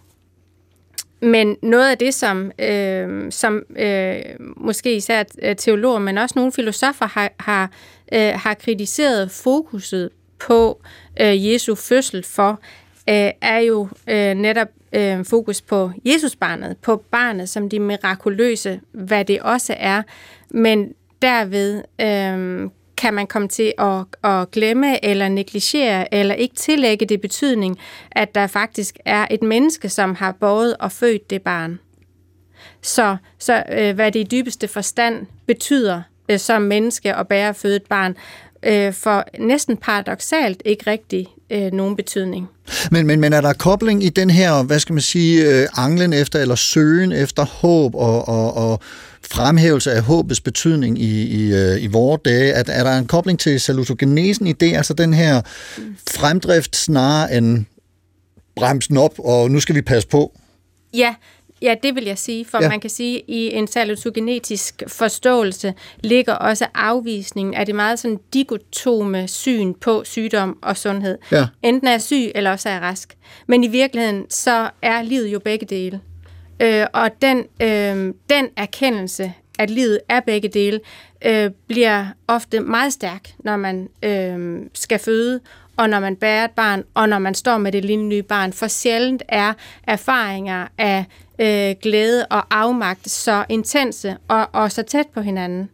men 1.23 1.57
noget 1.63 1.91
af 1.91 1.99
det, 1.99 2.15
som, 2.15 2.53
øh, 2.59 3.33
som 3.33 3.63
øh, 3.77 4.17
måske 4.57 4.97
især 4.97 5.23
teologer, 5.59 5.99
men 5.99 6.19
også 6.19 6.33
nogle 6.37 6.53
filosofer 6.53 7.07
har, 7.07 7.31
har, 7.41 7.71
øh, 8.13 8.33
har 8.35 8.55
kritiseret 8.55 9.31
fokuset 9.31 10.11
på 10.39 10.83
øh, 11.21 11.47
Jesu 11.47 11.75
fødsel 11.75 12.25
for, 12.25 12.61
øh, 13.09 13.31
er 13.41 13.59
jo 13.59 13.89
øh, 14.07 14.35
netop 14.35 14.69
øh, 14.93 15.25
fokus 15.25 15.61
på 15.61 15.91
Jesusbarnet, 16.05 16.77
på 16.77 16.97
barnet 17.11 17.49
som 17.49 17.69
de 17.69 17.81
mirakuløse, 17.81 18.81
hvad 18.93 19.25
det 19.25 19.41
også 19.41 19.75
er. 19.79 20.03
Men 20.51 20.93
derved 21.23 21.83
øh, 22.01 22.71
kan 22.97 23.15
man 23.15 23.27
komme 23.27 23.49
til 23.49 23.73
at, 23.79 24.31
at 24.31 24.51
glemme 24.51 25.05
eller 25.05 25.29
negligere 25.29 26.15
eller 26.15 26.35
ikke 26.35 26.55
tillægge 26.55 27.07
det 27.07 27.21
betydning, 27.21 27.79
at 28.11 28.35
der 28.35 28.47
faktisk 28.47 28.99
er 29.05 29.27
et 29.31 29.43
menneske, 29.43 29.89
som 29.89 30.15
har 30.15 30.33
båret 30.33 30.77
og 30.77 30.93
født 30.93 31.31
det 31.31 31.43
barn. 31.43 31.79
Så, 32.83 33.17
så 33.39 33.63
øh, 33.73 33.95
hvad 33.95 34.13
det 34.13 34.21
i 34.21 34.43
dybeste 34.43 34.69
forstand 34.69 35.27
betyder 35.47 36.03
øh, 36.29 36.39
som 36.39 36.63
menneske 36.63 37.15
at 37.15 37.29
bære 37.29 37.49
og 37.49 37.57
føde 37.57 37.77
et 37.77 37.87
barn, 37.89 38.17
øh, 38.63 38.93
for 38.93 39.25
næsten 39.39 39.77
paradoxalt 39.77 40.63
ikke 40.65 40.91
rigtig 40.91 41.27
øh, 41.51 41.73
nogen 41.73 41.97
betydning. 41.97 42.49
Men, 42.91 43.07
men, 43.07 43.21
men 43.21 43.33
er 43.33 43.41
der 43.41 43.53
kobling 43.53 44.05
i 44.05 44.09
den 44.09 44.31
her, 44.31 44.63
hvad 44.63 44.79
skal 44.79 44.93
man 44.93 45.03
sige, 45.03 45.45
øh, 45.45 45.69
anglen 45.77 46.13
efter, 46.13 46.39
eller 46.39 46.55
søgen 46.55 47.13
efter 47.13 47.45
håb 47.45 47.95
og, 47.95 48.29
og, 48.29 48.57
og 48.57 48.81
fremhævelse 49.23 49.93
af 49.93 50.03
håbets 50.03 50.41
betydning 50.41 50.99
i, 50.99 51.23
i, 51.23 51.55
øh, 51.55 51.83
i 51.83 51.87
vores 51.87 52.21
dage? 52.25 52.53
Er, 52.53 52.65
er 52.69 52.85
der 52.85 52.99
en 52.99 53.07
kobling 53.07 53.39
til 53.39 53.61
salutogenesen 53.61 54.47
i 54.47 54.53
det, 54.53 54.77
altså 54.77 54.95
den 54.95 55.15
her 55.15 55.41
fremdrift 56.11 56.77
snarere 56.77 57.37
end 57.37 57.65
bremsen 58.57 58.97
op, 58.97 59.15
og 59.19 59.51
nu 59.51 59.61
skal 59.61 59.75
vi 59.75 59.83
passe 59.83 60.09
på? 60.09 60.33
Ja, 60.95 61.15
Ja, 61.63 61.75
det 61.83 61.95
vil 61.95 62.05
jeg 62.05 62.19
sige, 62.19 62.45
for 62.45 62.63
ja. 62.63 62.69
man 62.69 62.81
kan 62.81 62.91
sige, 62.91 63.17
at 63.17 63.25
i 63.29 63.53
en 63.53 63.67
salutogenetisk 63.67 64.83
forståelse 64.87 65.75
ligger 66.01 66.35
også 66.35 66.67
afvisningen 66.75 67.55
af 67.55 67.67
det 67.67 67.75
meget 67.75 67.99
sådan 67.99 68.21
digotome 68.35 69.29
syn 69.29 69.75
på 69.75 70.03
sygdom 70.05 70.59
og 70.63 70.77
sundhed. 70.77 71.19
Ja. 71.33 71.47
Enten 71.63 71.89
er 71.89 71.93
jeg 71.93 72.03
syg, 72.03 72.33
eller 72.35 72.51
også 72.51 72.69
er 72.69 72.73
jeg 72.73 72.83
rask. 72.83 73.17
Men 73.47 73.65
i 73.65 73.69
virkeligheden, 73.69 74.31
så 74.31 74.71
er 74.83 75.03
livet 75.03 75.29
jo 75.33 75.39
begge 75.39 75.67
dele. 75.67 76.01
Øh, 76.63 76.87
og 76.93 77.11
den, 77.23 77.39
øh, 77.63 78.15
den 78.31 78.49
erkendelse, 78.57 79.33
at 79.59 79.71
livet 79.71 80.01
er 80.09 80.21
begge 80.21 80.49
dele, 80.49 80.81
øh, 81.25 81.51
bliver 81.69 82.07
ofte 82.29 82.61
meget 82.61 82.93
stærk, 82.93 83.31
når 83.39 83.57
man 83.57 83.89
øh, 84.03 84.61
skal 84.75 84.99
føde, 84.99 85.41
og 85.77 85.91
når 85.91 86.01
man 86.01 86.17
bærer 86.17 86.45
et 86.45 86.51
barn, 86.51 86.85
og 86.95 87.09
når 87.09 87.19
man 87.19 87.35
står 87.35 87.59
med 87.59 87.73
det 87.73 87.85
lille 87.85 88.05
nye 88.05 88.23
barn. 88.23 88.53
For 88.53 88.67
sjældent 88.67 89.23
er 89.29 89.53
erfaringer 89.87 90.67
af 90.79 91.05
øh, 91.39 91.75
glæde 91.83 92.27
og 92.27 92.43
afmagt 92.51 93.11
så 93.11 93.45
intense 93.49 94.17
og, 94.29 94.49
og 94.53 94.73
så 94.73 94.83
tæt 94.83 95.07
på 95.15 95.21
hinanden. 95.21 95.71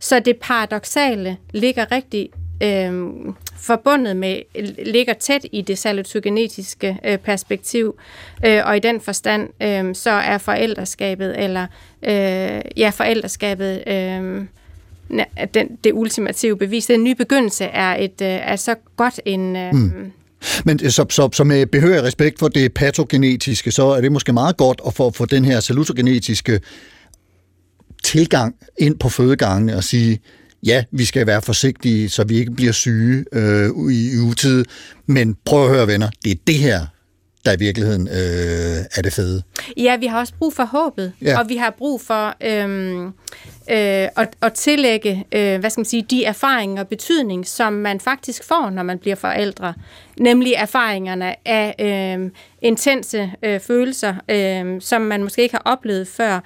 Så 0.00 0.20
det 0.20 0.36
paradoxale 0.36 1.36
ligger 1.52 1.92
rigtig 1.92 2.30
øh, 2.62 3.14
forbundet 3.56 4.16
med, 4.16 4.42
ligger 4.86 5.14
tæt 5.14 5.46
i 5.52 5.62
det 5.62 5.78
salutogenetiske 5.78 6.98
øh, 7.04 7.18
perspektiv, 7.18 7.98
øh, 8.46 8.62
og 8.64 8.76
i 8.76 8.80
den 8.80 9.00
forstand, 9.00 9.48
øh, 9.62 9.94
så 9.94 10.10
er 10.10 10.38
forældreskabet, 10.38 11.44
eller 11.44 11.66
øh, 12.02 12.60
ja, 12.76 12.90
forældreskabet, 12.90 13.82
øh, 13.86 14.42
den, 15.54 15.78
det 15.84 15.92
ultimative 15.92 16.56
bevis. 16.56 16.86
Den 16.86 17.04
nye 17.04 17.14
begyndelse 17.14 17.64
er, 17.64 17.96
et, 17.98 18.20
øh, 18.22 18.28
er 18.28 18.56
så 18.56 18.74
godt 18.96 19.20
en... 19.24 19.56
Øh, 19.56 19.72
mm 19.72 20.12
men 20.64 20.80
øh, 20.82 20.90
så, 20.90 21.06
så, 21.10 21.28
så 21.32 21.44
med 21.44 21.66
behørig 21.66 22.02
respekt 22.02 22.38
for 22.38 22.48
det 22.48 22.74
patogenetiske, 22.74 23.70
så 23.70 23.86
er 23.86 24.00
det 24.00 24.12
måske 24.12 24.32
meget 24.32 24.56
godt 24.56 24.80
at 24.86 24.94
få, 24.94 25.10
få 25.10 25.24
den 25.24 25.44
her 25.44 25.60
salutogenetiske 25.60 26.60
tilgang 28.04 28.54
ind 28.78 28.98
på 28.98 29.08
fødegangene 29.08 29.76
og 29.76 29.84
sige, 29.84 30.20
ja, 30.62 30.84
vi 30.90 31.04
skal 31.04 31.26
være 31.26 31.42
forsigtige, 31.42 32.08
så 32.08 32.24
vi 32.24 32.36
ikke 32.38 32.50
bliver 32.50 32.72
syge 32.72 33.24
øh, 33.32 33.70
i 33.92 34.18
utid, 34.18 34.64
men 35.06 35.36
prøv 35.44 35.64
at 35.64 35.70
høre 35.70 35.86
venner, 35.86 36.10
det 36.24 36.32
er 36.32 36.36
det 36.46 36.54
her, 36.54 36.86
der 37.46 37.52
i 37.52 37.56
virkeligheden 37.58 38.08
øh, 38.08 38.84
er 38.96 39.02
det 39.02 39.12
fede. 39.12 39.42
Ja, 39.76 39.96
vi 39.96 40.06
har 40.06 40.18
også 40.20 40.32
brug 40.38 40.52
for 40.54 40.64
håbet, 40.64 41.12
Ja. 41.22 41.38
og 41.38 41.48
vi 41.48 41.56
har 41.56 41.70
brug 41.78 42.00
for 42.00 42.34
øhm, 42.40 43.06
øh, 43.06 43.12
at, 43.68 44.28
at 44.42 44.52
tillægge 44.52 45.24
øh, 45.32 45.60
hvad 45.60 45.70
skal 45.70 45.80
man 45.80 45.84
sige, 45.84 46.06
de 46.10 46.24
erfaringer 46.24 46.82
og 46.82 46.88
betydning, 46.88 47.46
som 47.46 47.72
man 47.72 48.00
faktisk 48.00 48.44
får, 48.44 48.70
når 48.70 48.82
man 48.82 48.98
bliver 48.98 49.16
forældre. 49.16 49.74
Nemlig 50.20 50.52
erfaringerne 50.56 51.48
af 51.48 51.74
øh, 52.18 52.30
intense 52.62 53.32
øh, 53.42 53.60
følelser, 53.60 54.14
øh, 54.28 54.80
som 54.80 55.02
man 55.02 55.22
måske 55.22 55.42
ikke 55.42 55.54
har 55.54 55.62
oplevet 55.64 56.08
før, 56.08 56.34
øh, 56.34 56.40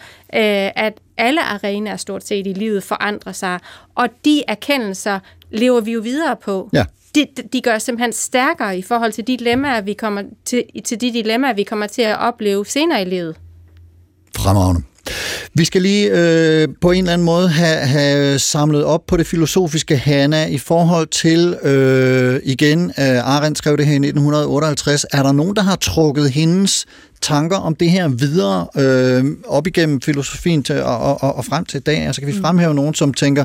at 0.76 0.92
alle 1.16 1.42
arenaer 1.42 1.96
stort 1.96 2.26
set 2.26 2.46
i 2.46 2.52
livet 2.52 2.82
forandrer 2.84 3.32
sig, 3.32 3.58
og 3.94 4.08
de 4.24 4.42
erkendelser 4.48 5.18
lever 5.50 5.80
vi 5.80 5.92
jo 5.92 6.00
videre 6.00 6.36
på. 6.36 6.70
Ja. 6.72 6.84
De, 7.14 7.26
de 7.52 7.60
gør 7.60 7.74
os 7.74 7.82
simpelthen 7.82 8.12
stærkere 8.12 8.78
i 8.78 8.82
forhold 8.82 9.12
til 9.12 9.26
de 9.26 9.36
dilemmaer, 9.36 9.80
vi 9.80 9.92
kommer 9.92 10.22
til, 10.44 10.64
til 10.84 11.00
de 11.00 11.12
dilemmaer, 11.12 11.54
vi 11.54 11.62
kommer 11.62 11.86
til 11.86 12.02
at 12.02 12.18
opleve 12.18 12.66
senere 12.66 13.02
i 13.02 13.04
livet. 13.04 13.36
Fremragende. 14.36 14.82
Vi 15.54 15.64
skal 15.64 15.82
lige 15.82 16.10
øh, 16.10 16.68
på 16.80 16.90
en 16.90 16.98
eller 16.98 17.12
anden 17.12 17.24
måde 17.24 17.48
have, 17.48 17.76
have 17.76 18.38
samlet 18.38 18.84
op 18.84 19.06
på 19.06 19.16
det 19.16 19.26
filosofiske, 19.26 19.96
Hanna, 19.96 20.46
i 20.46 20.58
forhold 20.58 21.06
til, 21.06 21.54
øh, 21.62 22.40
igen, 22.44 22.84
øh, 22.84 23.28
Arendt 23.28 23.58
skrev 23.58 23.76
det 23.76 23.86
her 23.86 23.92
i 23.92 23.96
1958, 23.96 25.06
er 25.12 25.22
der 25.22 25.32
nogen, 25.32 25.56
der 25.56 25.62
har 25.62 25.76
trukket 25.76 26.30
hendes 26.30 26.86
tanker 27.20 27.56
om 27.56 27.74
det 27.74 27.90
her 27.90 28.08
videre 28.08 28.66
øh, 28.76 29.24
op 29.46 29.66
igennem 29.66 30.00
filosofien 30.00 30.62
til, 30.62 30.82
og, 30.82 31.22
og, 31.22 31.36
og, 31.36 31.44
frem 31.44 31.64
til 31.64 31.78
i 31.78 31.82
dag? 31.82 31.98
Altså 31.98 32.20
kan 32.20 32.28
vi 32.28 32.40
fremhæve 32.40 32.74
nogen, 32.74 32.94
som 32.94 33.14
tænker, 33.14 33.44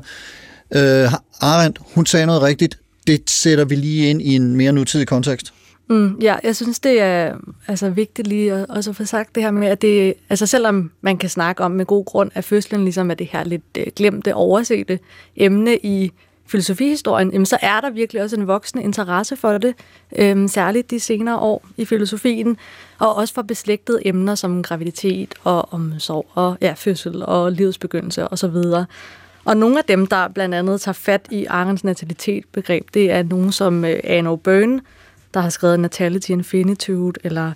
øh, 0.75 1.11
Arendt, 1.41 1.79
hun 1.95 2.05
sagde 2.05 2.25
noget 2.25 2.41
rigtigt, 2.41 2.77
det 3.07 3.29
sætter 3.29 3.65
vi 3.65 3.75
lige 3.75 4.09
ind 4.09 4.21
i 4.21 4.35
en 4.35 4.55
mere 4.55 4.71
nutidig 4.71 5.07
kontekst? 5.07 5.53
Mm, 5.89 6.17
ja, 6.21 6.35
jeg 6.43 6.55
synes, 6.55 6.79
det 6.79 7.01
er 7.01 7.35
altså, 7.67 7.89
vigtigt 7.89 8.27
lige 8.27 8.53
at, 8.53 8.65
også 8.69 8.89
at 8.89 8.95
få 8.95 9.05
sagt 9.05 9.35
det 9.35 9.43
her 9.43 9.51
med, 9.51 9.67
at 9.67 9.81
det, 9.81 10.13
altså 10.29 10.45
selvom 10.45 10.91
man 11.01 11.17
kan 11.17 11.29
snakke 11.29 11.63
om 11.63 11.71
med 11.71 11.85
god 11.85 12.05
grund, 12.05 12.31
at 12.33 12.43
fødslen 12.43 12.83
ligesom 12.83 13.11
er 13.11 13.15
det 13.15 13.27
her 13.31 13.43
lidt 13.43 13.63
øh, 13.77 13.85
glemte, 13.95 14.35
oversete 14.35 14.99
emne 15.35 15.77
i 15.77 16.11
filosofihistorien, 16.45 17.31
jamen, 17.31 17.45
så 17.45 17.57
er 17.61 17.81
der 17.81 17.89
virkelig 17.89 18.23
også 18.23 18.35
en 18.35 18.47
voksende 18.47 18.83
interesse 18.83 19.35
for 19.35 19.57
det, 19.57 19.75
øhm, 20.15 20.47
særligt 20.47 20.91
de 20.91 20.99
senere 20.99 21.37
år 21.37 21.65
i 21.77 21.85
filosofien, 21.85 22.57
og 22.99 23.15
også 23.15 23.33
for 23.33 23.41
beslægtede 23.41 24.07
emner 24.07 24.35
som 24.35 24.63
graviditet 24.63 25.33
og 25.43 25.73
omsorg 25.73 26.25
og 26.33 26.57
ja, 26.61 26.73
fødsel 26.77 27.25
og 27.25 27.51
livets 27.51 27.77
begyndelse 27.77 28.27
osv. 28.27 28.45
Og 28.45 28.85
og 29.45 29.57
nogle 29.57 29.77
af 29.77 29.83
dem, 29.85 30.07
der 30.07 30.27
blandt 30.27 30.55
andet 30.55 30.81
tager 30.81 30.93
fat 30.93 31.27
i 31.31 31.45
Arends 31.45 31.83
natalitetbegreb, 31.83 32.87
det 32.93 33.11
er 33.11 33.23
nogen 33.23 33.51
som 33.51 33.85
øh, 33.85 33.99
Anno 34.03 34.35
Byrne, 34.35 34.81
der 35.33 35.39
har 35.39 35.49
skrevet 35.49 35.79
Natality 35.79 36.29
Infinitude, 36.29 37.19
eller 37.23 37.51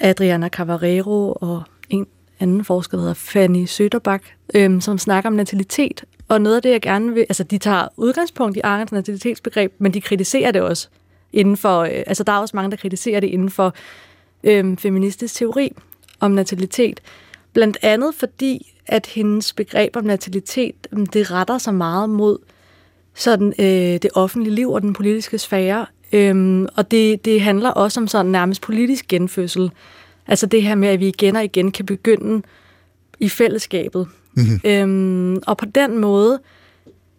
Adriana 0.00 0.48
Cavarero 0.48 1.32
og 1.32 1.62
en 1.90 2.06
anden 2.40 2.64
forsker, 2.64 2.96
der 2.96 3.02
hedder 3.02 3.14
Fanny 3.14 3.64
Søderbak, 3.64 4.22
øhm, 4.54 4.80
som 4.80 4.98
snakker 4.98 5.30
om 5.30 5.36
natalitet. 5.36 6.04
Og 6.28 6.40
noget 6.40 6.56
af 6.56 6.62
det, 6.62 6.70
jeg 6.70 6.80
gerne 6.80 7.14
vil... 7.14 7.20
Altså, 7.20 7.44
de 7.44 7.58
tager 7.58 7.88
udgangspunkt 7.96 8.56
i 8.56 8.60
Arends 8.64 8.92
natalitetsbegreb, 8.92 9.72
men 9.78 9.94
de 9.94 10.00
kritiserer 10.00 10.50
det 10.50 10.62
også 10.62 10.88
inden 11.32 11.56
for... 11.56 11.80
Øh, 11.80 12.02
altså, 12.06 12.24
der 12.24 12.32
er 12.32 12.38
også 12.38 12.56
mange, 12.56 12.70
der 12.70 12.76
kritiserer 12.76 13.20
det 13.20 13.26
inden 13.26 13.50
for 13.50 13.74
øh, 14.44 14.76
feministisk 14.78 15.34
teori 15.34 15.72
om 16.20 16.30
natalitet. 16.30 17.00
Blandt 17.52 17.78
andet 17.82 18.14
fordi, 18.14 18.71
at 18.86 19.06
hendes 19.06 19.52
begreb 19.52 19.96
om 19.96 20.04
natalitet, 20.04 20.86
det 21.12 21.30
retter 21.30 21.58
sig 21.58 21.74
meget 21.74 22.10
mod 22.10 22.38
sådan, 23.14 23.54
øh, 23.58 23.66
det 24.02 24.08
offentlige 24.14 24.54
liv 24.54 24.70
og 24.70 24.82
den 24.82 24.92
politiske 24.92 25.38
sfære. 25.38 25.86
Øhm, 26.12 26.68
og 26.76 26.90
det, 26.90 27.24
det 27.24 27.40
handler 27.40 27.70
også 27.70 28.00
om 28.00 28.08
sådan 28.08 28.32
nærmest 28.32 28.62
politisk 28.62 29.08
genfødsel. 29.08 29.70
Altså 30.26 30.46
det 30.46 30.62
her 30.62 30.74
med, 30.74 30.88
at 30.88 31.00
vi 31.00 31.08
igen 31.08 31.36
og 31.36 31.44
igen 31.44 31.70
kan 31.72 31.86
begynde 31.86 32.42
i 33.20 33.28
fællesskabet. 33.28 34.08
Mm-hmm. 34.36 34.60
Øhm, 34.64 35.42
og 35.46 35.56
på 35.56 35.64
den 35.64 35.98
måde, 35.98 36.40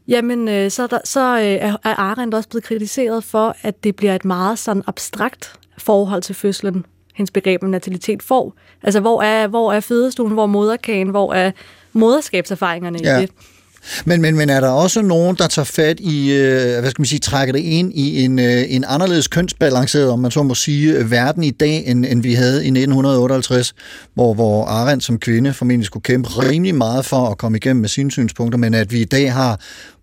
jamen, 0.08 0.48
øh, 0.48 0.72
så, 0.72 0.84
er 0.84 0.88
der, 0.88 1.00
så 1.04 1.38
øh, 1.38 1.44
er 1.44 1.76
er 1.84 1.96
Arendt 1.96 2.36
også 2.36 2.50
blevet 2.50 2.64
kritiseret 2.64 3.24
for, 3.24 3.56
at 3.62 3.84
det 3.84 3.96
bliver 3.96 4.16
et 4.16 4.26
meget 4.26 4.60
sådan 4.60 4.84
abstrakt 4.88 5.60
forhold 5.78 6.22
til 6.22 6.36
fødslen, 6.36 6.86
hendes 7.16 7.32
begreb 7.32 7.64
om 7.64 7.70
natalitet 7.70 8.24
får. 8.24 8.54
Altså, 8.84 9.00
hvor 9.00 9.22
er, 9.24 9.48
hvor 9.48 9.74
er 9.74 9.80
fødestuen, 9.80 10.34
hvor 10.34 10.44
er 10.44 10.48
moderkagen, 10.48 11.10
hvor 11.10 11.34
er 11.34 11.52
moderskabserfaringerne 11.94 13.00
Ja. 13.04 13.18
i 13.18 13.22
det? 13.22 13.30
Men, 14.06 14.22
men, 14.22 14.38
men 14.38 14.50
er 14.50 14.60
der 14.60 14.70
også 14.70 15.02
nogen, 15.02 15.36
der 15.36 15.48
tager 15.48 15.64
fat 15.66 16.00
i, 16.00 16.34
øh, 16.34 16.80
hvad 16.80 16.90
skal 16.90 17.02
man 17.02 17.06
sige, 17.06 17.20
trækker 17.20 17.54
det 17.54 17.60
ind 17.60 17.94
i 17.94 18.24
en, 18.26 18.40
øh, 18.40 18.64
en 18.68 18.84
anderledes 18.88 19.28
kønsbalanceret, 19.28 20.10
om 20.10 20.20
man 20.20 20.32
så 20.32 20.44
må 20.44 20.56
sige, 20.56 21.12
verden 21.12 21.44
i 21.44 21.52
dag, 21.52 21.84
end, 21.88 22.06
end 22.06 22.22
vi 22.24 22.34
havde 22.34 22.66
i 22.66 22.68
1958, 22.68 23.74
hvor, 24.14 24.34
hvor 24.34 24.66
Arendt 24.66 25.04
som 25.04 25.20
kvinde 25.20 25.54
formentlig 25.54 25.86
skulle 25.86 26.04
kæmpe 26.04 26.30
rimelig 26.30 26.76
meget 26.76 27.06
for 27.06 27.28
at 27.28 27.38
komme 27.38 27.58
igennem 27.58 27.82
med 27.82 27.90
sine 27.90 28.12
synspunkter, 28.12 28.58
men 28.58 28.74
at 28.74 28.92
vi 28.92 29.02
i 29.02 29.06
dag 29.06 29.34
har 29.34 29.60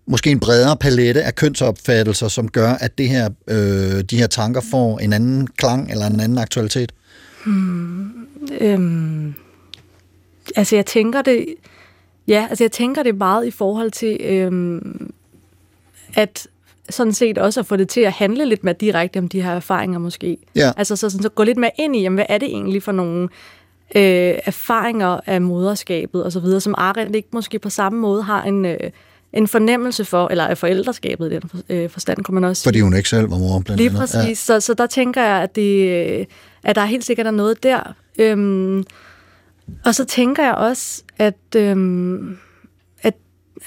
måske 0.07 0.31
en 0.31 0.39
bredere 0.39 0.77
palette 0.77 1.23
af 1.23 1.35
kønsopfattelser, 1.35 2.27
som 2.27 2.47
gør, 2.47 2.69
at 2.71 2.97
det 2.97 3.09
her, 3.09 3.29
øh, 3.47 4.01
de 4.01 4.17
her 4.17 4.27
tanker 4.27 4.61
får 4.71 4.99
en 4.99 5.13
anden 5.13 5.47
klang 5.47 5.91
eller 5.91 6.05
en 6.05 6.19
anden 6.19 6.37
aktualitet? 6.37 6.91
Øhm, 8.61 9.33
altså 10.55 10.75
jeg 10.75 10.85
tænker 10.85 11.21
det, 11.21 11.45
ja, 12.27 12.47
altså 12.49 12.63
jeg 12.63 12.71
tænker 12.71 13.03
det 13.03 13.15
meget 13.15 13.45
i 13.47 13.51
forhold 13.51 13.91
til, 13.91 14.17
øhm, 14.21 15.11
at 16.15 16.47
sådan 16.89 17.13
set 17.13 17.37
også 17.37 17.59
at 17.59 17.65
få 17.65 17.75
det 17.75 17.89
til 17.89 18.01
at 18.01 18.11
handle 18.11 18.45
lidt 18.45 18.63
mere 18.63 18.75
direkte 18.79 19.17
om 19.17 19.27
de 19.27 19.41
her 19.41 19.51
erfaringer 19.51 19.99
måske. 19.99 20.37
Ja. 20.55 20.71
Altså 20.77 20.95
så, 20.95 21.09
sådan, 21.09 21.23
så 21.23 21.29
gå 21.29 21.43
lidt 21.43 21.57
mere 21.57 21.71
ind 21.79 21.95
i, 21.95 22.01
jamen, 22.01 22.17
hvad 22.17 22.25
er 22.29 22.37
det 22.37 22.47
egentlig 22.47 22.83
for 22.83 22.91
nogle 22.91 23.23
øh, 23.95 24.35
erfaringer 24.45 25.19
af 25.25 25.41
moderskabet 25.41 26.23
og 26.23 26.31
så 26.31 26.39
videre, 26.39 26.61
som 26.61 26.75
Arendt 26.77 27.15
ikke 27.15 27.29
måske 27.31 27.59
på 27.59 27.69
samme 27.69 27.99
måde 27.99 28.23
har 28.23 28.43
en, 28.43 28.65
øh, 28.65 28.79
en 29.33 29.47
fornemmelse 29.47 30.05
for, 30.05 30.27
eller 30.27 30.47
af 30.47 30.57
forældreskabet 30.57 31.31
i 31.31 31.35
den 31.35 31.49
for, 31.49 31.57
øh, 31.69 31.89
forstand, 31.89 32.23
kunne 32.23 32.35
man 32.35 32.43
også 32.43 32.61
sige. 32.61 32.67
Fordi 32.67 32.79
hun 32.79 32.95
ikke 32.95 33.09
selv 33.09 33.31
var 33.31 33.37
mor, 33.37 33.59
blandt 33.59 33.77
Lige 33.81 33.89
andet. 33.89 33.99
præcis. 33.99 34.25
Ja. 34.25 34.33
Så, 34.33 34.59
så 34.59 34.73
der 34.73 34.87
tænker 34.87 35.21
jeg, 35.23 35.41
at, 35.43 35.55
det, 35.55 35.89
øh, 36.19 36.25
at 36.63 36.75
der 36.75 36.85
helt 36.85 37.05
sikkert 37.05 37.27
er 37.27 37.31
noget 37.31 37.63
der. 37.63 37.95
Øhm, 38.19 38.83
og 39.85 39.95
så 39.95 40.05
tænker 40.05 40.43
jeg 40.43 40.55
også, 40.55 41.03
at, 41.17 41.55
øhm, 41.55 42.37
at, 43.01 43.13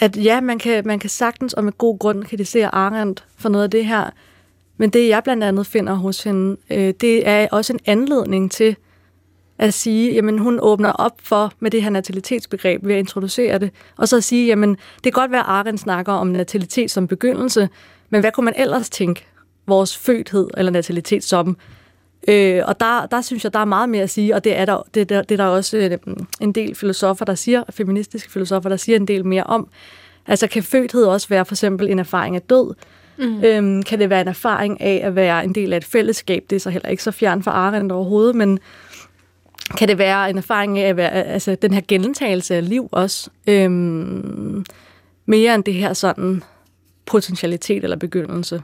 at 0.00 0.16
ja, 0.16 0.40
man 0.40 0.58
kan, 0.58 0.86
man 0.86 0.98
kan 0.98 1.10
sagtens 1.10 1.52
og 1.52 1.64
med 1.64 1.72
god 1.78 1.98
grund 1.98 2.24
kritisere 2.24 2.74
Arendt 2.74 3.24
for 3.38 3.48
noget 3.48 3.64
af 3.64 3.70
det 3.70 3.86
her. 3.86 4.10
Men 4.76 4.90
det, 4.90 5.08
jeg 5.08 5.22
blandt 5.24 5.44
andet 5.44 5.66
finder 5.66 5.94
hos 5.94 6.22
hende, 6.22 6.56
øh, 6.70 6.94
det 7.00 7.28
er 7.28 7.48
også 7.52 7.72
en 7.72 7.80
anledning 7.86 8.50
til 8.50 8.76
at 9.58 9.74
sige, 9.74 10.14
jamen 10.14 10.38
hun 10.38 10.58
åbner 10.62 10.92
op 10.92 11.12
for 11.22 11.52
med 11.60 11.70
det 11.70 11.82
her 11.82 11.90
natalitetsbegreb 11.90 12.86
ved 12.86 12.94
at 12.94 12.98
introducere 12.98 13.58
det, 13.58 13.70
og 13.96 14.08
så 14.08 14.16
at 14.16 14.24
sige, 14.24 14.46
jamen 14.46 14.70
det 14.70 15.02
kan 15.02 15.12
godt 15.12 15.30
være, 15.30 15.40
at 15.40 15.46
Arendt 15.48 15.80
snakker 15.80 16.12
om 16.12 16.26
natalitet 16.26 16.90
som 16.90 17.06
begyndelse, 17.06 17.68
men 18.10 18.20
hvad 18.20 18.32
kunne 18.32 18.44
man 18.44 18.54
ellers 18.56 18.90
tænke 18.90 19.26
vores 19.66 19.96
fødthed 19.96 20.50
eller 20.56 20.72
natalitet 20.72 21.24
som? 21.24 21.56
Øh, 22.28 22.62
og 22.66 22.80
der, 22.80 23.06
der 23.06 23.20
synes 23.20 23.44
jeg, 23.44 23.52
der 23.52 23.58
er 23.58 23.64
meget 23.64 23.88
mere 23.88 24.02
at 24.02 24.10
sige, 24.10 24.34
og 24.34 24.44
det 24.44 24.58
er 24.58 24.64
der, 24.64 24.82
det, 24.94 25.08
der, 25.08 25.22
det 25.22 25.40
er 25.40 25.44
der 25.44 25.50
også 25.50 25.76
øh, 25.76 26.14
en 26.40 26.52
del 26.52 26.74
filosofer, 26.74 27.24
der 27.24 27.34
siger, 27.34 27.62
feministiske 27.70 28.32
filosofer, 28.32 28.68
der 28.68 28.76
siger 28.76 28.96
en 28.96 29.08
del 29.08 29.26
mere 29.26 29.44
om. 29.44 29.68
Altså 30.26 30.46
kan 30.46 30.62
fødthed 30.62 31.04
også 31.04 31.28
være 31.28 31.44
for 31.44 31.54
eksempel 31.54 31.90
en 31.90 31.98
erfaring 31.98 32.36
af 32.36 32.42
død? 32.42 32.74
Mm. 33.16 33.44
Øhm, 33.44 33.82
kan 33.82 33.98
det 33.98 34.10
være 34.10 34.20
en 34.20 34.28
erfaring 34.28 34.80
af 34.80 35.00
at 35.04 35.14
være 35.14 35.44
en 35.44 35.54
del 35.54 35.72
af 35.72 35.76
et 35.76 35.84
fællesskab? 35.84 36.44
Det 36.50 36.56
er 36.56 36.60
så 36.60 36.70
heller 36.70 36.88
ikke 36.88 37.02
så 37.02 37.10
fjern 37.10 37.42
for 37.42 37.50
Arendt 37.50 37.92
overhovedet, 37.92 38.34
men 38.34 38.58
kan 39.78 39.88
det 39.88 39.98
være 39.98 40.30
en 40.30 40.38
erfaring 40.38 40.78
af 40.78 40.88
at 40.88 40.96
være, 40.96 41.10
altså 41.10 41.56
den 41.62 41.74
her 41.74 41.80
gentagelse 41.88 42.54
af 42.54 42.68
liv 42.68 42.88
også, 42.92 43.30
øhm, 43.46 44.64
mere 45.26 45.54
end 45.54 45.64
det 45.64 45.74
her 45.74 45.92
sådan 45.92 46.42
potentialitet 47.06 47.84
eller 47.84 47.96
begyndelse. 47.96 48.62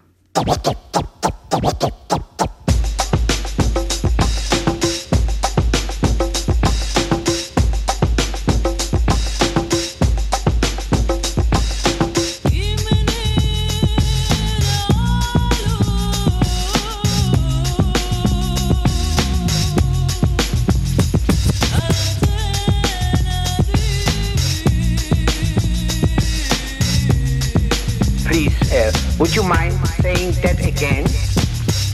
Would 29.21 29.37
you 29.37 29.43
mind 29.43 29.75
saying 30.03 30.33
that 30.43 30.59
again? 30.73 31.05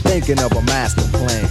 Thinking 0.09 0.39
of 0.45 0.51
a 0.51 0.61
master 0.61 1.05
plan. 1.17 1.45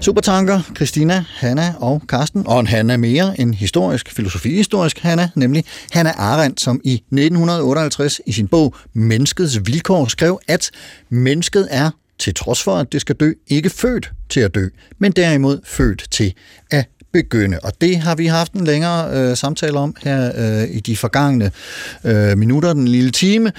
Supertanker, 0.00 0.60
Christina, 0.76 1.24
Hanna 1.28 1.74
og 1.80 2.02
Karsten, 2.08 2.46
og 2.46 2.60
en 2.60 2.66
Hanna 2.66 2.96
mere, 2.96 3.40
en 3.40 3.54
historisk, 3.54 4.10
filosofihistorisk 4.10 4.98
Hanna, 4.98 5.30
nemlig 5.34 5.64
Hanna 5.92 6.12
Arendt, 6.16 6.60
som 6.60 6.80
i 6.84 6.94
1958 6.94 8.20
i 8.26 8.32
sin 8.32 8.48
bog 8.48 8.74
Menneskets 8.92 9.60
Vilkår 9.66 10.06
skrev, 10.06 10.40
at 10.48 10.70
mennesket 11.08 11.68
er 11.70 11.90
til 12.18 12.34
trods 12.34 12.62
for, 12.62 12.76
at 12.76 12.92
det 12.92 13.00
skal 13.00 13.16
dø, 13.16 13.32
ikke 13.46 13.70
født 13.70 14.12
til 14.28 14.40
at 14.40 14.54
dø, 14.54 14.68
men 14.98 15.12
derimod 15.12 15.60
født 15.64 16.06
til 16.10 16.34
at 16.70 16.88
begynde. 17.12 17.58
Og 17.62 17.72
det 17.80 17.96
har 17.96 18.14
vi 18.14 18.26
haft 18.26 18.52
en 18.52 18.64
længere 18.64 19.10
øh, 19.10 19.36
samtale 19.36 19.78
om 19.78 19.96
her 20.02 20.32
øh, 20.36 20.68
i 20.70 20.80
de 20.80 20.96
forgangne 20.96 21.50
øh, 22.04 22.38
minutter, 22.38 22.72
den 22.72 22.88
lille 22.88 23.10
time. 23.10 23.52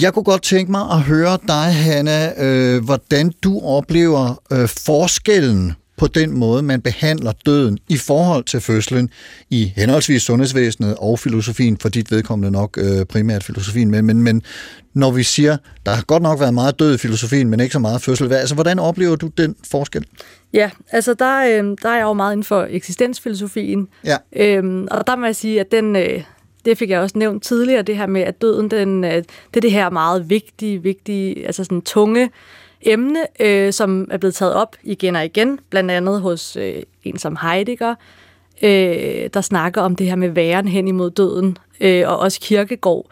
Jeg 0.00 0.14
kunne 0.14 0.22
godt 0.24 0.42
tænke 0.42 0.70
mig 0.70 0.80
at 0.90 1.00
høre 1.00 1.38
dig, 1.48 1.74
Hanna, 1.74 2.44
øh, 2.44 2.84
hvordan 2.84 3.32
du 3.42 3.60
oplever 3.60 4.42
øh, 4.52 4.68
forskellen 4.68 5.72
på 5.96 6.06
den 6.06 6.38
måde, 6.38 6.62
man 6.62 6.80
behandler 6.80 7.32
døden 7.46 7.78
i 7.88 7.96
forhold 7.96 8.44
til 8.44 8.60
fødslen 8.60 9.10
i 9.50 9.72
henholdsvis 9.76 10.22
sundhedsvæsenet 10.22 10.94
og 10.98 11.18
filosofien, 11.18 11.78
for 11.78 11.88
dit 11.88 12.10
vedkommende 12.10 12.50
nok 12.50 12.78
øh, 12.78 13.06
primært 13.06 13.44
filosofien, 13.44 13.90
men, 13.90 14.06
men, 14.06 14.22
men 14.22 14.42
når 14.94 15.10
vi 15.10 15.22
siger, 15.22 15.56
der 15.86 15.92
har 15.92 16.02
godt 16.02 16.22
nok 16.22 16.40
været 16.40 16.54
meget 16.54 16.78
død 16.78 16.94
i 16.94 16.98
filosofien, 16.98 17.48
men 17.48 17.60
ikke 17.60 17.72
så 17.72 17.78
meget 17.78 18.02
fødsel, 18.02 18.26
hvad, 18.26 18.38
altså 18.38 18.54
hvordan 18.54 18.78
oplever 18.78 19.16
du 19.16 19.26
den 19.26 19.56
forskel? 19.70 20.04
Ja, 20.52 20.70
altså 20.90 21.14
der, 21.14 21.38
øh, 21.40 21.76
der 21.82 21.88
er 21.88 21.96
jeg 21.96 22.02
jo 22.02 22.12
meget 22.12 22.32
inden 22.32 22.44
for 22.44 22.66
eksistensfilosofien. 22.70 23.88
Ja. 24.04 24.16
Øhm, 24.36 24.88
og 24.90 25.06
der 25.06 25.16
må 25.16 25.26
jeg 25.26 25.36
sige, 25.36 25.60
at 25.60 25.66
den, 25.72 25.96
øh, 25.96 26.22
det 26.64 26.78
fik 26.78 26.90
jeg 26.90 27.00
også 27.00 27.18
nævnt 27.18 27.42
tidligere, 27.42 27.82
det 27.82 27.96
her 27.96 28.06
med, 28.06 28.20
at 28.20 28.42
døden, 28.42 28.70
den, 28.70 29.04
øh, 29.04 29.10
det 29.10 29.56
er 29.56 29.60
det 29.60 29.72
her 29.72 29.90
meget 29.90 30.30
vigtige, 30.30 30.82
vigtige, 30.82 31.46
altså 31.46 31.64
sådan 31.64 31.82
tunge 31.82 32.30
emne, 32.82 33.26
øh, 33.40 33.72
som 33.72 34.08
er 34.10 34.16
blevet 34.16 34.34
taget 34.34 34.54
op 34.54 34.76
igen 34.82 35.16
og 35.16 35.24
igen, 35.24 35.58
blandt 35.70 35.90
andet 35.90 36.20
hos 36.20 36.56
øh, 36.56 36.82
en 37.04 37.18
som 37.18 37.36
Heidegger, 37.42 37.94
øh, 38.62 39.28
der 39.34 39.40
snakker 39.40 39.82
om 39.82 39.96
det 39.96 40.06
her 40.06 40.16
med 40.16 40.28
væren 40.28 40.68
hen 40.68 40.88
imod 40.88 41.10
døden, 41.10 41.56
øh, 41.80 42.08
og 42.08 42.18
også 42.18 42.40
Kirkegård. 42.40 43.06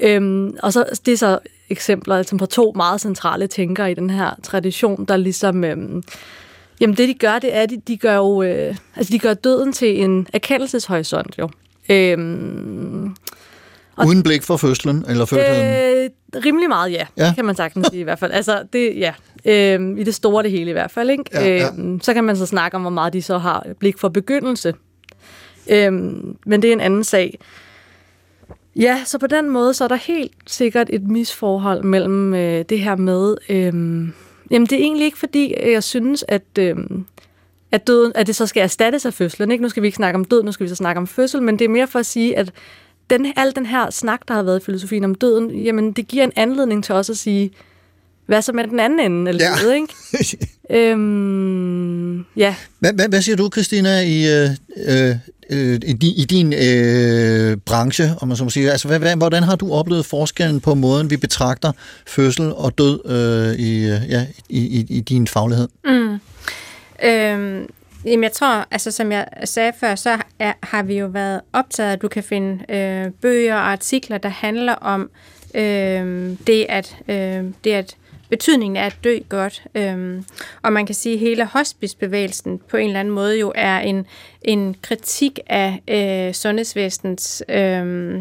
Øhm, 0.00 0.56
og 0.62 0.72
så 0.72 1.00
det 1.06 1.12
er 1.12 1.16
så 1.16 1.38
eksempler 1.70 2.16
altså 2.16 2.36
på 2.36 2.46
to 2.46 2.72
meget 2.76 3.00
centrale 3.00 3.46
tænkere 3.46 3.90
i 3.90 3.94
den 3.94 4.10
her 4.10 4.30
tradition, 4.42 5.04
der 5.04 5.16
ligesom... 5.16 5.64
Øhm, 5.64 6.02
jamen 6.80 6.96
det 6.96 7.08
de 7.08 7.14
gør, 7.14 7.38
det 7.38 7.56
er, 7.56 7.62
at 7.62 7.70
de, 7.70 7.76
de 7.88 7.96
gør 7.96 8.16
jo... 8.16 8.42
Øh, 8.42 8.76
altså 8.96 9.12
de 9.12 9.18
gør 9.18 9.34
døden 9.34 9.72
til 9.72 10.02
en 10.02 10.26
erkendelseshorisont 10.32 11.38
jo. 11.38 11.48
Øhm, 11.90 13.14
Og 13.96 14.06
Uden 14.06 14.22
blik 14.22 14.42
for 14.42 14.56
fødslen 14.56 15.04
eller 15.08 15.24
fødslen? 15.24 15.66
Øh, 15.66 16.10
rimelig 16.44 16.68
meget, 16.68 16.92
ja. 16.92 17.06
Ja. 17.16 17.32
Kan 17.34 17.44
man 17.44 17.54
sagtens 17.56 17.86
sige 17.86 18.00
i 18.00 18.04
hvert 18.04 18.18
fald. 18.18 18.32
Altså, 18.32 18.62
det, 18.72 18.96
ja. 18.96 19.14
Øhm, 19.44 19.98
I 19.98 20.02
det 20.04 20.14
store 20.14 20.42
det 20.42 20.50
hele 20.50 20.70
i 20.70 20.72
hvert 20.72 20.90
fald, 20.90 21.10
ikke? 21.10 21.24
Ja, 21.32 21.48
ja. 21.56 21.68
Øhm, 21.78 22.00
så 22.00 22.14
kan 22.14 22.24
man 22.24 22.36
så 22.36 22.46
snakke 22.46 22.74
om, 22.74 22.80
hvor 22.80 22.90
meget 22.90 23.12
de 23.12 23.22
så 23.22 23.38
har 23.38 23.66
blik 23.78 23.98
for 23.98 24.08
begyndelse. 24.08 24.74
Øhm, 25.70 26.36
men 26.46 26.62
det 26.62 26.68
er 26.68 26.72
en 26.72 26.80
anden 26.80 27.04
sag. 27.04 27.38
Ja, 28.76 29.00
så 29.04 29.18
på 29.18 29.26
den 29.26 29.50
måde, 29.50 29.74
så 29.74 29.84
er 29.84 29.88
der 29.88 29.96
helt 29.96 30.32
sikkert 30.46 30.86
et 30.92 31.02
misforhold 31.02 31.82
mellem 31.82 32.34
øh, 32.34 32.64
det 32.68 32.78
her 32.80 32.96
med... 32.96 33.36
Øhm, 33.48 34.12
jamen, 34.50 34.66
det 34.66 34.72
er 34.72 34.82
egentlig 34.82 35.04
ikke, 35.04 35.18
fordi 35.18 35.54
jeg 35.72 35.82
synes, 35.82 36.24
at... 36.28 36.42
Øhm, 36.58 37.06
at, 37.72 37.86
døden, 37.86 38.12
at 38.14 38.26
det 38.26 38.36
så 38.36 38.46
skal 38.46 38.62
erstattes 38.62 39.06
af 39.06 39.14
fødslen. 39.14 39.50
Ikke? 39.50 39.62
Nu 39.62 39.68
skal 39.68 39.82
vi 39.82 39.86
ikke 39.88 39.96
snakke 39.96 40.16
om 40.18 40.24
død, 40.24 40.42
nu 40.42 40.52
skal 40.52 40.64
vi 40.64 40.68
så 40.68 40.74
snakke 40.74 40.98
om 40.98 41.06
fødsel, 41.06 41.42
men 41.42 41.58
det 41.58 41.64
er 41.64 41.68
mere 41.68 41.86
for 41.86 41.98
at 41.98 42.06
sige, 42.06 42.38
at 42.38 42.50
den, 43.10 43.32
al 43.36 43.52
den 43.56 43.66
her 43.66 43.90
snak, 43.90 44.20
der 44.28 44.34
har 44.34 44.42
været 44.42 44.60
i 44.60 44.64
filosofien 44.64 45.04
om 45.04 45.14
døden, 45.14 45.50
jamen 45.50 45.92
det 45.92 46.08
giver 46.08 46.24
en 46.24 46.32
anledning 46.36 46.84
til 46.84 46.94
også 46.94 47.12
at 47.12 47.18
sige, 47.18 47.50
hvad 48.26 48.42
så 48.42 48.52
med 48.52 48.64
den 48.64 48.80
anden 48.80 49.00
ende 49.00 49.30
af 49.30 49.34
Ja. 49.38 49.50
livet, 49.62 49.74
ikke? 49.74 49.88
øhm, 50.90 52.18
ja, 52.36 52.54
Hvad, 52.78 52.92
hvad, 52.92 53.08
hvad 53.08 53.22
siger 53.22 53.36
du, 53.36 53.48
Christina, 53.52 54.00
i, 54.00 54.42
øh, 54.42 54.50
øh, 54.86 55.16
øh, 55.50 55.80
i, 56.02 56.14
i 56.16 56.24
din 56.24 56.52
øh, 56.52 57.56
branche, 57.56 58.10
om 58.20 58.28
man 58.28 58.36
så 58.36 58.44
må 58.44 58.50
sige? 58.50 58.70
Altså, 58.70 58.88
hvad, 58.88 58.98
hvad, 58.98 59.16
hvordan 59.16 59.42
har 59.42 59.56
du 59.56 59.72
oplevet 59.72 60.06
forskellen 60.06 60.60
på 60.60 60.74
måden, 60.74 61.10
vi 61.10 61.16
betragter 61.16 61.72
fødsel 62.06 62.52
og 62.52 62.78
død 62.78 63.00
øh, 63.10 63.58
i, 63.66 63.84
øh, 63.84 64.00
ja, 64.10 64.26
i, 64.48 64.58
i, 64.58 64.86
i 64.96 65.00
din 65.00 65.26
faglighed? 65.26 65.68
Mm. 65.84 66.05
Øhm, 67.04 67.68
jamen 68.04 68.22
jeg 68.22 68.32
tror, 68.32 68.66
altså 68.70 68.90
som 68.90 69.12
jeg 69.12 69.28
sagde 69.44 69.72
før, 69.80 69.94
så 69.94 70.18
er, 70.38 70.52
har 70.62 70.82
vi 70.82 70.98
jo 70.98 71.06
været 71.06 71.40
optaget, 71.52 71.92
at 71.92 72.02
du 72.02 72.08
kan 72.08 72.22
finde 72.22 72.74
øh, 72.74 73.12
bøger 73.12 73.54
og 73.54 73.70
artikler, 73.72 74.18
der 74.18 74.28
handler 74.28 74.74
om 74.74 75.10
øh, 75.54 76.30
det, 76.46 76.66
at, 76.68 76.96
øh, 77.08 77.44
det 77.64 77.72
at 77.72 77.96
betydningen 78.28 78.76
af 78.76 78.86
at 78.86 78.98
dø 79.04 79.18
godt. 79.28 79.62
Øhm, 79.74 80.24
og 80.62 80.72
man 80.72 80.86
kan 80.86 80.94
sige, 80.94 81.14
at 81.14 81.20
hele 81.20 81.44
hospicebevægelsen 81.44 82.58
på 82.58 82.76
en 82.76 82.86
eller 82.86 83.00
anden 83.00 83.14
måde 83.14 83.38
jo 83.38 83.52
er 83.54 83.78
en, 83.78 84.06
en 84.42 84.76
kritik 84.82 85.38
af 85.46 85.82
øh, 85.88 86.34
sundhedsvæsenets 86.34 87.42
øh, 87.48 88.16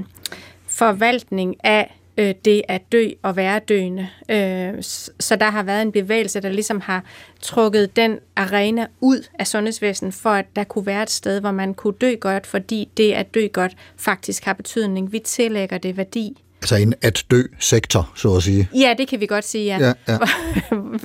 forvaltning 0.67 1.55
af 1.63 1.95
øh, 2.17 2.33
det 2.45 2.61
at 2.67 2.81
dø 2.91 3.09
og 3.21 3.35
være 3.35 3.59
døende. 3.59 4.07
Øh, 4.29 4.73
så 5.19 5.35
der 5.35 5.49
har 5.49 5.63
været 5.63 5.81
en 5.81 5.91
bevægelse, 5.91 6.39
der 6.41 6.49
ligesom 6.49 6.81
har 6.81 7.03
trukket 7.41 7.95
den 7.95 8.19
arena 8.35 8.87
ud 9.01 9.27
af 9.39 9.47
sundhedsvæsenet, 9.47 10.13
for 10.13 10.29
at 10.29 10.45
der 10.55 10.63
kunne 10.63 10.85
være 10.85 11.03
et 11.03 11.09
sted, 11.11 11.39
hvor 11.39 11.51
man 11.51 11.73
kunne 11.73 11.93
dø 12.01 12.15
godt, 12.19 12.47
fordi 12.47 12.89
det 12.97 13.11
at 13.11 13.33
dø 13.33 13.47
godt 13.53 13.75
faktisk 13.97 14.45
har 14.45 14.53
betydning. 14.53 15.11
Vi 15.11 15.19
tillægger 15.19 15.77
det 15.77 15.97
værdi. 15.97 16.41
Altså 16.61 16.75
en 16.75 16.93
at 17.01 17.23
dø-sektor, 17.31 18.11
så 18.15 18.35
at 18.35 18.43
sige. 18.43 18.69
Ja, 18.75 18.93
det 18.97 19.07
kan 19.07 19.19
vi 19.19 19.25
godt 19.25 19.45
sige, 19.45 19.65
ja. 19.65 19.87
Ja, 19.87 19.93
ja. 20.13 20.17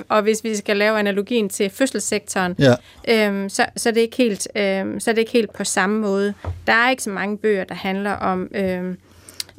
og 0.15 0.21
hvis 0.21 0.43
vi 0.43 0.55
skal 0.55 0.77
lave 0.77 0.99
analogien 0.99 1.49
til 1.49 1.69
fødselssektoren, 1.69 2.55
Ja. 2.59 2.73
øhm, 3.07 3.49
så, 3.49 3.65
så, 3.77 3.89
er 3.89 3.93
det 3.93 4.01
ikke 4.01 4.17
helt, 4.17 4.47
øhm, 4.55 4.99
så 4.99 5.09
er 5.09 5.13
det 5.15 5.19
ikke 5.19 5.31
helt 5.31 5.53
på 5.53 5.63
samme 5.63 5.99
måde. 6.01 6.33
Der 6.67 6.73
er 6.73 6.89
ikke 6.89 7.03
så 7.03 7.09
mange 7.09 7.37
bøger, 7.37 7.63
der 7.63 7.75
handler 7.75 8.11
om 8.11 8.47
øhm, 8.55 8.97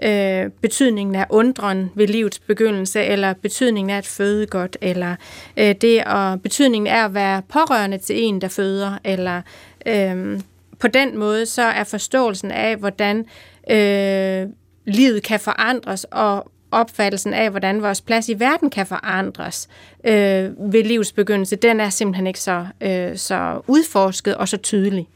øh, 0.02 0.50
betydningen 0.62 1.14
af 1.14 1.26
undren 1.30 1.90
ved 1.94 2.06
livets 2.06 2.38
begyndelse, 2.38 3.04
eller 3.04 3.32
betydningen 3.32 3.90
af 3.90 3.96
at 3.96 4.06
føde 4.06 4.46
godt, 4.46 4.76
eller 4.80 5.16
øh, 5.56 5.74
det 5.74 6.04
og 6.04 6.42
betydningen 6.42 6.86
af 6.86 7.04
at 7.04 7.14
være 7.14 7.42
pårørende 7.48 7.98
til 7.98 8.24
en, 8.24 8.40
der 8.40 8.48
føder, 8.48 8.98
eller 9.04 9.42
øh, 9.86 10.40
på 10.78 10.88
den 10.88 11.18
måde, 11.18 11.46
så 11.46 11.62
er 11.62 11.84
forståelsen 11.84 12.50
af, 12.50 12.76
hvordan 12.76 13.24
øh, 13.70 14.46
livet 14.86 15.22
kan 15.22 15.40
forandres, 15.40 16.06
og 16.10 16.52
opfattelsen 16.70 17.34
af, 17.34 17.50
hvordan 17.50 17.82
vores 17.82 18.00
plads 18.00 18.28
i 18.28 18.40
verden 18.40 18.70
kan 18.70 18.86
forandres 18.86 19.68
øh, 20.04 20.72
ved 20.72 20.84
livets 20.84 21.12
begyndelse, 21.12 21.56
den 21.56 21.80
er 21.80 21.90
simpelthen 21.90 22.26
ikke 22.26 22.40
så, 22.40 22.66
øh, 22.80 23.16
så 23.16 23.60
udforsket 23.66 24.34
og 24.34 24.48
så 24.48 24.56
tydelig. 24.56 25.08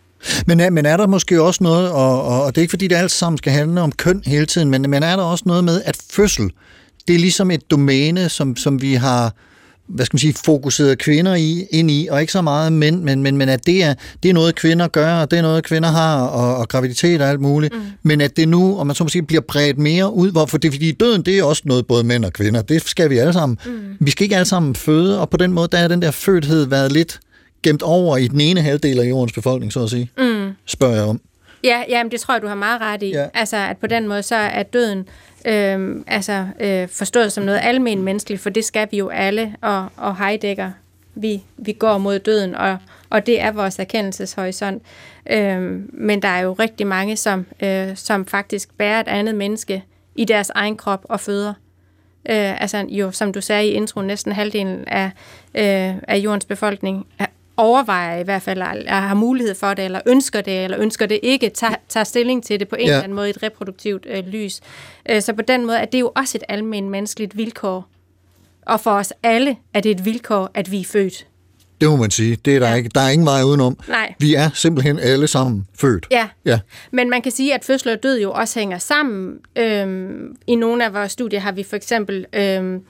Men 0.47 0.61
er, 0.61 0.71
men 0.71 0.87
er 0.87 0.97
der 0.97 1.07
måske 1.07 1.43
også 1.43 1.65
noget, 1.65 1.91
og, 1.91 2.23
og, 2.23 2.45
og 2.45 2.55
det 2.55 2.61
er 2.61 2.63
ikke 2.63 2.73
fordi, 2.73 2.89
det 2.89 2.97
alt 2.97 3.11
sammen 3.11 3.39
skal 3.39 3.53
handle 3.53 3.81
om 3.81 3.93
køn 3.93 4.23
hele 4.27 4.47
tiden, 4.47 4.71
men, 4.71 4.83
men 4.83 5.03
er 5.03 5.17
der 5.17 5.23
også 5.23 5.45
noget 5.47 5.65
med, 5.65 5.83
at 5.85 5.99
fødsel, 6.11 6.51
det 7.09 7.15
er 7.15 7.19
ligesom 7.19 7.51
et 7.51 7.71
domæne, 7.71 8.29
som, 8.29 8.57
som 8.57 8.83
vi 8.83 8.95
har 8.95 9.35
hvad 9.89 10.07
skal 10.07 10.15
man 10.15 10.19
sige, 10.19 10.35
fokuseret 10.45 10.99
kvinder 10.99 11.35
i, 11.35 11.67
ind 11.71 11.91
i, 11.91 12.09
og 12.11 12.21
ikke 12.21 12.33
så 12.33 12.43
meget 12.43 12.73
mænd, 12.73 13.03
men, 13.03 13.23
men, 13.23 13.37
men 13.37 13.49
at 13.49 13.67
det 13.67 13.85
er, 13.85 13.95
det 14.23 14.29
er 14.29 14.33
noget, 14.33 14.55
kvinder 14.55 14.89
gør, 14.89 15.15
og 15.15 15.31
det 15.31 15.39
er 15.39 15.43
noget, 15.43 15.65
kvinder 15.65 15.89
har, 15.89 16.23
og, 16.23 16.57
og 16.57 16.69
graviditet 16.69 17.23
og 17.23 17.29
alt 17.29 17.41
muligt, 17.41 17.75
mm. 17.75 17.81
men 18.03 18.21
at 18.21 18.37
det 18.37 18.49
nu, 18.49 18.79
og 18.79 18.87
man 18.87 18.97
så 18.97 19.05
må 19.05 19.09
sige, 19.09 19.23
bliver 19.23 19.43
bredt 19.49 19.79
mere 19.79 20.13
ud, 20.13 20.31
hvorfor 20.31 20.59
det 20.59 20.69
er, 20.69 20.73
fordi 20.73 20.93
døden, 20.93 21.23
det 21.23 21.39
er 21.39 21.45
også 21.45 21.63
noget, 21.65 21.87
både 21.87 22.05
mænd 22.05 22.25
og 22.25 22.33
kvinder, 22.33 22.63
det 22.63 22.83
skal 22.83 23.11
vi 23.11 23.19
alle 23.19 23.33
sammen. 23.33 23.59
Mm. 23.67 23.73
Vi 24.01 24.11
skal 24.11 24.25
ikke 24.25 24.37
alle 24.37 24.49
sammen 24.49 24.75
føde, 24.75 25.21
og 25.21 25.31
på 25.31 25.37
den 25.37 25.53
måde, 25.53 25.69
der 25.73 25.79
er 25.79 25.89
den 25.89 26.03
der 26.03 26.11
fødthed 26.11 26.67
været 26.67 26.93
lidt 26.93 27.21
gemt 27.69 27.83
over 27.83 28.17
i 28.17 28.29
den 28.29 28.41
ene 28.41 28.61
halvdel 28.61 28.99
af 29.01 29.05
jordens 29.05 29.33
befolkning, 29.33 29.73
så 29.73 29.83
at 29.83 29.91
sige, 29.91 30.11
Mm. 30.19 30.53
spørger 30.67 30.95
jeg 30.95 31.05
om. 31.05 31.21
Ja, 31.65 31.83
jamen, 31.89 32.11
det 32.11 32.21
tror 32.21 32.35
jeg, 32.35 32.43
du 32.43 32.47
har 32.47 32.55
meget 32.55 32.81
ret 32.81 33.03
i. 33.03 33.11
Ja. 33.11 33.27
Altså, 33.35 33.57
at 33.57 33.77
på 33.77 33.87
den 33.87 34.09
måde, 34.09 34.23
så 34.23 34.35
er 34.37 34.63
døden 34.63 35.09
øh, 35.47 35.97
altså, 36.07 36.47
øh, 36.61 36.89
forstået 36.89 37.33
som 37.33 37.45
noget 37.45 37.61
almen 37.63 38.03
menneskeligt, 38.03 38.43
for 38.43 38.51
det 38.51 38.65
skal 38.65 38.89
vi 38.91 38.97
jo 38.97 39.09
alle, 39.09 39.55
og, 39.61 39.87
og 39.97 40.17
Heidegger, 40.27 40.71
vi, 41.15 41.43
vi 41.57 41.73
går 41.73 41.99
mod 41.99 42.19
døden, 42.19 42.55
og, 42.55 42.79
og 43.11 43.27
det 43.27 43.41
er 43.41 43.53
vores 43.53 43.79
erkendelseshorisont. 43.79 44.83
Øh, 45.31 45.81
men 45.93 46.23
der 46.23 46.29
er 46.29 46.41
jo 46.41 46.53
rigtig 46.53 46.87
mange, 46.87 47.17
som, 47.17 47.47
øh, 47.63 47.89
som 47.95 48.27
faktisk 48.27 48.75
bærer 48.79 49.01
et 49.01 49.09
andet 49.09 49.35
menneske 49.35 49.85
i 50.17 50.25
deres 50.25 50.51
egen 50.55 50.77
krop 50.77 51.01
og 51.09 51.21
føder. 51.21 51.55
Øh, 52.31 52.61
altså 52.63 52.85
jo, 52.89 53.11
som 53.11 53.33
du 53.33 53.41
sagde 53.41 53.67
i 53.69 53.71
introen, 53.73 54.07
næsten 54.07 54.33
halvdelen 54.33 54.85
af, 54.89 55.11
øh, 55.55 55.95
af 56.09 56.17
jordens 56.17 56.45
befolkning 56.45 57.07
overvejer 57.57 58.19
i 58.19 58.23
hvert 58.23 58.43
fald, 58.43 58.63
at 58.63 59.03
har 59.03 59.15
mulighed 59.15 59.55
for 59.55 59.75
det, 59.75 59.85
eller 59.85 60.01
ønsker 60.07 60.41
det, 60.41 60.65
eller 60.65 60.81
ønsker 60.81 61.07
det 61.07 61.21
ikke, 61.23 61.49
tager, 61.49 61.75
tager 61.89 62.05
stilling 62.05 62.45
til 62.45 62.61
det 62.61 62.69
på 62.69 62.77
en 62.77 62.87
Ja. 62.87 62.93
eller 62.93 63.03
anden 63.03 63.17
måde 63.17 63.27
i 63.27 63.31
et 63.31 63.43
reproduktivt 63.43 64.07
øh, 64.11 64.27
lys. 64.27 64.61
Øh, 65.11 65.23
så 65.23 65.33
på 65.33 65.43
den 65.43 65.67
måde 65.67 65.79
er 65.79 65.85
det 65.85 66.01
jo 66.01 66.13
også 66.17 66.39
et 66.39 66.45
almindeligt 66.49 66.91
menneskeligt 66.91 67.37
vilkår. 67.37 67.89
Og 68.67 68.81
for 68.81 68.91
os 68.91 69.13
alle 69.23 69.57
er 69.75 69.81
det 69.81 69.91
et 69.91 70.05
vilkår, 70.05 70.51
at 70.55 70.71
vi 70.71 70.81
er 70.81 70.85
født. 70.85 71.27
Det 71.81 71.89
må 71.89 71.97
man 71.97 72.11
sige. 72.11 72.37
Det 72.45 72.57
er 72.57 72.59
der, 72.61 72.69
ja. 72.69 72.75
ikke, 72.75 72.91
der 72.95 73.01
er 73.01 73.09
ingen 73.11 73.27
vej 73.27 73.43
udenom. 73.43 73.79
Nej. 73.89 74.15
Vi 74.19 74.35
er 74.35 74.51
simpelthen 74.55 74.99
alle 74.99 75.27
sammen 75.27 75.67
født. 75.81 76.07
Ja. 76.11 76.29
Ja. 76.45 76.59
Men 76.91 77.11
man 77.11 77.23
kan 77.23 77.33
sige, 77.33 77.55
at 77.55 77.65
fødsel 77.65 77.89
og 77.93 78.03
død 78.03 78.21
jo 78.21 78.33
også 78.33 78.59
hænger 78.59 78.79
sammen. 78.79 79.39
Øhm, 79.57 80.37
I 80.47 80.55
nogle 80.55 80.85
af 80.85 80.95
vores 80.95 81.13
studier 81.13 81.41
har 81.41 81.53
vi 81.53 81.63
for 81.63 81.77
eksempel, 81.77 82.27
øhm, 82.33 82.75
øh, 82.75 82.81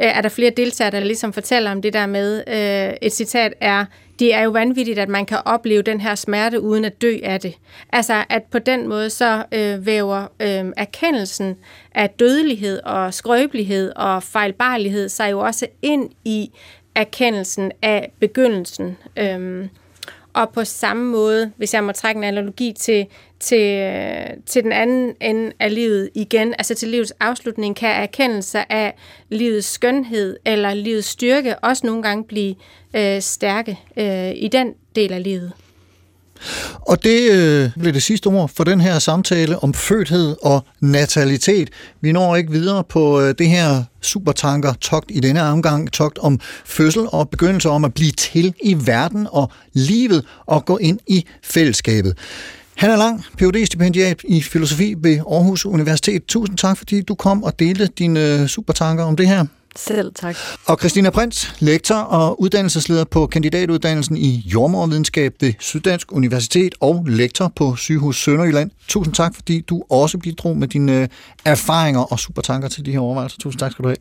Øh, 0.00 0.06
er 0.06 0.20
der 0.20 0.28
flere 0.28 0.50
deltagere, 0.50 0.90
der 0.90 1.00
ligesom 1.00 1.32
fortæller 1.32 1.70
om 1.70 1.82
det 1.82 1.92
der 1.92 2.06
med, 2.06 2.42
øh, 2.46 2.96
et 3.02 3.12
citat 3.12 3.54
er, 3.60 3.84
det 4.18 4.34
er 4.34 4.40
jo 4.40 4.50
vanvittigt, 4.50 4.98
at 4.98 5.08
man 5.08 5.26
kan 5.26 5.38
opleve 5.44 5.82
den 5.82 6.00
her 6.00 6.14
smerte 6.14 6.60
uden 6.60 6.84
at 6.84 7.02
dø 7.02 7.16
af 7.22 7.40
det. 7.40 7.54
Altså, 7.92 8.24
at 8.28 8.42
på 8.42 8.58
den 8.58 8.88
måde 8.88 9.10
så 9.10 9.44
øh, 9.52 9.86
væver 9.86 10.26
øh, 10.40 10.72
erkendelsen 10.76 11.56
af 11.94 12.10
dødelighed 12.10 12.80
og 12.82 13.14
skrøbelighed 13.14 13.92
og 13.96 14.22
fejlbarlighed 14.22 15.08
sig 15.08 15.30
jo 15.30 15.40
også 15.40 15.66
ind 15.82 16.10
i 16.24 16.50
erkendelsen 16.94 17.72
af 17.82 18.12
begyndelsen. 18.20 18.96
Øh, 19.16 19.68
og 20.34 20.50
på 20.50 20.64
samme 20.64 21.10
måde, 21.10 21.52
hvis 21.56 21.74
jeg 21.74 21.84
må 21.84 21.92
trække 21.92 22.18
en 22.18 22.24
analogi 22.24 22.72
til, 22.72 23.06
til, 23.40 23.78
øh, 23.78 24.26
til 24.46 24.62
den 24.62 24.72
anden 24.72 25.14
ende 25.20 25.52
af 25.58 25.74
livet 25.74 26.10
igen, 26.14 26.54
altså 26.58 26.74
til 26.74 26.88
livets 26.88 27.12
afslutning, 27.20 27.76
kan 27.76 28.02
erkendelse 28.02 28.72
af 28.72 28.94
livets 29.28 29.66
skønhed 29.66 30.36
eller 30.44 30.74
livets 30.74 31.08
styrke 31.08 31.58
også 31.58 31.86
nogle 31.86 32.02
gange 32.02 32.24
blive 32.24 32.54
øh, 32.96 33.20
stærke 33.20 33.78
øh, 33.96 34.30
i 34.36 34.48
den 34.52 34.74
del 34.96 35.12
af 35.12 35.22
livet. 35.22 35.52
Og 36.80 37.04
det 37.04 37.32
øh, 37.32 37.70
blev 37.80 37.92
det 37.92 38.02
sidste 38.02 38.26
ord 38.26 38.50
for 38.56 38.64
den 38.64 38.80
her 38.80 38.98
samtale 38.98 39.58
om 39.58 39.74
fødthed 39.74 40.36
og 40.42 40.64
natalitet. 40.80 41.70
Vi 42.00 42.12
når 42.12 42.36
ikke 42.36 42.52
videre 42.52 42.84
på 42.84 43.20
øh, 43.20 43.34
det 43.38 43.48
her 43.48 43.84
supertanker 44.00 44.72
togt 44.72 45.10
i 45.10 45.20
denne 45.20 45.42
omgang, 45.42 45.92
togt 45.92 46.18
om 46.18 46.40
fødsel 46.64 47.02
og 47.08 47.28
begyndelse 47.28 47.68
om 47.68 47.84
at 47.84 47.94
blive 47.94 48.12
til 48.12 48.54
i 48.62 48.76
verden 48.86 49.26
og 49.30 49.50
livet 49.72 50.24
og 50.46 50.64
gå 50.64 50.76
ind 50.76 50.98
i 51.06 51.26
fællesskabet. 51.42 52.16
Han 52.74 52.90
er 52.90 52.96
Lang, 52.96 53.24
phd 53.38 53.66
stipendiat 53.66 54.20
i 54.24 54.42
filosofi 54.42 54.94
ved 54.98 55.18
Aarhus 55.18 55.66
Universitet. 55.66 56.24
Tusind 56.24 56.58
tak, 56.58 56.78
fordi 56.78 57.00
du 57.00 57.14
kom 57.14 57.42
og 57.42 57.58
delte 57.58 57.86
dine 57.98 58.40
øh, 58.40 58.46
supertanker 58.46 59.04
om 59.04 59.16
det 59.16 59.28
her. 59.28 59.44
Selv 59.76 60.12
tak. 60.14 60.36
Og 60.66 60.78
Christina 60.78 61.10
Prins, 61.10 61.54
lektor 61.58 61.94
og 61.94 62.40
uddannelsesleder 62.40 63.04
på 63.04 63.26
kandidatuddannelsen 63.26 64.16
i 64.16 64.42
jordmorvidenskab 64.54 65.34
ved 65.40 65.52
Syddansk 65.58 66.12
Universitet 66.12 66.74
og 66.80 67.04
lektor 67.08 67.52
på 67.56 67.76
Sygehus 67.76 68.22
Sønderjylland. 68.22 68.70
Tusind 68.88 69.14
tak, 69.14 69.34
fordi 69.34 69.60
du 69.60 69.82
også 69.90 70.18
bidrog 70.18 70.56
med 70.56 70.68
dine 70.68 71.02
øh, 71.02 71.08
erfaringer 71.44 72.12
og 72.12 72.18
supertanker 72.18 72.68
til 72.68 72.86
de 72.86 72.92
her 72.92 73.00
overvejelser. 73.00 73.38
Tusind 73.38 73.60
tak 73.60 73.72
skal 73.72 73.82
du 73.82 73.88
have. 73.88 73.96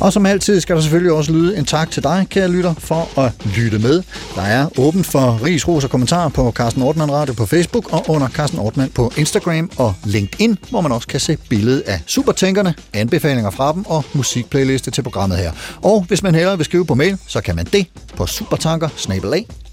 Og 0.00 0.12
som 0.12 0.26
altid 0.26 0.60
skal 0.60 0.76
der 0.76 0.82
selvfølgelig 0.82 1.12
også 1.12 1.32
lyde 1.32 1.56
en 1.56 1.64
tak 1.64 1.90
til 1.90 2.02
dig, 2.02 2.26
kære 2.30 2.48
lytter, 2.48 2.74
for 2.78 3.20
at 3.20 3.32
lytte 3.56 3.78
med. 3.78 4.02
Der 4.34 4.42
er 4.42 4.78
åbent 4.78 5.06
for 5.06 5.44
ris, 5.44 5.68
ros 5.68 5.84
og 5.84 5.90
kommentarer 5.90 6.28
på 6.28 6.52
Carsten 6.52 6.82
Ortmann 6.82 7.12
Radio 7.12 7.34
på 7.34 7.46
Facebook 7.46 7.92
og 7.92 8.04
under 8.08 8.28
Carsten 8.28 8.58
Ortmann 8.58 8.90
på 8.90 9.12
Instagram 9.16 9.70
og 9.76 9.94
LinkedIn, 10.04 10.58
hvor 10.70 10.80
man 10.80 10.92
også 10.92 11.08
kan 11.08 11.20
se 11.20 11.36
billedet 11.36 11.80
af 11.80 12.00
supertænkerne, 12.06 12.74
anbefalinger 12.92 13.50
fra 13.50 13.72
dem 13.72 13.86
og 13.86 14.04
musikplayliste 14.12 14.90
til 14.90 15.02
programmet 15.02 15.38
her. 15.38 15.52
Og 15.82 16.04
hvis 16.08 16.22
man 16.22 16.34
hellere 16.34 16.56
vil 16.56 16.64
skrive 16.64 16.86
på 16.86 16.94
mail, 16.94 17.18
så 17.26 17.40
kan 17.40 17.56
man 17.56 17.64
det 17.64 17.86
på 18.16 18.26
supertanker 18.26 18.88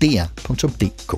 dr.dk. 0.01 1.13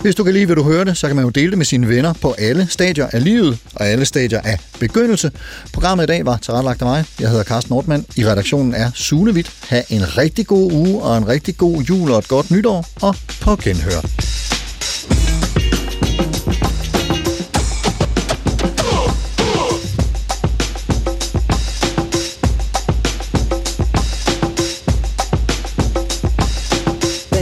Hvis 0.00 0.14
du 0.14 0.24
kan 0.24 0.32
lide, 0.32 0.46
hvad 0.46 0.56
du 0.56 0.62
hørte, 0.62 0.94
så 0.94 1.06
kan 1.06 1.16
man 1.16 1.24
jo 1.24 1.30
dele 1.30 1.50
det 1.50 1.58
med 1.58 1.66
sine 1.66 1.88
venner 1.88 2.12
på 2.12 2.34
alle 2.38 2.66
stadier 2.70 3.06
af 3.12 3.24
livet 3.24 3.58
og 3.74 3.88
alle 3.88 4.04
stadier 4.04 4.40
af 4.40 4.58
begyndelse. 4.80 5.30
Programmet 5.72 6.04
i 6.04 6.06
dag 6.06 6.26
var 6.26 6.36
tilrettelagt 6.36 6.82
af 6.82 6.86
mig. 6.88 7.04
Jeg 7.20 7.28
hedder 7.28 7.44
Carsten 7.44 7.72
Nordmann. 7.72 8.06
I 8.16 8.26
redaktionen 8.26 8.74
er 8.74 8.90
Sune 8.94 9.32
Witt. 9.32 9.50
Ha' 9.68 9.82
en 9.90 10.18
rigtig 10.18 10.46
god 10.46 10.72
uge 10.72 11.02
og 11.02 11.18
en 11.18 11.28
rigtig 11.28 11.56
god 11.56 11.82
jul 11.82 12.10
og 12.10 12.18
et 12.18 12.28
godt 12.28 12.50
nytår. 12.50 12.86
Og 13.00 13.16
på 13.40 13.56
genhør. 13.56 14.00